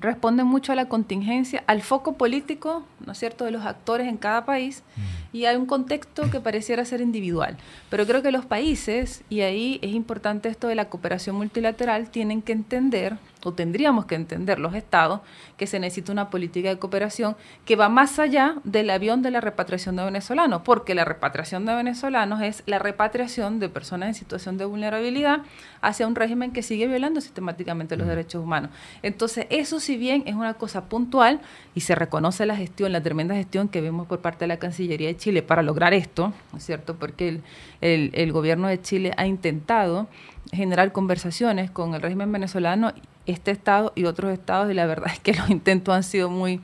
responden 0.00 0.46
mucho 0.46 0.72
a 0.72 0.74
la 0.74 0.86
contingencia, 0.86 1.62
al 1.68 1.82
foco 1.82 2.14
político, 2.14 2.84
¿no 3.06 3.12
es 3.12 3.18
cierto?, 3.18 3.44
de 3.44 3.52
los 3.52 3.64
actores 3.64 4.08
en 4.08 4.16
cada 4.16 4.44
país 4.44 4.82
mm. 4.96 5.00
Y 5.32 5.46
hay 5.46 5.56
un 5.56 5.66
contexto 5.66 6.30
que 6.30 6.40
pareciera 6.40 6.84
ser 6.84 7.00
individual. 7.00 7.56
Pero 7.90 8.06
creo 8.06 8.22
que 8.22 8.32
los 8.32 8.44
países, 8.44 9.24
y 9.30 9.40
ahí 9.40 9.78
es 9.82 9.92
importante 9.92 10.48
esto 10.48 10.68
de 10.68 10.74
la 10.74 10.88
cooperación 10.88 11.36
multilateral, 11.36 12.10
tienen 12.10 12.42
que 12.42 12.52
entender 12.52 13.16
o 13.44 13.52
tendríamos 13.52 14.06
que 14.06 14.14
entender 14.14 14.58
los 14.58 14.74
estados, 14.74 15.20
que 15.56 15.66
se 15.66 15.80
necesita 15.80 16.12
una 16.12 16.30
política 16.30 16.68
de 16.68 16.78
cooperación 16.78 17.36
que 17.64 17.76
va 17.76 17.88
más 17.88 18.18
allá 18.18 18.56
del 18.64 18.90
avión 18.90 19.22
de 19.22 19.30
la 19.30 19.40
repatriación 19.40 19.96
de 19.96 20.04
venezolanos, 20.04 20.62
porque 20.64 20.94
la 20.94 21.04
repatriación 21.04 21.66
de 21.66 21.74
venezolanos 21.74 22.40
es 22.42 22.62
la 22.66 22.78
repatriación 22.78 23.58
de 23.58 23.68
personas 23.68 24.08
en 24.08 24.14
situación 24.14 24.58
de 24.58 24.64
vulnerabilidad 24.64 25.40
hacia 25.80 26.06
un 26.06 26.14
régimen 26.14 26.52
que 26.52 26.62
sigue 26.62 26.86
violando 26.86 27.20
sistemáticamente 27.20 27.96
los 27.96 28.06
derechos 28.06 28.42
humanos. 28.42 28.70
Entonces, 29.02 29.46
eso 29.50 29.80
si 29.80 29.96
bien 29.96 30.22
es 30.26 30.34
una 30.34 30.54
cosa 30.54 30.84
puntual 30.84 31.40
y 31.74 31.80
se 31.80 31.94
reconoce 31.94 32.46
la 32.46 32.56
gestión, 32.56 32.92
la 32.92 33.02
tremenda 33.02 33.34
gestión 33.34 33.68
que 33.68 33.80
vemos 33.80 34.06
por 34.06 34.20
parte 34.20 34.44
de 34.44 34.48
la 34.48 34.58
Cancillería 34.58 35.08
de 35.08 35.16
Chile 35.22 35.42
para 35.42 35.62
lograr 35.62 35.94
esto, 35.94 36.32
¿no 36.50 36.58
es 36.58 36.66
cierto? 36.66 36.96
Porque 36.96 37.28
el, 37.28 37.42
el, 37.80 38.10
el 38.14 38.32
gobierno 38.32 38.66
de 38.66 38.80
Chile 38.80 39.12
ha 39.16 39.24
intentado 39.24 40.08
generar 40.52 40.90
conversaciones 40.90 41.70
con 41.70 41.94
el 41.94 42.02
régimen 42.02 42.32
venezolano, 42.32 42.92
este 43.26 43.52
Estado 43.52 43.92
y 43.94 44.06
otros 44.06 44.32
estados, 44.32 44.68
y 44.68 44.74
la 44.74 44.84
verdad 44.86 45.12
es 45.12 45.20
que 45.20 45.32
los 45.34 45.48
intentos 45.48 45.94
han 45.94 46.02
sido 46.02 46.28
muy 46.28 46.60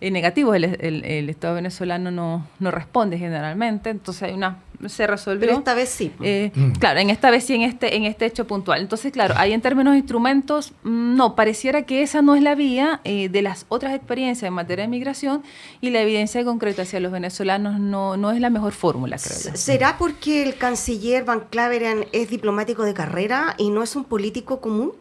eh, 0.00 0.10
negativos. 0.10 0.56
El, 0.56 0.64
el, 1.04 1.28
Estado 1.28 1.54
venezolano 1.54 2.10
no, 2.10 2.46
no 2.58 2.70
responde 2.70 3.18
generalmente, 3.18 3.90
entonces 3.90 4.24
hay 4.24 4.34
una 4.34 4.58
se 4.88 5.06
resolvió. 5.06 5.40
Pero 5.40 5.58
esta 5.58 5.74
vez 5.74 5.88
sí. 5.88 6.12
Eh, 6.20 6.50
claro, 6.78 7.00
en 7.00 7.10
esta 7.10 7.30
vez 7.30 7.44
sí, 7.44 7.54
en 7.54 7.62
este, 7.62 7.96
en 7.96 8.04
este 8.04 8.26
hecho 8.26 8.46
puntual. 8.46 8.80
Entonces, 8.80 9.12
claro, 9.12 9.34
ahí 9.36 9.52
en 9.52 9.60
términos 9.60 9.92
de 9.92 9.98
instrumentos, 9.98 10.72
mm, 10.82 11.16
no, 11.16 11.34
pareciera 11.34 11.82
que 11.82 12.02
esa 12.02 12.22
no 12.22 12.34
es 12.34 12.42
la 12.42 12.54
vía 12.54 13.00
eh, 13.04 13.28
de 13.28 13.42
las 13.42 13.66
otras 13.68 13.94
experiencias 13.94 14.48
en 14.48 14.54
materia 14.54 14.84
de 14.84 14.88
migración 14.88 15.42
y 15.80 15.90
la 15.90 16.00
evidencia 16.00 16.44
concreta 16.44 16.82
hacia 16.82 17.00
los 17.00 17.12
venezolanos 17.12 17.80
no, 17.80 18.16
no 18.16 18.30
es 18.30 18.40
la 18.40 18.50
mejor 18.50 18.72
fórmula, 18.72 19.16
creo 19.16 19.38
yo. 19.44 19.56
¿Será 19.56 19.96
porque 19.98 20.42
el 20.42 20.56
canciller 20.56 21.24
Van 21.24 21.40
Claveren 21.50 22.06
es 22.12 22.30
diplomático 22.30 22.84
de 22.84 22.94
carrera 22.94 23.54
y 23.58 23.70
no 23.70 23.82
es 23.82 23.96
un 23.96 24.04
político 24.04 24.60
común? 24.60 24.92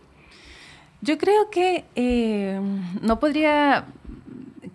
Yo 1.02 1.18
creo 1.18 1.50
que 1.52 1.86
eh, 1.96 2.60
no 3.02 3.20
podría 3.20 3.86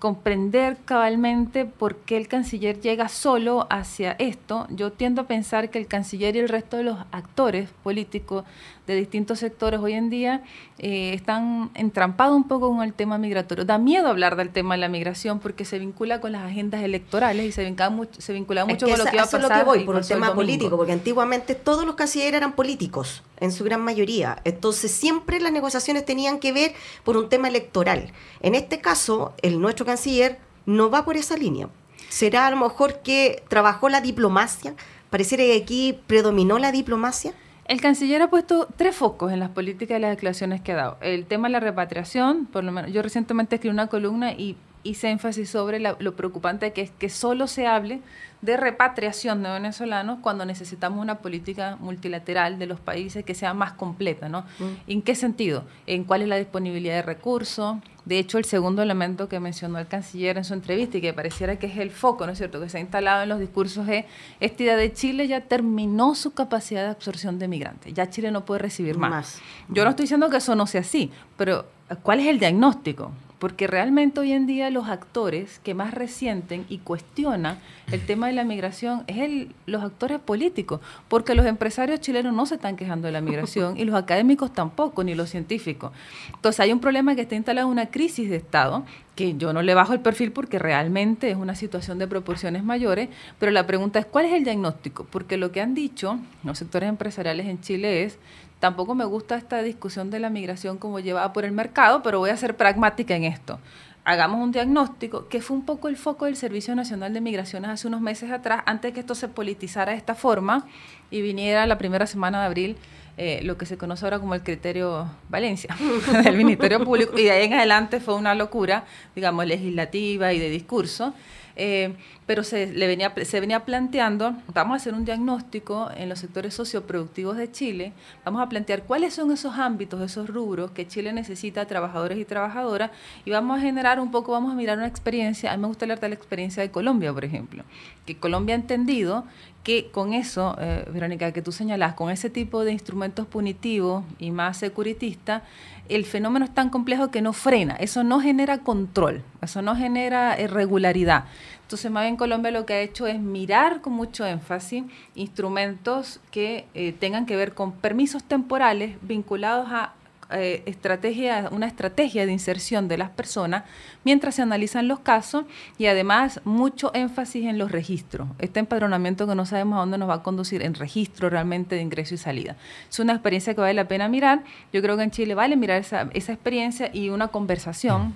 comprender 0.01 0.79
cabalmente 0.87 1.67
por 1.67 1.97
qué 1.97 2.17
el 2.17 2.27
canciller 2.27 2.81
llega 2.81 3.09
solo 3.09 3.67
hacia 3.69 4.13
esto. 4.13 4.67
Yo 4.71 4.91
tiendo 4.91 5.23
a 5.23 5.25
pensar 5.27 5.69
que 5.69 5.79
el 5.79 5.87
canciller 5.87 6.35
y 6.37 6.39
el 6.41 6.49
resto 6.49 6.79
de 6.79 6.85
los 6.85 6.99
actores 7.13 7.69
políticos 7.85 8.45
de 8.87 8.97
distintos 8.97 9.39
sectores 9.39 9.79
hoy 9.79 9.93
en 9.93 10.11
día 10.11 10.43
eh, 10.79 11.13
están 11.15 11.71
entrampados 11.75 12.35
un 12.35 12.45
poco 12.45 12.71
con 12.71 12.83
el 12.83 12.93
tema 12.93 13.19
migratorio. 13.19 13.65
Da 13.65 13.79
miedo 13.79 14.09
hablar 14.09 14.37
del 14.37 14.51
tema 14.51 14.75
de 14.75 14.81
la 14.81 14.89
migración 14.89 15.39
porque 15.39 15.65
se 15.65 15.79
vincula 15.79 16.21
con 16.21 16.33
las 16.33 16.43
agendas 16.43 16.83
electorales 16.83 17.47
y 17.47 17.53
se 17.53 17.65
vincula 17.65 17.91
mucho, 17.91 18.21
se 18.21 18.33
vincula 18.33 18.65
mucho 18.65 18.89
con 18.89 18.99
lo 18.99 19.05
que 19.05 19.17
va 19.17 19.23
a 19.23 19.27
pasar. 19.27 19.41
Es 19.43 19.49
lo 19.49 19.55
que 19.55 19.63
voy, 19.65 19.85
por 19.85 19.97
el 19.97 20.07
tema 20.07 20.35
político, 20.35 20.77
porque 20.77 20.93
antiguamente 20.93 21.55
todos 21.55 21.85
los 21.85 21.95
cancilleres 21.95 22.35
eran 22.35 22.55
políticos, 22.55 23.23
en 23.39 23.53
su 23.53 23.65
gran 23.65 23.83
mayoría. 23.83 24.41
Entonces 24.45 24.91
siempre 24.91 25.41
las 25.41 25.53
negociaciones 25.53 26.05
tenían 26.05 26.39
que 26.39 26.53
ver 26.53 26.73
por 27.05 27.17
un 27.17 27.29
tema 27.29 27.49
electoral. 27.49 28.13
En 28.41 28.55
este 28.55 28.81
caso, 28.81 29.35
el 29.43 29.61
nuestro 29.61 29.87
canciller 29.91 30.39
no 30.67 30.91
va 30.91 31.05
por 31.05 31.17
esa 31.17 31.37
línea. 31.37 31.69
¿Será 32.09 32.47
a 32.47 32.51
lo 32.51 32.57
mejor 32.57 33.01
que 33.03 33.43
trabajó 33.49 33.89
la 33.89 34.01
diplomacia? 34.01 34.75
Pareciera 35.11 35.45
que 35.45 35.57
aquí 35.57 35.99
predominó 36.07 36.59
la 36.59 36.71
diplomacia. 36.71 37.33
El 37.65 37.81
canciller 37.81 38.23
ha 38.23 38.31
puesto 38.31 38.69
tres 38.77 38.97
focos 38.97 39.33
en 39.33 39.41
las 39.41 39.51
políticas 39.51 39.99
y 39.99 40.01
las 40.01 40.11
declaraciones 40.11 40.61
que 40.61 40.73
ha 40.73 40.77
dado. 40.77 40.97
El 41.01 41.27
tema 41.27 41.49
de 41.49 41.53
la 41.53 41.61
repatriación, 41.61 42.47
por 42.47 42.65
lo 42.65 42.73
menos 42.73 42.93
yo 42.93 43.03
recientemente 43.03 43.57
escribí 43.57 43.73
una 43.73 43.89
columna 43.89 44.33
y 44.33 44.57
hice 44.83 45.11
énfasis 45.11 45.51
sobre 45.51 45.79
lo 45.79 46.17
preocupante 46.17 46.73
que 46.73 46.83
es 46.83 46.91
que 46.91 47.09
solo 47.09 47.47
se 47.47 47.67
hable 47.67 48.01
de 48.43 48.57
repatriación 48.57 49.43
de 49.43 49.51
venezolanos 49.51 50.21
cuando 50.23 50.47
necesitamos 50.47 51.01
una 51.01 51.19
política 51.19 51.77
multilateral 51.79 52.59
de 52.59 52.67
los 52.67 52.81
países 52.81 53.25
que 53.25 53.35
sea 53.35 53.53
más 53.53 53.73
completa, 53.73 54.29
¿no? 54.29 54.43
Mm. 54.59 54.65
¿En 54.87 55.03
qué 55.03 55.15
sentido? 55.15 55.65
¿En 55.87 56.05
cuál 56.05 56.23
es 56.23 56.29
la 56.29 56.37
disponibilidad 56.37 56.95
de 56.95 57.03
recursos? 57.03 57.77
De 58.07 58.19
hecho, 58.19 58.39
el 58.39 58.47
segundo 58.47 58.83
elemento 58.83 59.29
que 59.29 59.39
mencionó 59.41 59.79
el 59.79 59.87
canciller 59.87 60.39
en 60.39 60.45
su 60.45 60.55
entrevista 60.55 60.97
y 60.97 61.01
que 61.03 61.13
pareciera 61.13 61.59
que 61.59 61.67
es 61.67 61.77
el 61.77 61.91
foco, 61.91 62.25
¿no 62.25 62.33
es 62.33 62.39
cierto?, 62.39 62.61
que 62.61 62.71
se 62.71 62.79
ha 62.79 62.81
instalado 62.81 63.23
en 63.23 63.29
los 63.29 63.41
discursos 63.41 63.87
es, 63.89 64.07
esta 64.41 64.63
idea 64.63 64.77
de 64.77 64.91
Chile 64.93 65.29
ya 65.29 65.43
terminó 65.43 66.15
su 66.15 66.33
capacidad 66.33 66.83
de 66.83 66.89
absorción 66.89 67.39
de 67.39 67.47
migrantes, 67.47 67.93
ya 67.93 68.09
Chile 68.09 68.31
no 68.31 68.47
puede 68.47 68.61
recibir 68.61 68.97
más. 68.97 69.11
más. 69.11 69.41
Yo 69.69 69.85
no 69.85 69.91
estoy 69.91 70.05
diciendo 70.05 70.31
que 70.31 70.39
eso 70.39 70.55
no 70.55 70.67
sea 70.67 70.81
así, 70.81 71.11
pero 71.37 71.67
¿cuál 72.03 72.21
es 72.21 72.27
el 72.29 72.39
diagnóstico? 72.39 73.13
Porque 73.41 73.67
realmente 73.67 74.21
hoy 74.21 74.33
en 74.33 74.47
día 74.47 74.71
los 74.71 74.89
actores 74.89 75.61
que 75.65 75.73
más 75.75 75.95
resienten 75.95 76.67
y 76.69 76.79
cuestionan 76.79 77.59
el 77.91 78.05
tema 78.05 78.27
de 78.27 78.35
la 78.35 78.45
migración 78.45 79.03
es 79.07 79.17
el, 79.17 79.55
los 79.65 79.83
actores 79.83 80.21
políticos, 80.21 80.81
porque 81.09 81.35
los 81.35 81.47
empresarios 81.47 82.01
chilenos 82.01 82.35
no 82.35 82.45
se 82.45 82.57
están 82.57 82.77
quejando 82.77 83.07
de 83.07 83.13
la 83.13 83.23
migración 83.23 83.79
y 83.79 83.85
los 83.85 83.95
académicos 83.97 84.53
tampoco, 84.53 85.03
ni 85.03 85.15
los 85.15 85.31
científicos. 85.31 85.91
Entonces 86.35 86.61
hay 86.61 86.73
un 86.73 86.81
problema 86.81 87.15
que 87.15 87.23
está 87.23 87.35
instalado 87.35 87.67
una 87.67 87.87
crisis 87.87 88.29
de 88.29 88.37
Estado, 88.37 88.85
que 89.17 89.35
yo 89.37 89.55
no 89.55 89.63
le 89.63 89.75
bajo 89.75 89.95
el 89.95 90.01
perfil 90.01 90.33
porque 90.33 90.59
realmente 90.59 91.31
es 91.31 91.37
una 91.37 91.55
situación 91.55 91.99
de 91.99 92.07
proporciones 92.07 92.63
mayores, 92.63 93.09
pero 93.39 93.53
la 93.53 93.67
pregunta 93.67 93.99
es, 93.99 94.07
¿cuál 94.07 94.27
es 94.27 94.35
el 94.35 94.45
diagnóstico? 94.45 95.07
Porque 95.11 95.39
lo 95.39 95.51
que 95.51 95.63
han 95.63 95.75
dicho 95.75 96.19
los 96.45 96.59
sectores 96.59 96.91
empresariales 96.91 97.47
en 97.47 97.61
Chile 97.63 98.05
es, 98.05 98.19
Tampoco 98.61 98.95
me 98.95 99.07
gusta 99.07 99.37
esta 99.37 99.63
discusión 99.63 100.11
de 100.11 100.21
la 100.21 100.31
migración 100.31 100.77
como 100.79 101.01
llevada 101.01 101.33
por 101.33 101.45
el 101.45 101.53
mercado, 101.53 102.03
pero 102.03 102.19
voy 102.19 102.31
a 102.31 102.37
ser 102.37 102.57
pragmática 102.57 103.17
en 103.17 103.25
esto. 103.25 103.59
Hagamos 104.05 104.43
un 104.43 104.53
diagnóstico, 104.53 105.29
que 105.29 105.41
fue 105.41 105.57
un 105.57 105.65
poco 105.65 105.89
el 105.89 105.97
foco 105.97 106.27
del 106.27 106.37
Servicio 106.37 106.75
Nacional 106.75 107.13
de 107.13 107.21
Migraciones 107.21 107.71
hace 107.71 107.89
unos 107.89 108.01
meses 108.01 108.31
atrás, 108.31 108.63
antes 108.67 108.93
que 108.93 109.01
esto 109.01 109.15
se 109.15 109.29
politizara 109.29 109.93
de 109.93 109.99
esta 109.99 110.15
forma 110.15 110.67
y 111.11 111.23
viniera 111.23 111.67
la 111.67 111.79
primera 111.79 112.07
semana 112.07 112.41
de 112.41 112.47
abril 112.47 112.77
eh, 113.17 113.41
lo 113.43 113.59
que 113.59 113.67
se 113.67 113.77
conoce 113.77 114.05
ahora 114.07 114.19
como 114.19 114.35
el 114.35 114.43
criterio 114.43 115.07
Valencia 115.29 115.77
del 116.25 116.37
Ministerio 116.37 116.83
Público, 116.83 117.19
y 117.19 117.25
de 117.25 117.33
ahí 117.33 117.45
en 117.45 117.53
adelante 117.55 118.01
fue 118.01 118.15
una 118.15 118.35
locura, 118.35 118.85
digamos, 119.15 119.45
legislativa 119.47 120.33
y 120.33 120.39
de 120.39 120.49
discurso. 120.49 121.13
Eh, 121.57 121.95
pero 122.27 122.45
se, 122.45 122.67
le 122.67 122.87
venía, 122.87 123.13
se 123.25 123.41
venía 123.41 123.65
planteando, 123.65 124.35
vamos 124.55 124.75
a 124.75 124.77
hacer 124.77 124.95
un 124.95 125.05
diagnóstico 125.05 125.91
en 125.97 126.09
los 126.09 126.21
sectores 126.21 126.55
socioproductivos 126.55 127.37
de 127.37 127.51
Chile, 127.51 127.93
vamos 128.25 128.41
a 128.41 128.49
plantear 128.49 128.85
cuáles 128.85 129.15
son 129.15 129.33
esos 129.33 129.57
ámbitos, 129.57 130.01
esos 130.01 130.29
rubros 130.29 130.71
que 130.71 130.87
Chile 130.87 131.13
necesita 131.13 131.67
trabajadores 131.67 132.19
y 132.19 132.25
trabajadoras 132.25 132.91
y 133.25 133.31
vamos 133.31 133.59
a 133.59 133.61
generar 133.61 133.99
un 133.99 134.11
poco, 134.11 134.33
vamos 134.33 134.53
a 134.53 134.55
mirar 134.55 134.79
una 134.79 134.87
experiencia, 134.87 135.53
a 135.53 135.57
mí 135.57 135.63
me 135.63 135.69
gusta 135.69 135.87
hablar 135.87 136.01
de 136.01 136.09
la 136.09 136.15
experiencia 136.15 136.63
de 136.63 136.71
Colombia, 136.71 137.13
por 137.13 137.25
ejemplo, 137.25 137.65
que 138.07 138.17
Colombia 138.17 138.55
ha 138.55 138.59
entendido 138.59 139.25
que 139.65 139.91
con 139.91 140.15
eso, 140.15 140.57
eh, 140.59 140.85
Verónica, 140.91 141.33
que 141.33 141.43
tú 141.43 141.53
señalas, 141.53 141.95
con 141.95 142.11
ese 142.11 142.31
tipo 142.31 142.65
de 142.65 142.73
instrumentos 142.73 143.27
punitivos 143.27 144.05
y 144.19 144.31
más 144.31 144.57
securitistas, 144.57 145.43
el 145.91 146.05
fenómeno 146.05 146.45
es 146.45 146.55
tan 146.55 146.71
complejo 146.71 147.11
que 147.11 147.21
no 147.21 147.33
frena, 147.33 147.77
eso 147.77 148.05
no 148.05 148.21
genera 148.21 148.59
control, 148.59 149.23
eso 149.43 149.63
no 149.63 149.77
genera 149.77 150.37
regularidad. 150.37 151.25
Entonces, 151.63 151.91
más 151.91 152.03
bien 152.03 152.17
Colombia 152.17 152.51
lo 152.51 152.67
que 152.67 152.75
ha 152.75 152.81
hecho 152.81 153.07
es 153.07 153.21
mirar 153.21 153.81
con 153.81 153.93
mucho 153.93 154.27
énfasis 154.27 154.85
instrumentos 155.15 156.21
que 156.33 156.67
eh, 156.75 156.93
tengan 156.93 157.27
que 157.27 157.37
ver 157.37 157.55
con 157.55 157.73
permisos 157.73 158.25
temporales 158.25 158.97
vinculados 159.03 159.69
a 159.71 159.93
eh, 160.33 160.63
estrategia, 160.67 161.49
una 161.53 161.67
estrategia 161.67 162.27
de 162.27 162.33
inserción 162.33 162.89
de 162.89 162.99
las 162.99 163.11
personas 163.11 163.65
mientras 164.05 164.35
se 164.37 164.43
analizan 164.43 164.89
los 164.89 165.01
casos 165.01 165.45
y 165.79 165.87
además 165.87 166.41
mucho 166.45 166.91
énfasis 166.95 167.47
en 167.47 167.59
los 167.59 167.73
registros. 167.73 168.29
Este 168.39 168.61
empadronamiento 168.61 169.27
que 169.27 169.35
no 169.35 169.47
sabemos 169.47 169.77
a 169.77 169.81
dónde 169.81 169.99
nos 169.99 170.09
va 170.09 170.15
a 170.15 170.23
conducir 170.23 170.63
en 170.63 170.75
registro 170.75 171.31
realmente 171.31 171.75
de 171.75 171.83
ingreso 171.83 172.15
y 172.15 172.19
salida. 172.19 172.57
Es 172.89 172.99
una 172.99 173.13
experiencia 173.13 173.55
que 173.55 173.61
vale 173.61 173.75
la 173.75 173.89
pena 173.89 174.09
mirar. 174.09 174.45
Yo 174.73 174.83
creo 174.83 174.97
que 174.97 175.03
en 175.03 175.11
Chile 175.11 175.35
vale 175.35 175.57
mirar 175.57 175.81
esa, 175.81 176.09
esa 176.15 176.33
experiencia 176.33 176.91
y 176.93 177.11
una 177.11 177.29
conversación 177.29 178.15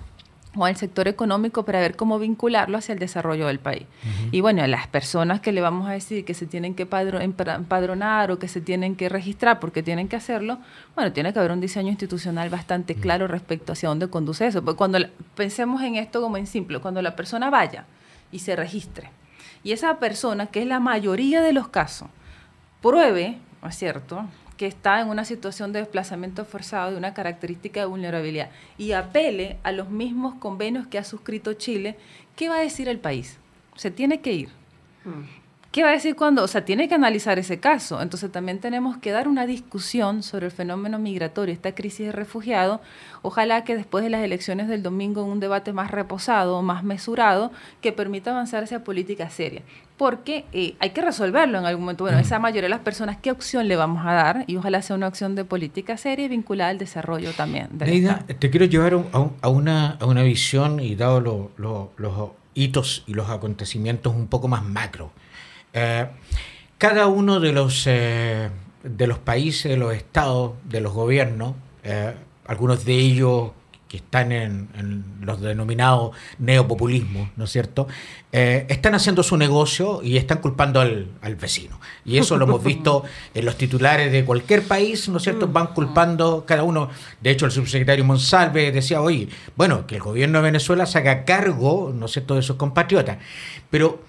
o 0.55 0.65
al 0.65 0.75
sector 0.77 1.07
económico 1.07 1.65
para 1.65 1.79
ver 1.79 1.95
cómo 1.95 2.17
vincularlo 2.17 2.77
hacia 2.77 2.93
el 2.93 2.99
desarrollo 2.99 3.47
del 3.47 3.59
país. 3.59 3.83
Y 4.31 4.41
bueno, 4.41 4.63
a 4.63 4.67
las 4.67 4.87
personas 4.87 5.41
que 5.41 5.51
le 5.51 5.61
vamos 5.61 5.87
a 5.87 5.91
decir 5.91 6.25
que 6.25 6.33
se 6.33 6.45
tienen 6.45 6.75
que 6.75 6.87
empadronar 7.21 8.31
o 8.31 8.39
que 8.39 8.47
se 8.47 8.61
tienen 8.61 8.95
que 8.95 9.09
registrar 9.09 9.59
porque 9.59 9.83
tienen 9.83 10.07
que 10.07 10.15
hacerlo, 10.15 10.59
bueno, 10.95 11.11
tiene 11.11 11.33
que 11.33 11.39
haber 11.39 11.51
un 11.51 11.61
diseño 11.61 11.89
institucional 11.89 12.49
bastante 12.49 12.95
claro 12.95 13.27
respecto 13.27 13.73
hacia 13.73 13.89
dónde 13.89 14.09
conduce 14.09 14.47
eso. 14.47 14.63
Porque 14.63 14.77
cuando 14.77 14.99
pensemos 15.35 15.81
en 15.81 15.95
esto 15.95 16.21
como 16.21 16.37
en 16.37 16.47
simple, 16.47 16.79
cuando 16.79 17.01
la 17.01 17.15
persona 17.15 17.49
vaya 17.49 17.85
y 18.31 18.39
se 18.39 18.55
registre, 18.55 19.11
y 19.63 19.71
esa 19.71 19.99
persona, 19.99 20.47
que 20.47 20.61
es 20.61 20.67
la 20.67 20.79
mayoría 20.79 21.41
de 21.41 21.51
los 21.51 21.67
casos, 21.67 22.07
pruebe, 22.81 23.39
¿no 23.61 23.69
es 23.69 23.75
cierto?, 23.75 24.25
que 24.57 24.67
está 24.67 25.01
en 25.01 25.09
una 25.09 25.25
situación 25.25 25.73
de 25.73 25.79
desplazamiento 25.79 26.45
forzado 26.45 26.91
de 26.91 26.97
una 26.97 27.13
característica 27.13 27.81
de 27.81 27.85
vulnerabilidad 27.85 28.49
y 28.77 28.93
apele 28.93 29.57
a 29.63 29.71
los 29.71 29.89
mismos 29.89 30.35
convenios 30.35 30.87
que 30.87 30.97
ha 30.97 31.03
suscrito 31.03 31.53
Chile, 31.53 31.97
¿qué 32.35 32.49
va 32.49 32.55
a 32.55 32.61
decir 32.61 32.87
el 32.87 32.99
país? 32.99 33.37
Se 33.75 33.91
tiene 33.91 34.21
que 34.21 34.33
ir. 34.33 34.49
¿Qué 35.75 35.83
va 35.83 35.89
a 35.89 35.91
decir 35.91 36.15
cuando? 36.15 36.41
O 36.41 36.47
sea, 36.47 36.63
tiene 36.63 36.87
que 36.87 36.95
analizar 36.95 37.37
ese 37.37 37.59
caso. 37.59 38.01
Entonces 38.01 38.31
también 38.31 38.59
tenemos 38.59 38.95
que 38.95 39.11
dar 39.11 39.27
una 39.27 39.45
discusión 39.45 40.23
sobre 40.23 40.45
el 40.45 40.53
fenómeno 40.53 40.99
migratorio, 40.99 41.53
esta 41.53 41.75
crisis 41.75 42.05
de 42.05 42.11
refugiados. 42.13 42.79
Ojalá 43.23 43.65
que 43.65 43.75
después 43.75 44.01
de 44.01 44.09
las 44.09 44.23
elecciones 44.23 44.69
del 44.69 44.81
domingo 44.81 45.25
un 45.25 45.41
debate 45.41 45.73
más 45.73 45.91
reposado, 45.91 46.61
más 46.61 46.85
mesurado, 46.85 47.51
que 47.81 47.91
permita 47.91 48.31
avanzar 48.31 48.63
hacia 48.63 48.85
política 48.85 49.29
seria. 49.29 49.63
Porque 49.97 50.45
eh, 50.53 50.75
hay 50.79 50.91
que 50.91 51.01
resolverlo 51.01 51.57
en 51.57 51.65
algún 51.65 51.83
momento. 51.83 52.05
Bueno, 52.05 52.19
esa 52.19 52.39
mayoría 52.39 52.63
de 52.63 52.69
las 52.69 52.79
personas, 52.79 53.17
¿qué 53.17 53.31
opción 53.31 53.67
le 53.67 53.75
vamos 53.75 54.05
a 54.05 54.13
dar? 54.13 54.45
Y 54.47 54.55
ojalá 54.55 54.81
sea 54.81 54.95
una 54.95 55.09
opción 55.09 55.35
de 55.35 55.43
política 55.43 55.97
seria 55.97 56.27
y 56.27 56.29
vinculada 56.29 56.69
al 56.69 56.77
desarrollo 56.77 57.33
también. 57.33 57.67
Leida, 57.77 58.19
te 58.19 58.49
quiero 58.49 58.65
llevar 58.65 58.93
a, 59.11 59.49
una, 59.49 59.97
a 59.99 60.05
una 60.05 60.23
visión 60.23 60.79
y 60.79 60.95
dado 60.95 61.19
los 61.57 62.29
hitos 62.53 63.03
y 63.07 63.13
los 63.13 63.29
acontecimientos 63.29 64.15
un 64.15 64.27
poco 64.27 64.47
más 64.47 64.63
macro. 64.63 65.11
Eh, 65.75 66.07
cada 66.77 67.07
uno 67.07 67.39
de 67.41 67.51
los, 67.51 67.83
eh, 67.85 68.49
de 68.83 69.07
los 69.07 69.19
países, 69.19 69.69
de 69.69 69.77
los 69.77 69.93
estados, 69.93 70.53
de 70.63 70.79
los 70.79 70.93
gobiernos, 70.93 71.55
eh, 71.83 72.13
algunos 72.47 72.85
de 72.85 72.93
ellos 72.93 73.51
que 73.89 73.97
están 73.97 74.31
en, 74.31 75.03
los 75.21 75.41
denominados 75.41 76.15
neopopulismos, 76.39 77.29
¿no 77.35 77.43
es 77.43 77.51
cierto? 77.51 77.87
están 78.31 78.95
haciendo 78.95 79.23
su 79.23 79.37
negocio 79.37 80.01
y 80.03 80.17
están 80.17 80.39
culpando 80.39 80.81
al, 80.81 81.07
vecino. 81.39 81.79
Y 82.03 82.17
eso 82.17 82.35
lo 82.35 82.43
hemos 82.43 82.61
visto 82.61 83.03
en 83.33 83.45
los 83.45 83.57
titulares 83.57 84.11
de 84.11 84.25
cualquier 84.25 84.63
país, 84.63 85.07
¿no 85.07 85.17
es 85.17 85.23
cierto? 85.23 85.47
Van 85.47 85.67
culpando 85.67 86.43
cada 86.45 86.63
uno. 86.63 86.89
De 87.21 87.31
hecho, 87.31 87.45
el 87.45 87.53
subsecretario 87.53 88.03
Monsalve 88.03 88.73
decía, 88.73 88.99
oye, 88.99 89.29
bueno, 89.55 89.87
que 89.87 89.95
el 89.95 90.01
gobierno 90.01 90.39
de 90.39 90.45
Venezuela 90.45 90.85
se 90.85 90.97
haga 90.97 91.23
cargo, 91.23 91.93
¿no 91.95 92.07
es 92.07 92.11
cierto?, 92.11 92.35
de 92.35 92.41
sus 92.41 92.57
compatriotas. 92.57 93.19
Pero 93.69 94.01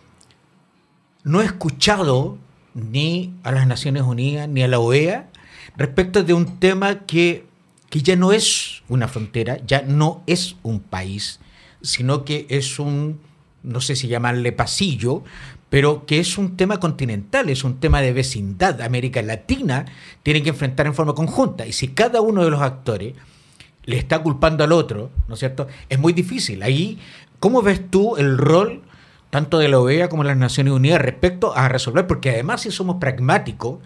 no 1.27 1.43
he 1.43 1.45
escuchado 1.45 2.39
ni 2.73 3.35
a 3.43 3.51
las 3.51 3.67
Naciones 3.67 4.05
Unidas 4.05 4.49
ni 4.49 4.63
a 4.63 4.69
la 4.69 4.79
OEA 4.79 5.29
respecto 5.77 6.23
de 6.23 6.33
un 6.33 6.61
tema 6.61 7.01
que, 7.01 7.45
ya 7.91 8.15
no 8.15 8.31
es 8.31 8.83
una 8.89 9.09
frontera, 9.09 9.59
ya 9.67 9.83
no 9.83 10.23
es 10.29 10.55
un 10.63 10.79
país, 10.79 11.41
sino 11.83 12.25
que 12.25 12.47
es 12.49 12.79
un, 12.79 13.19
no 13.65 13.81
sé 13.81 13.97
si 13.97 14.07
llamarle 14.07 14.53
pasillo, 14.53 15.25
pero 15.69 16.07
que 16.07 16.21
es 16.21 16.39
un 16.39 16.57
tema 16.57 16.79
continental, 16.79 17.51
es 17.51 17.65
un 17.65 17.81
tema 17.81 18.03
de 18.03 18.13
vecindad. 18.13 18.81
América 18.81 19.21
Latina 19.21 19.85
tiene 20.23 20.45
que 20.45 20.51
enfrentar 20.51 20.87
en 20.87 20.95
forma 20.95 21.15
conjunta. 21.15 21.67
Y 21.67 21.73
si 21.73 21.89
cada 21.89 22.21
uno 22.21 22.45
de 22.45 22.51
los 22.51 22.61
actores 22.61 23.15
le 23.85 23.99
está 23.99 24.23
culpando 24.23 24.63
al 24.63 24.71
otro, 24.71 25.11
¿no 25.27 25.35
es 25.35 25.41
cierto? 25.41 25.67
Es 25.89 25.99
muy 25.99 26.13
difícil. 26.13 26.63
Ahí, 26.63 26.99
¿cómo 27.41 27.63
ves 27.63 27.91
tú 27.91 28.17
el 28.17 28.39
rol 28.39 28.83
tanto 29.31 29.59
de 29.59 29.69
la 29.69 29.81
OEA 29.81 30.09
como 30.09 30.23
de 30.23 30.29
las 30.29 30.39
Naciones 30.39 30.73
Unidas, 30.73 31.01
respecto 31.01 31.57
a 31.57 31.69
resolver, 31.69 32.07
porque 32.07 32.31
además 32.31 32.63
si 32.63 32.71
somos 32.71 32.97
pragmáticos, 32.97 33.79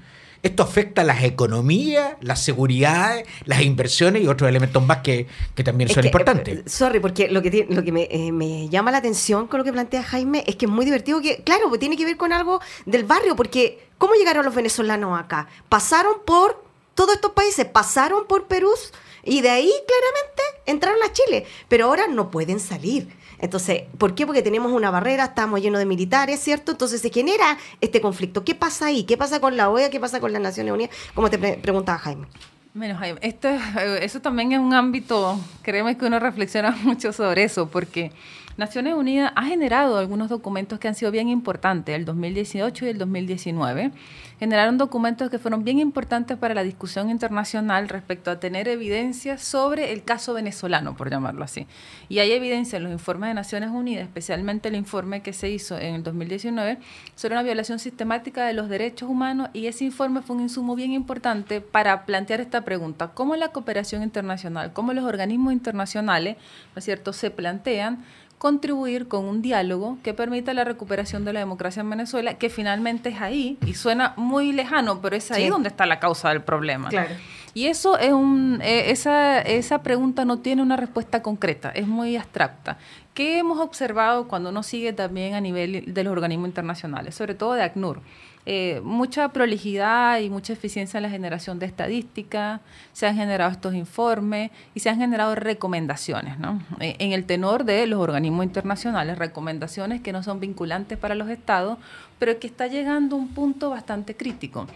esto 0.43 0.63
afecta 0.63 1.03
a 1.03 1.05
las 1.05 1.23
economías, 1.23 2.15
las 2.21 2.43
seguridades, 2.43 3.27
las 3.45 3.61
inversiones 3.63 4.23
y 4.23 4.29
otros 4.29 4.49
elementos 4.49 4.85
más 4.85 4.99
que, 4.99 5.27
también 5.63 5.91
son 5.91 6.07
importantes. 6.07 6.61
Eh, 6.61 6.63
sorry, 6.67 6.99
porque 6.99 7.29
lo 7.29 7.43
que, 7.43 7.67
lo 7.69 7.85
que 7.85 8.09
eh, 8.11 8.33
me, 8.33 8.69
llama 8.71 8.91
la 8.91 8.99
atención 8.99 9.47
con 9.47 9.59
lo 9.59 9.65
que 9.65 9.73
plantea 9.73 10.03
Jaime 10.03 10.43
es 10.47 10.57
que 10.57 10.65
es 10.65 10.71
muy 10.71 10.87
divertido, 10.87 11.21
que 11.21 11.43
claro, 11.43 11.69
pues 11.69 11.79
tiene 11.79 11.97
que 11.97 12.07
ver 12.07 12.17
con 12.17 12.33
algo 12.33 12.61
del 12.87 13.05
barrio, 13.05 13.37
porque 13.37 13.87
¿cómo 13.99 14.15
llegaron 14.15 14.45
los 14.45 14.55
venezolanos 14.55 15.19
acá? 15.19 15.47
Pasaron 15.69 16.15
por 16.25 16.65
todos 16.95 17.15
estos 17.15 17.33
países, 17.33 17.67
pasaron 17.67 18.27
por 18.27 18.47
Perú 18.47 18.71
y 19.23 19.43
de 19.43 19.51
ahí 19.51 19.71
claramente 19.87 20.43
entraron 20.67 21.03
a 21.03 21.13
Chile, 21.13 21.45
pero 21.69 21.87
ahora 21.87 22.07
no 22.07 22.31
pueden 22.31 22.61
salir. 22.61 23.09
Entonces, 23.41 23.83
¿por 23.99 24.15
qué? 24.15 24.27
Porque 24.27 24.43
tenemos 24.43 24.71
una 24.73 24.91
barrera, 24.91 25.25
estamos 25.25 25.61
llenos 25.61 25.79
de 25.79 25.87
militares, 25.87 26.41
¿cierto? 26.41 26.73
Entonces 26.73 27.01
se 27.01 27.11
genera 27.11 27.59
este 27.81 28.01
conflicto. 28.01 28.45
¿Qué 28.45 28.55
pasa 28.55 28.87
ahí? 28.87 29.05
¿Qué 29.05 29.17
pasa 29.17 29.41
con 29.41 29.57
la 29.57 29.71
OEA? 29.71 29.91
¿Qué 29.91 29.99
pasa 29.99 30.21
con 30.21 30.33
las 30.33 30.43
Naciones 30.43 30.73
Unidas? 30.73 30.95
Como 31.15 31.31
te 31.31 31.39
preguntaba 31.39 31.99
Jaime. 31.99 32.27
Bueno, 32.73 32.97
Jaime, 32.97 33.19
esto, 33.23 33.49
eso 33.49 34.21
también 34.21 34.53
es 34.53 34.61
un 34.61 34.73
ámbito, 34.73 35.41
créeme 35.63 35.97
que 35.97 36.05
uno 36.05 36.21
reflexiona 36.21 36.71
mucho 36.85 37.13
sobre 37.13 37.43
eso, 37.43 37.69
porque 37.69 38.13
Naciones 38.61 38.93
Unidas 38.93 39.33
ha 39.37 39.47
generado 39.47 39.97
algunos 39.97 40.29
documentos 40.29 40.79
que 40.79 40.87
han 40.87 40.95
sido 40.95 41.11
bien 41.11 41.31
importantes, 41.31 41.97
el 41.97 42.05
2018 42.05 42.85
y 42.85 42.89
el 42.91 42.99
2019. 42.99 43.91
Generaron 44.39 44.77
documentos 44.77 45.31
que 45.31 45.39
fueron 45.39 45.65
bien 45.65 45.79
importantes 45.79 46.37
para 46.37 46.53
la 46.53 46.63
discusión 46.63 47.09
internacional 47.09 47.89
respecto 47.89 48.31
a 48.31 48.39
tener 48.39 48.69
evidencia 48.69 49.39
sobre 49.39 49.93
el 49.93 50.05
caso 50.05 50.35
venezolano, 50.35 50.95
por 50.95 51.09
llamarlo 51.09 51.43
así. 51.43 51.67
Y 52.11 52.19
hay 52.19 52.33
evidencia 52.33 52.77
en 52.77 52.83
los 52.83 52.93
informes 52.93 53.31
de 53.31 53.35
Naciones 53.35 53.71
Unidas, 53.71 54.05
especialmente 54.05 54.69
el 54.69 54.75
informe 54.75 55.23
que 55.23 55.33
se 55.33 55.49
hizo 55.49 55.79
en 55.79 55.95
el 55.95 56.03
2019 56.03 56.77
sobre 57.15 57.37
una 57.37 57.43
violación 57.43 57.79
sistemática 57.79 58.45
de 58.45 58.53
los 58.53 58.69
derechos 58.69 59.09
humanos 59.09 59.49
y 59.55 59.69
ese 59.69 59.87
informe 59.87 60.21
fue 60.21 60.37
un 60.37 60.43
insumo 60.43 60.75
bien 60.75 60.93
importante 60.93 61.63
para 61.63 62.05
plantear 62.05 62.43
esta 62.43 62.61
pregunta, 62.61 63.13
¿cómo 63.15 63.37
la 63.37 63.49
cooperación 63.49 64.03
internacional, 64.03 64.75
cómo 64.75 64.93
los 64.93 65.05
organismos 65.05 65.55
internacionales, 65.55 66.37
¿no 66.75 66.81
es 66.81 66.85
cierto?, 66.85 67.15
se 67.15 67.31
plantean 67.31 68.05
contribuir 68.41 69.07
con 69.07 69.27
un 69.27 69.43
diálogo 69.43 69.99
que 70.03 70.15
permita 70.15 70.55
la 70.55 70.65
recuperación 70.65 71.27
de 71.27 71.35
la 71.35 71.41
democracia 71.41 71.83
en 71.83 71.91
Venezuela, 71.91 72.39
que 72.39 72.49
finalmente 72.49 73.11
es 73.11 73.21
ahí, 73.21 73.59
y 73.67 73.75
suena 73.75 74.15
muy 74.17 74.53
lejano, 74.53 75.03
pero 75.03 75.15
es 75.15 75.31
ahí 75.31 75.51
donde 75.51 75.69
está 75.69 75.85
la 75.85 76.01
causa 76.01 76.31
del 76.31 76.41
problema. 76.41 76.89
Claro. 76.89 77.15
Y 77.53 77.67
eso 77.67 77.99
es 77.99 78.13
un, 78.13 78.61
eh, 78.63 78.91
esa, 78.93 79.43
esa 79.43 79.83
pregunta 79.83 80.25
no 80.25 80.39
tiene 80.39 80.63
una 80.63 80.79
respuesta 80.79 81.21
concreta, 81.21 81.69
es 81.69 81.87
muy 81.87 82.17
abstracta. 82.17 82.79
¿Qué 83.13 83.37
hemos 83.37 83.59
observado 83.59 84.27
cuando 84.27 84.49
uno 84.49 84.63
sigue 84.63 84.95
también 84.95 85.35
a 85.35 85.43
nivel 85.43 85.93
de 85.93 86.05
los 86.05 86.11
organismos 86.11 86.49
internacionales, 86.49 87.15
sobre 87.15 87.35
todo 87.35 87.53
de 87.53 87.63
ACNUR? 87.63 88.01
Eh, 88.47 88.81
mucha 88.83 89.29
prolijidad 89.29 90.19
y 90.21 90.31
mucha 90.31 90.55
eficiencia 90.55 90.97
en 90.97 91.03
la 91.03 91.11
generación 91.11 91.59
de 91.59 91.67
estadísticas, 91.67 92.61
se 92.95 93.07
han 93.07 93.15
generado 93.15 93.51
estos 93.51 93.75
informes 93.75 94.51
y 94.75 94.81
se 94.81 94.89
han 94.89 94.99
generado 94.99 95.35
recomendaciones, 95.35 96.39
¿no? 96.39 96.61
Eh, 96.81 96.97
en 97.01 97.13
el 97.13 97.27
tenor 97.27 97.65
de 97.65 97.87
los 97.87 98.01
organismos 98.01 98.45
internacionales, 98.47 99.19
recomendaciones 99.19 100.01
que 100.01 100.13
no 100.13 100.23
son 100.23 100.41
vinculantes 100.41 100.97
para 100.97 101.15
los 101.15 101.29
estados, 101.29 101.79
pero 102.19 102.39
que 102.39 102.47
está 102.47 102.67
llegando 102.67 103.17
a 103.17 103.19
un 103.19 103.29
punto 103.29 103.69
bastante 103.69 104.17
crítico, 104.17 104.67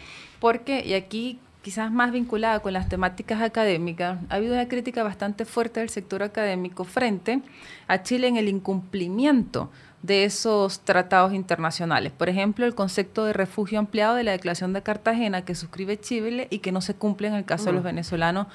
porque, 0.41 0.85
y 0.85 0.93
aquí 0.93 1.39
quizás 1.63 1.91
más 1.91 2.13
vinculada 2.13 2.61
con 2.61 2.75
las 2.75 2.91
temáticas 2.91 3.41
académicas, 3.41 4.19
ha 4.29 4.35
habido 4.35 4.53
una 4.53 4.69
crítica 4.69 5.03
bastante 5.03 5.47
fuerte 5.47 5.81
del 5.81 5.89
sector 5.89 6.23
académico 6.23 6.85
frente 6.85 7.41
a 7.89 8.03
Chile 8.03 8.29
en 8.29 8.37
el 8.37 8.49
incumplimiento 8.49 9.71
de 10.05 10.25
esos 10.25 10.81
tratados 10.81 11.33
internacionales. 11.33 12.13
Por 12.13 12.29
ejemplo, 12.29 12.67
el 12.67 12.75
concepto 12.75 13.25
de 13.25 13.33
refugio 13.33 13.79
ampliado 13.79 14.17
de 14.17 14.23
la 14.23 14.33
Declaración 14.33 14.75
de 14.75 14.83
Cartagena 14.83 15.47
que 15.47 15.55
suscribe 15.55 15.99
Chile 15.99 16.47
y 16.51 16.59
que 16.59 16.73
no 16.73 16.83
se 16.83 16.93
cumple 16.93 17.29
en 17.29 17.35
el 17.35 17.47
caso 17.47 17.67
de 17.67 17.73
los 17.73 17.83
venezolanos 17.83 18.47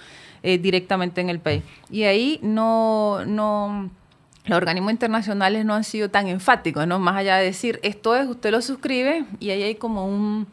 eh, 0.44 0.60
directamente 0.60 1.22
en 1.22 1.30
el 1.30 1.40
país. 1.40 1.64
Y 1.90 2.04
ahí 2.04 2.40
no, 2.44 3.26
no, 3.26 3.90
los 4.46 4.58
organismos 4.58 4.92
internacionales 4.92 5.66
no 5.66 5.74
han 5.74 5.84
sido 5.84 6.12
tan 6.12 6.28
enfáticos, 6.28 6.86
¿no? 6.86 7.00
Más 7.00 7.16
allá 7.16 7.38
de 7.38 7.46
decir, 7.46 7.80
esto 7.82 8.16
es, 8.16 8.28
usted 8.28 8.52
lo 8.52 8.62
suscribe 8.62 9.26
y 9.40 9.50
ahí 9.50 9.64
hay 9.64 9.76
como 9.76 10.06
un 10.06 10.46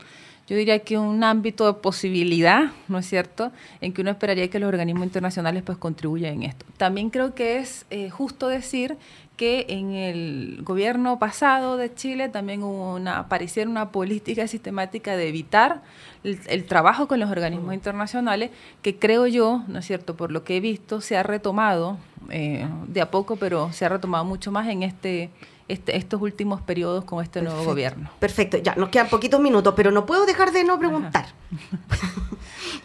yo 0.49 0.57
diría 0.57 0.79
que 0.79 0.97
un 0.97 1.25
ámbito 1.25 1.67
de 1.67 1.81
posibilidad, 1.81 2.71
¿no 2.87 2.99
es 2.99 3.07
cierto?, 3.07 3.51
en 3.81 3.93
que 3.93 4.03
uno 4.03 4.13
esperaría 4.13 4.49
que 4.49 4.61
los 4.61 4.69
organismos 4.69 5.05
internacionales 5.05 5.65
pues 5.65 5.77
contribuyan 5.77 6.35
en 6.35 6.43
esto. 6.45 6.65
También 6.77 7.11
creo 7.11 7.35
que 7.35 7.59
es 7.59 7.85
eh, 7.91 8.11
justo 8.11 8.47
decir 8.47 8.97
que 9.37 9.66
en 9.68 9.93
el 9.93 10.61
gobierno 10.62 11.18
pasado 11.18 11.76
de 11.76 11.95
Chile 11.95 12.28
también 12.28 12.62
hubo 12.62 12.95
una, 12.95 13.18
apareciera 13.18 13.68
una 13.68 13.91
política 13.91 14.49
sistemática 14.49 15.16
de 15.16 15.28
evitar 15.28 15.82
el, 16.24 16.64
trabajo 16.64 17.07
con 17.07 17.20
los 17.20 17.30
organismos 17.30 17.74
internacionales, 17.74 18.51
que 18.82 18.99
creo 18.99 19.26
yo, 19.26 19.62
¿no 19.68 19.78
es 19.78 19.87
cierto?, 19.87 20.16
por 20.16 20.32
lo 20.32 20.43
que 20.43 20.57
he 20.57 20.61
visto, 20.61 21.01
se 21.01 21.16
ha 21.16 21.22
retomado 21.22 21.99
eh, 22.30 22.66
de 22.89 23.01
a 23.01 23.11
poco, 23.11 23.37
pero 23.37 23.72
se 23.72 23.84
ha 23.84 23.89
retomado 23.89 24.24
mucho 24.24 24.51
más 24.51 24.66
en 24.68 24.82
este 24.82 25.30
este, 25.68 25.97
estos 25.97 26.22
últimos 26.22 26.61
periodos 26.61 27.05
con 27.05 27.22
este 27.24 27.43
nuevo 27.43 27.64
gobierno. 27.64 28.09
Perfecto, 28.20 28.57
ya 28.59 28.76
nos 28.76 28.89
quedan 28.89 29.09
poquitos 29.09 29.41
minutos, 29.41 29.74
pero 29.76 29.91
no 29.91 30.07
puedo 30.07 30.24
dejar 30.24 30.53
de 30.53 30.62
no 30.62 30.78
preguntar. 30.78 31.26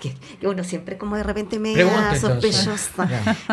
que, 0.02 0.18
uno 0.46 0.64
siempre 0.64 0.98
como 0.98 1.16
de 1.16 1.24
repente 1.24 1.60
me 1.60 1.74
sospechosa. 2.20 3.08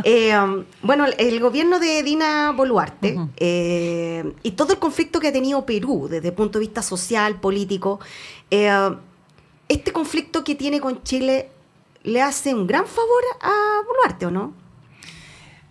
Eh, 0.04 0.34
bueno, 0.82 1.04
el 1.18 1.40
gobierno 1.40 1.78
de 1.78 2.02
Dina 2.02 2.52
Boluarte 2.52 3.18
eh, 3.36 4.32
y 4.42 4.52
todo 4.52 4.72
el 4.72 4.78
conflicto 4.78 5.20
que 5.20 5.28
ha 5.28 5.32
tenido 5.32 5.66
Perú 5.66 6.08
desde 6.08 6.28
el 6.28 6.34
punto 6.34 6.58
de 6.58 6.64
vista 6.64 6.82
social, 6.82 7.38
político, 7.40 8.00
eh, 8.50 8.90
este 9.68 9.92
conflicto 9.92 10.42
que 10.44 10.54
tiene 10.54 10.80
con 10.80 11.02
Chile 11.02 11.50
le 12.04 12.22
hace 12.22 12.54
un 12.54 12.66
gran 12.66 12.86
favor 12.86 13.22
a 13.42 13.82
Boluarte, 13.86 14.26
¿o 14.26 14.30
no? 14.30 14.54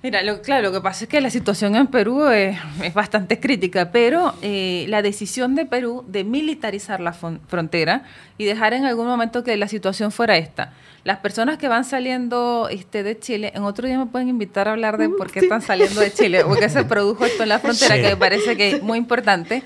Mira, 0.04 0.22
lo, 0.22 0.42
claro, 0.44 0.68
lo 0.68 0.72
que 0.72 0.82
pasa 0.82 1.06
es 1.06 1.10
que 1.10 1.20
la 1.22 1.32
situación 1.32 1.76
en 1.76 1.88
Perú 1.88 2.28
es, 2.28 2.56
bastante 2.94 3.40
crítica, 3.40 3.92
pero 3.92 4.36
eh, 4.44 4.86
la 4.90 5.02
decisión 5.02 5.56
de 5.56 5.66
Perú 5.66 6.06
de 6.08 6.24
militarizar 6.24 7.00
la 7.00 7.14
frontera 7.14 8.04
y 8.38 8.46
dejar 8.46 8.74
en 8.74 8.86
algún 8.86 9.08
momento 9.08 9.44
que 9.44 9.58
la 9.58 9.68
situación 9.68 10.12
fuera 10.12 10.38
esta. 10.38 10.74
Las 11.04 11.18
personas 11.18 11.58
que 11.58 11.68
van 11.68 11.84
saliendo 11.84 12.68
este, 12.70 13.02
de 13.02 13.18
Chile, 13.18 13.52
en 13.56 13.64
otro 13.64 13.88
día 13.88 13.98
me 13.98 14.06
pueden 14.06 14.28
invitar 14.30 14.68
a 14.68 14.74
hablar 14.74 14.98
de 14.98 15.10
por 15.10 15.32
qué 15.32 15.40
están 15.40 15.64
saliendo 15.64 16.00
de 16.00 16.14
Chile, 16.14 16.44
porque 16.46 16.70
se 16.70 16.84
produjo 16.86 17.26
esto 17.26 17.44
en 17.44 17.50
la 17.50 17.60
frontera, 17.60 17.96
que 17.96 18.10
me 18.10 18.18
parece 18.18 18.56
que 18.56 18.76
es 18.76 18.84
muy 18.84 19.00
importante. 19.00 19.64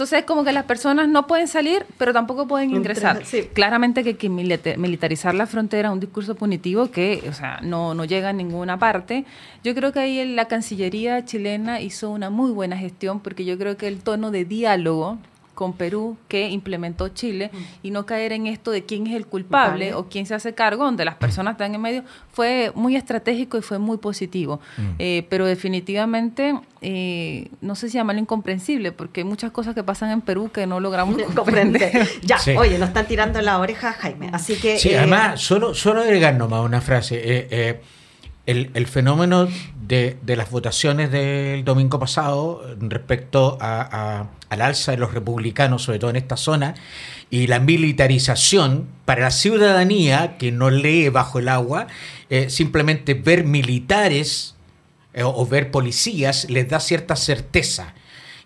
Entonces 0.00 0.20
es 0.20 0.24
como 0.24 0.44
que 0.44 0.52
las 0.52 0.64
personas 0.64 1.08
no 1.08 1.26
pueden 1.26 1.46
salir, 1.46 1.84
pero 1.98 2.14
tampoco 2.14 2.48
pueden 2.48 2.70
ingresar. 2.70 3.22
Claramente 3.52 4.02
que, 4.02 4.16
que 4.16 4.30
militarizar 4.30 5.34
la 5.34 5.46
frontera 5.46 5.90
es 5.90 5.92
un 5.92 6.00
discurso 6.00 6.36
punitivo 6.36 6.90
que, 6.90 7.22
o 7.28 7.34
sea, 7.34 7.60
no, 7.62 7.92
no 7.92 8.06
llega 8.06 8.30
a 8.30 8.32
ninguna 8.32 8.78
parte. 8.78 9.26
Yo 9.62 9.74
creo 9.74 9.92
que 9.92 9.98
ahí 9.98 10.24
la 10.24 10.46
Cancillería 10.46 11.22
chilena 11.26 11.82
hizo 11.82 12.08
una 12.08 12.30
muy 12.30 12.50
buena 12.50 12.78
gestión 12.78 13.20
porque 13.20 13.44
yo 13.44 13.58
creo 13.58 13.76
que 13.76 13.88
el 13.88 13.98
tono 13.98 14.30
de 14.30 14.46
diálogo 14.46 15.18
con 15.60 15.74
Perú 15.74 16.16
que 16.26 16.48
implementó 16.48 17.10
Chile 17.10 17.50
y 17.82 17.90
no 17.90 18.06
caer 18.06 18.32
en 18.32 18.46
esto 18.46 18.70
de 18.70 18.86
quién 18.86 19.06
es 19.06 19.14
el 19.14 19.26
culpable, 19.26 19.92
o 19.92 20.08
quién 20.08 20.24
se 20.24 20.34
hace 20.34 20.54
cargo, 20.54 20.84
donde 20.84 21.04
las 21.04 21.16
personas 21.16 21.52
están 21.52 21.74
en 21.74 21.82
medio, 21.82 22.02
fue 22.32 22.72
muy 22.74 22.96
estratégico 22.96 23.58
y 23.58 23.60
fue 23.60 23.78
muy 23.78 23.98
positivo. 23.98 24.58
Mm. 24.78 24.82
Eh, 24.98 25.26
pero 25.28 25.44
definitivamente, 25.44 26.58
eh, 26.80 27.50
no 27.60 27.74
sé 27.74 27.90
si 27.90 27.98
llamarlo 27.98 28.22
incomprensible, 28.22 28.90
porque 28.90 29.20
hay 29.20 29.24
muchas 29.24 29.50
cosas 29.50 29.74
que 29.74 29.82
pasan 29.82 30.12
en 30.12 30.22
Perú 30.22 30.50
que 30.50 30.66
no 30.66 30.80
logramos 30.80 31.20
comprender. 31.34 32.08
ya, 32.22 32.38
oye, 32.56 32.78
nos 32.78 32.88
están 32.88 33.06
tirando 33.06 33.42
la 33.42 33.58
oreja 33.58 33.92
Jaime, 33.92 34.30
así 34.32 34.54
que... 34.54 34.78
Sí, 34.78 34.94
además, 34.94 35.42
solo, 35.42 35.74
solo 35.74 36.00
agregar 36.00 36.36
nomás 36.36 36.64
una 36.64 36.80
frase. 36.80 37.20
Eh, 37.22 37.82
el, 38.46 38.86
fenómeno 38.86 39.46
de, 39.90 40.36
las 40.36 40.50
votaciones 40.50 41.10
del 41.10 41.64
domingo 41.64 41.98
pasado 41.98 42.62
respecto 42.78 43.58
al 43.60 44.28
alza 44.48 44.92
de 44.92 44.98
los 44.98 45.12
republicanos, 45.12 45.82
sobre 45.82 45.98
todo 45.98 46.10
en 46.10 46.16
esta 46.16 46.36
zona, 46.36 46.74
y 47.28 47.48
la 47.48 47.58
militarización 47.58 48.86
para 49.04 49.22
la 49.22 49.30
ciudadanía 49.32 50.36
que 50.38 50.52
no 50.52 50.70
lee 50.70 51.08
bajo 51.08 51.40
el 51.40 51.48
agua, 51.48 51.88
eh, 52.28 52.50
simplemente 52.50 53.14
ver 53.14 53.44
militares 53.44 54.54
eh, 55.12 55.24
o 55.24 55.44
ver 55.44 55.72
policías 55.72 56.48
les 56.48 56.68
da 56.68 56.78
cierta 56.78 57.16
certeza. 57.16 57.94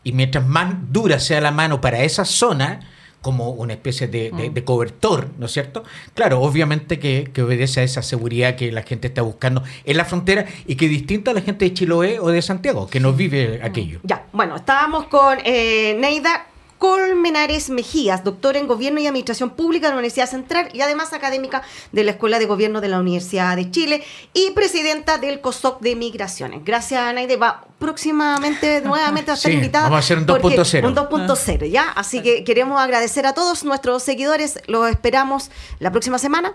Y 0.02 0.12
mientras 0.12 0.46
más 0.46 0.74
dura 0.90 1.20
sea 1.20 1.42
la 1.42 1.50
mano 1.50 1.80
para 1.80 2.02
esa 2.04 2.24
zona, 2.24 2.80
como 3.24 3.52
una 3.52 3.72
especie 3.72 4.06
de, 4.06 4.30
mm. 4.30 4.64
cobertor, 4.64 5.30
¿no 5.38 5.46
es 5.46 5.52
cierto? 5.52 5.82
Claro, 6.12 6.42
obviamente 6.42 6.98
que, 6.98 7.32
obedece 7.42 7.80
a 7.80 7.82
esa 7.82 8.02
seguridad 8.02 8.54
que 8.54 8.70
la 8.70 8.82
gente 8.82 9.08
está 9.08 9.22
buscando 9.22 9.62
en 9.84 9.96
la 9.96 10.04
frontera 10.04 10.44
y 10.66 10.76
que 10.76 10.88
distinta 10.88 11.30
a 11.30 11.34
la 11.34 11.40
gente 11.40 11.64
de 11.64 11.72
Chiloé 11.72 12.20
o 12.20 12.28
de 12.28 12.42
Santiago, 12.42 12.86
que 12.86 13.00
no 13.00 13.14
vive 13.14 13.60
aquello. 13.62 14.00
Ya, 14.02 14.26
bueno, 14.32 14.56
estábamos 14.56 15.06
con 15.06 15.38
eh, 15.42 15.96
Neida 15.98 16.48
Colmenares 16.84 17.70
Mejías, 17.70 18.24
doctora 18.24 18.58
en 18.58 18.66
Gobierno 18.66 19.00
y 19.00 19.06
Administración 19.06 19.48
Pública 19.48 19.86
de 19.86 19.92
la 19.92 20.00
Universidad 20.00 20.28
Central 20.28 20.68
y 20.74 20.82
además 20.82 21.14
académica 21.14 21.62
de 21.92 22.04
la 22.04 22.10
Escuela 22.10 22.38
de 22.38 22.44
Gobierno 22.44 22.82
de 22.82 22.88
la 22.88 23.00
Universidad 23.00 23.56
de 23.56 23.70
Chile 23.70 24.04
y 24.34 24.50
presidenta 24.50 25.16
del 25.16 25.40
COSOC 25.40 25.80
de 25.80 25.96
Migraciones. 25.96 26.62
Gracias, 26.62 27.14
Naide. 27.14 27.38
Va 27.38 27.64
próximamente 27.78 28.80
nuevamente 28.84 29.30
a 29.30 29.34
estar 29.34 29.50
invitada. 29.50 29.84
Vamos 29.84 29.96
a 29.96 30.00
hacer 30.00 30.18
un 30.18 30.26
2.0. 30.26 30.86
Un 30.86 30.94
2.0, 30.94 31.70
¿ya? 31.70 31.88
Así 31.88 32.20
que 32.20 32.44
queremos 32.44 32.78
agradecer 32.78 33.24
a 33.24 33.32
todos 33.32 33.64
nuestros 33.64 34.02
seguidores. 34.02 34.60
Los 34.66 34.90
esperamos 34.90 35.50
la 35.78 35.90
próxima 35.90 36.18
semana 36.18 36.52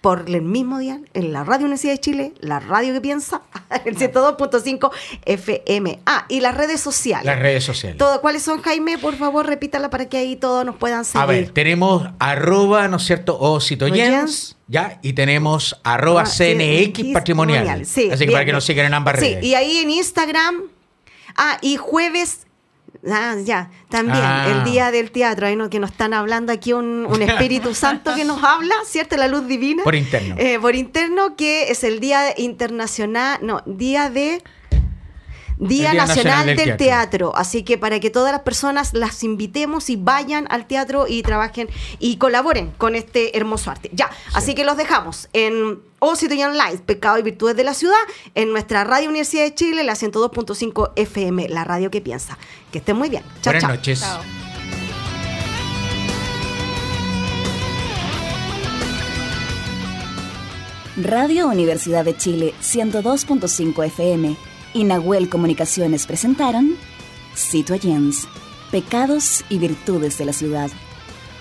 por 0.00 0.24
el 0.28 0.42
mismo 0.42 0.78
día 0.78 1.00
en 1.12 1.32
la 1.32 1.44
Radio 1.44 1.66
Universidad 1.66 1.92
de 1.92 2.00
Chile, 2.00 2.32
la 2.40 2.60
radio 2.60 2.94
que 2.94 3.00
piensa, 3.00 3.42
el 3.84 3.96
102.5 3.96 4.90
FM. 5.24 6.00
Ah, 6.06 6.26
y 6.28 6.40
las 6.40 6.56
redes 6.56 6.80
sociales. 6.80 7.26
Las 7.26 7.38
redes 7.38 7.64
sociales. 7.64 7.98
Todo, 7.98 8.20
¿Cuáles 8.20 8.42
son, 8.42 8.62
Jaime? 8.62 8.98
Por 8.98 9.16
favor, 9.16 9.46
repítala 9.46 9.90
para 9.90 10.08
que 10.08 10.18
ahí 10.18 10.36
todos 10.36 10.64
nos 10.64 10.76
puedan 10.76 11.04
seguir. 11.04 11.22
A 11.22 11.26
ver, 11.26 11.50
tenemos 11.50 12.08
arroba, 12.18 12.88
¿no 12.88 12.96
es 12.96 13.04
cierto? 13.04 13.38
O 13.38 13.60
Citoyens, 13.60 14.56
¿ya? 14.66 14.98
Y 15.02 15.12
tenemos 15.12 15.80
arroba 15.84 16.24
CNX 16.24 17.12
patrimonial. 17.12 17.84
Sí, 17.86 18.10
Así 18.10 18.26
que 18.26 18.32
para 18.32 18.44
que 18.44 18.52
nos 18.52 18.64
sigan 18.64 18.86
en 18.86 18.94
ambas 18.94 19.16
redes. 19.16 19.40
Sí, 19.40 19.48
y 19.48 19.54
ahí 19.54 19.78
en 19.78 19.90
Instagram. 19.90 20.62
Ah, 21.36 21.58
y 21.60 21.76
jueves 21.76 22.47
Ah, 23.10 23.36
ya, 23.44 23.70
también, 23.88 24.18
el 24.18 24.60
ah. 24.60 24.64
día 24.64 24.90
del 24.90 25.10
teatro, 25.10 25.46
ahí 25.46 25.56
no, 25.56 25.70
que 25.70 25.78
nos 25.78 25.90
están 25.90 26.14
hablando 26.14 26.52
aquí 26.52 26.72
un, 26.72 27.06
Espíritu 27.22 27.74
Santo 27.74 28.14
que 28.14 28.24
nos 28.24 28.42
habla, 28.42 28.74
¿cierto? 28.84 29.16
La 29.16 29.28
luz 29.28 29.46
divina. 29.46 29.84
Por 29.84 29.94
interno. 29.94 30.34
Eh, 30.38 30.58
por 30.60 30.74
interno, 30.74 31.36
que 31.36 31.70
es 31.70 31.84
el 31.84 32.00
Día 32.00 32.34
Internacional, 32.36 33.38
no, 33.42 33.62
Día 33.66 34.10
de... 34.10 34.42
Día, 35.60 35.92
Nacional, 35.92 36.54
del, 36.54 36.76
teatro. 36.76 37.32
Así 37.34 37.64
que 37.64 37.78
para 37.78 37.98
que 37.98 38.10
todas 38.10 38.30
las 38.30 38.42
personas 38.42 38.94
las 38.94 39.24
invitemos 39.24 39.90
y 39.90 39.96
vayan 39.96 40.46
al 40.50 40.68
teatro 40.68 41.06
y 41.08 41.22
trabajen 41.22 41.68
y 41.98 42.16
colaboren 42.16 42.70
con 42.78 42.94
este 42.94 43.36
hermoso 43.36 43.72
arte. 43.72 43.90
Ya, 43.92 44.08
así 44.34 44.54
que 44.54 44.64
los 44.64 44.76
dejamos 44.76 45.28
en 45.32 45.80
O 46.00 46.14
Citoyen 46.16 46.52
Live, 46.52 46.78
Pecado 46.86 47.18
y 47.18 47.22
Virtudes 47.22 47.56
de 47.56 47.64
la 47.64 47.74
Ciudad, 47.74 47.96
en 48.34 48.52
nuestra 48.52 48.84
Radio 48.84 49.08
Universidad 49.08 49.42
de 49.42 49.54
Chile, 49.54 49.84
la 49.84 49.94
102.5 49.94 50.92
FM, 50.94 51.48
la 51.48 51.64
radio 51.64 51.90
que 51.90 52.00
piensa. 52.00 52.38
Que 52.70 52.78
estén 52.78 52.96
muy 52.96 53.08
bien. 53.08 53.24
Chao, 53.42 53.52
Buenas 53.52 53.70
noches. 53.70 54.04
Radio 60.96 61.46
Universidad 61.46 62.04
de 62.04 62.16
Chile, 62.16 62.54
102.5 62.60 63.84
FM 63.86 64.36
y 64.74 64.84
Nahuel 64.84 65.28
Comunicaciones 65.28 66.06
presentaron 66.06 66.76
Citoyens, 67.36 68.26
Pecados 68.72 69.44
y 69.48 69.58
Virtudes 69.58 70.18
de 70.18 70.24
la 70.24 70.32
Ciudad. 70.32 70.70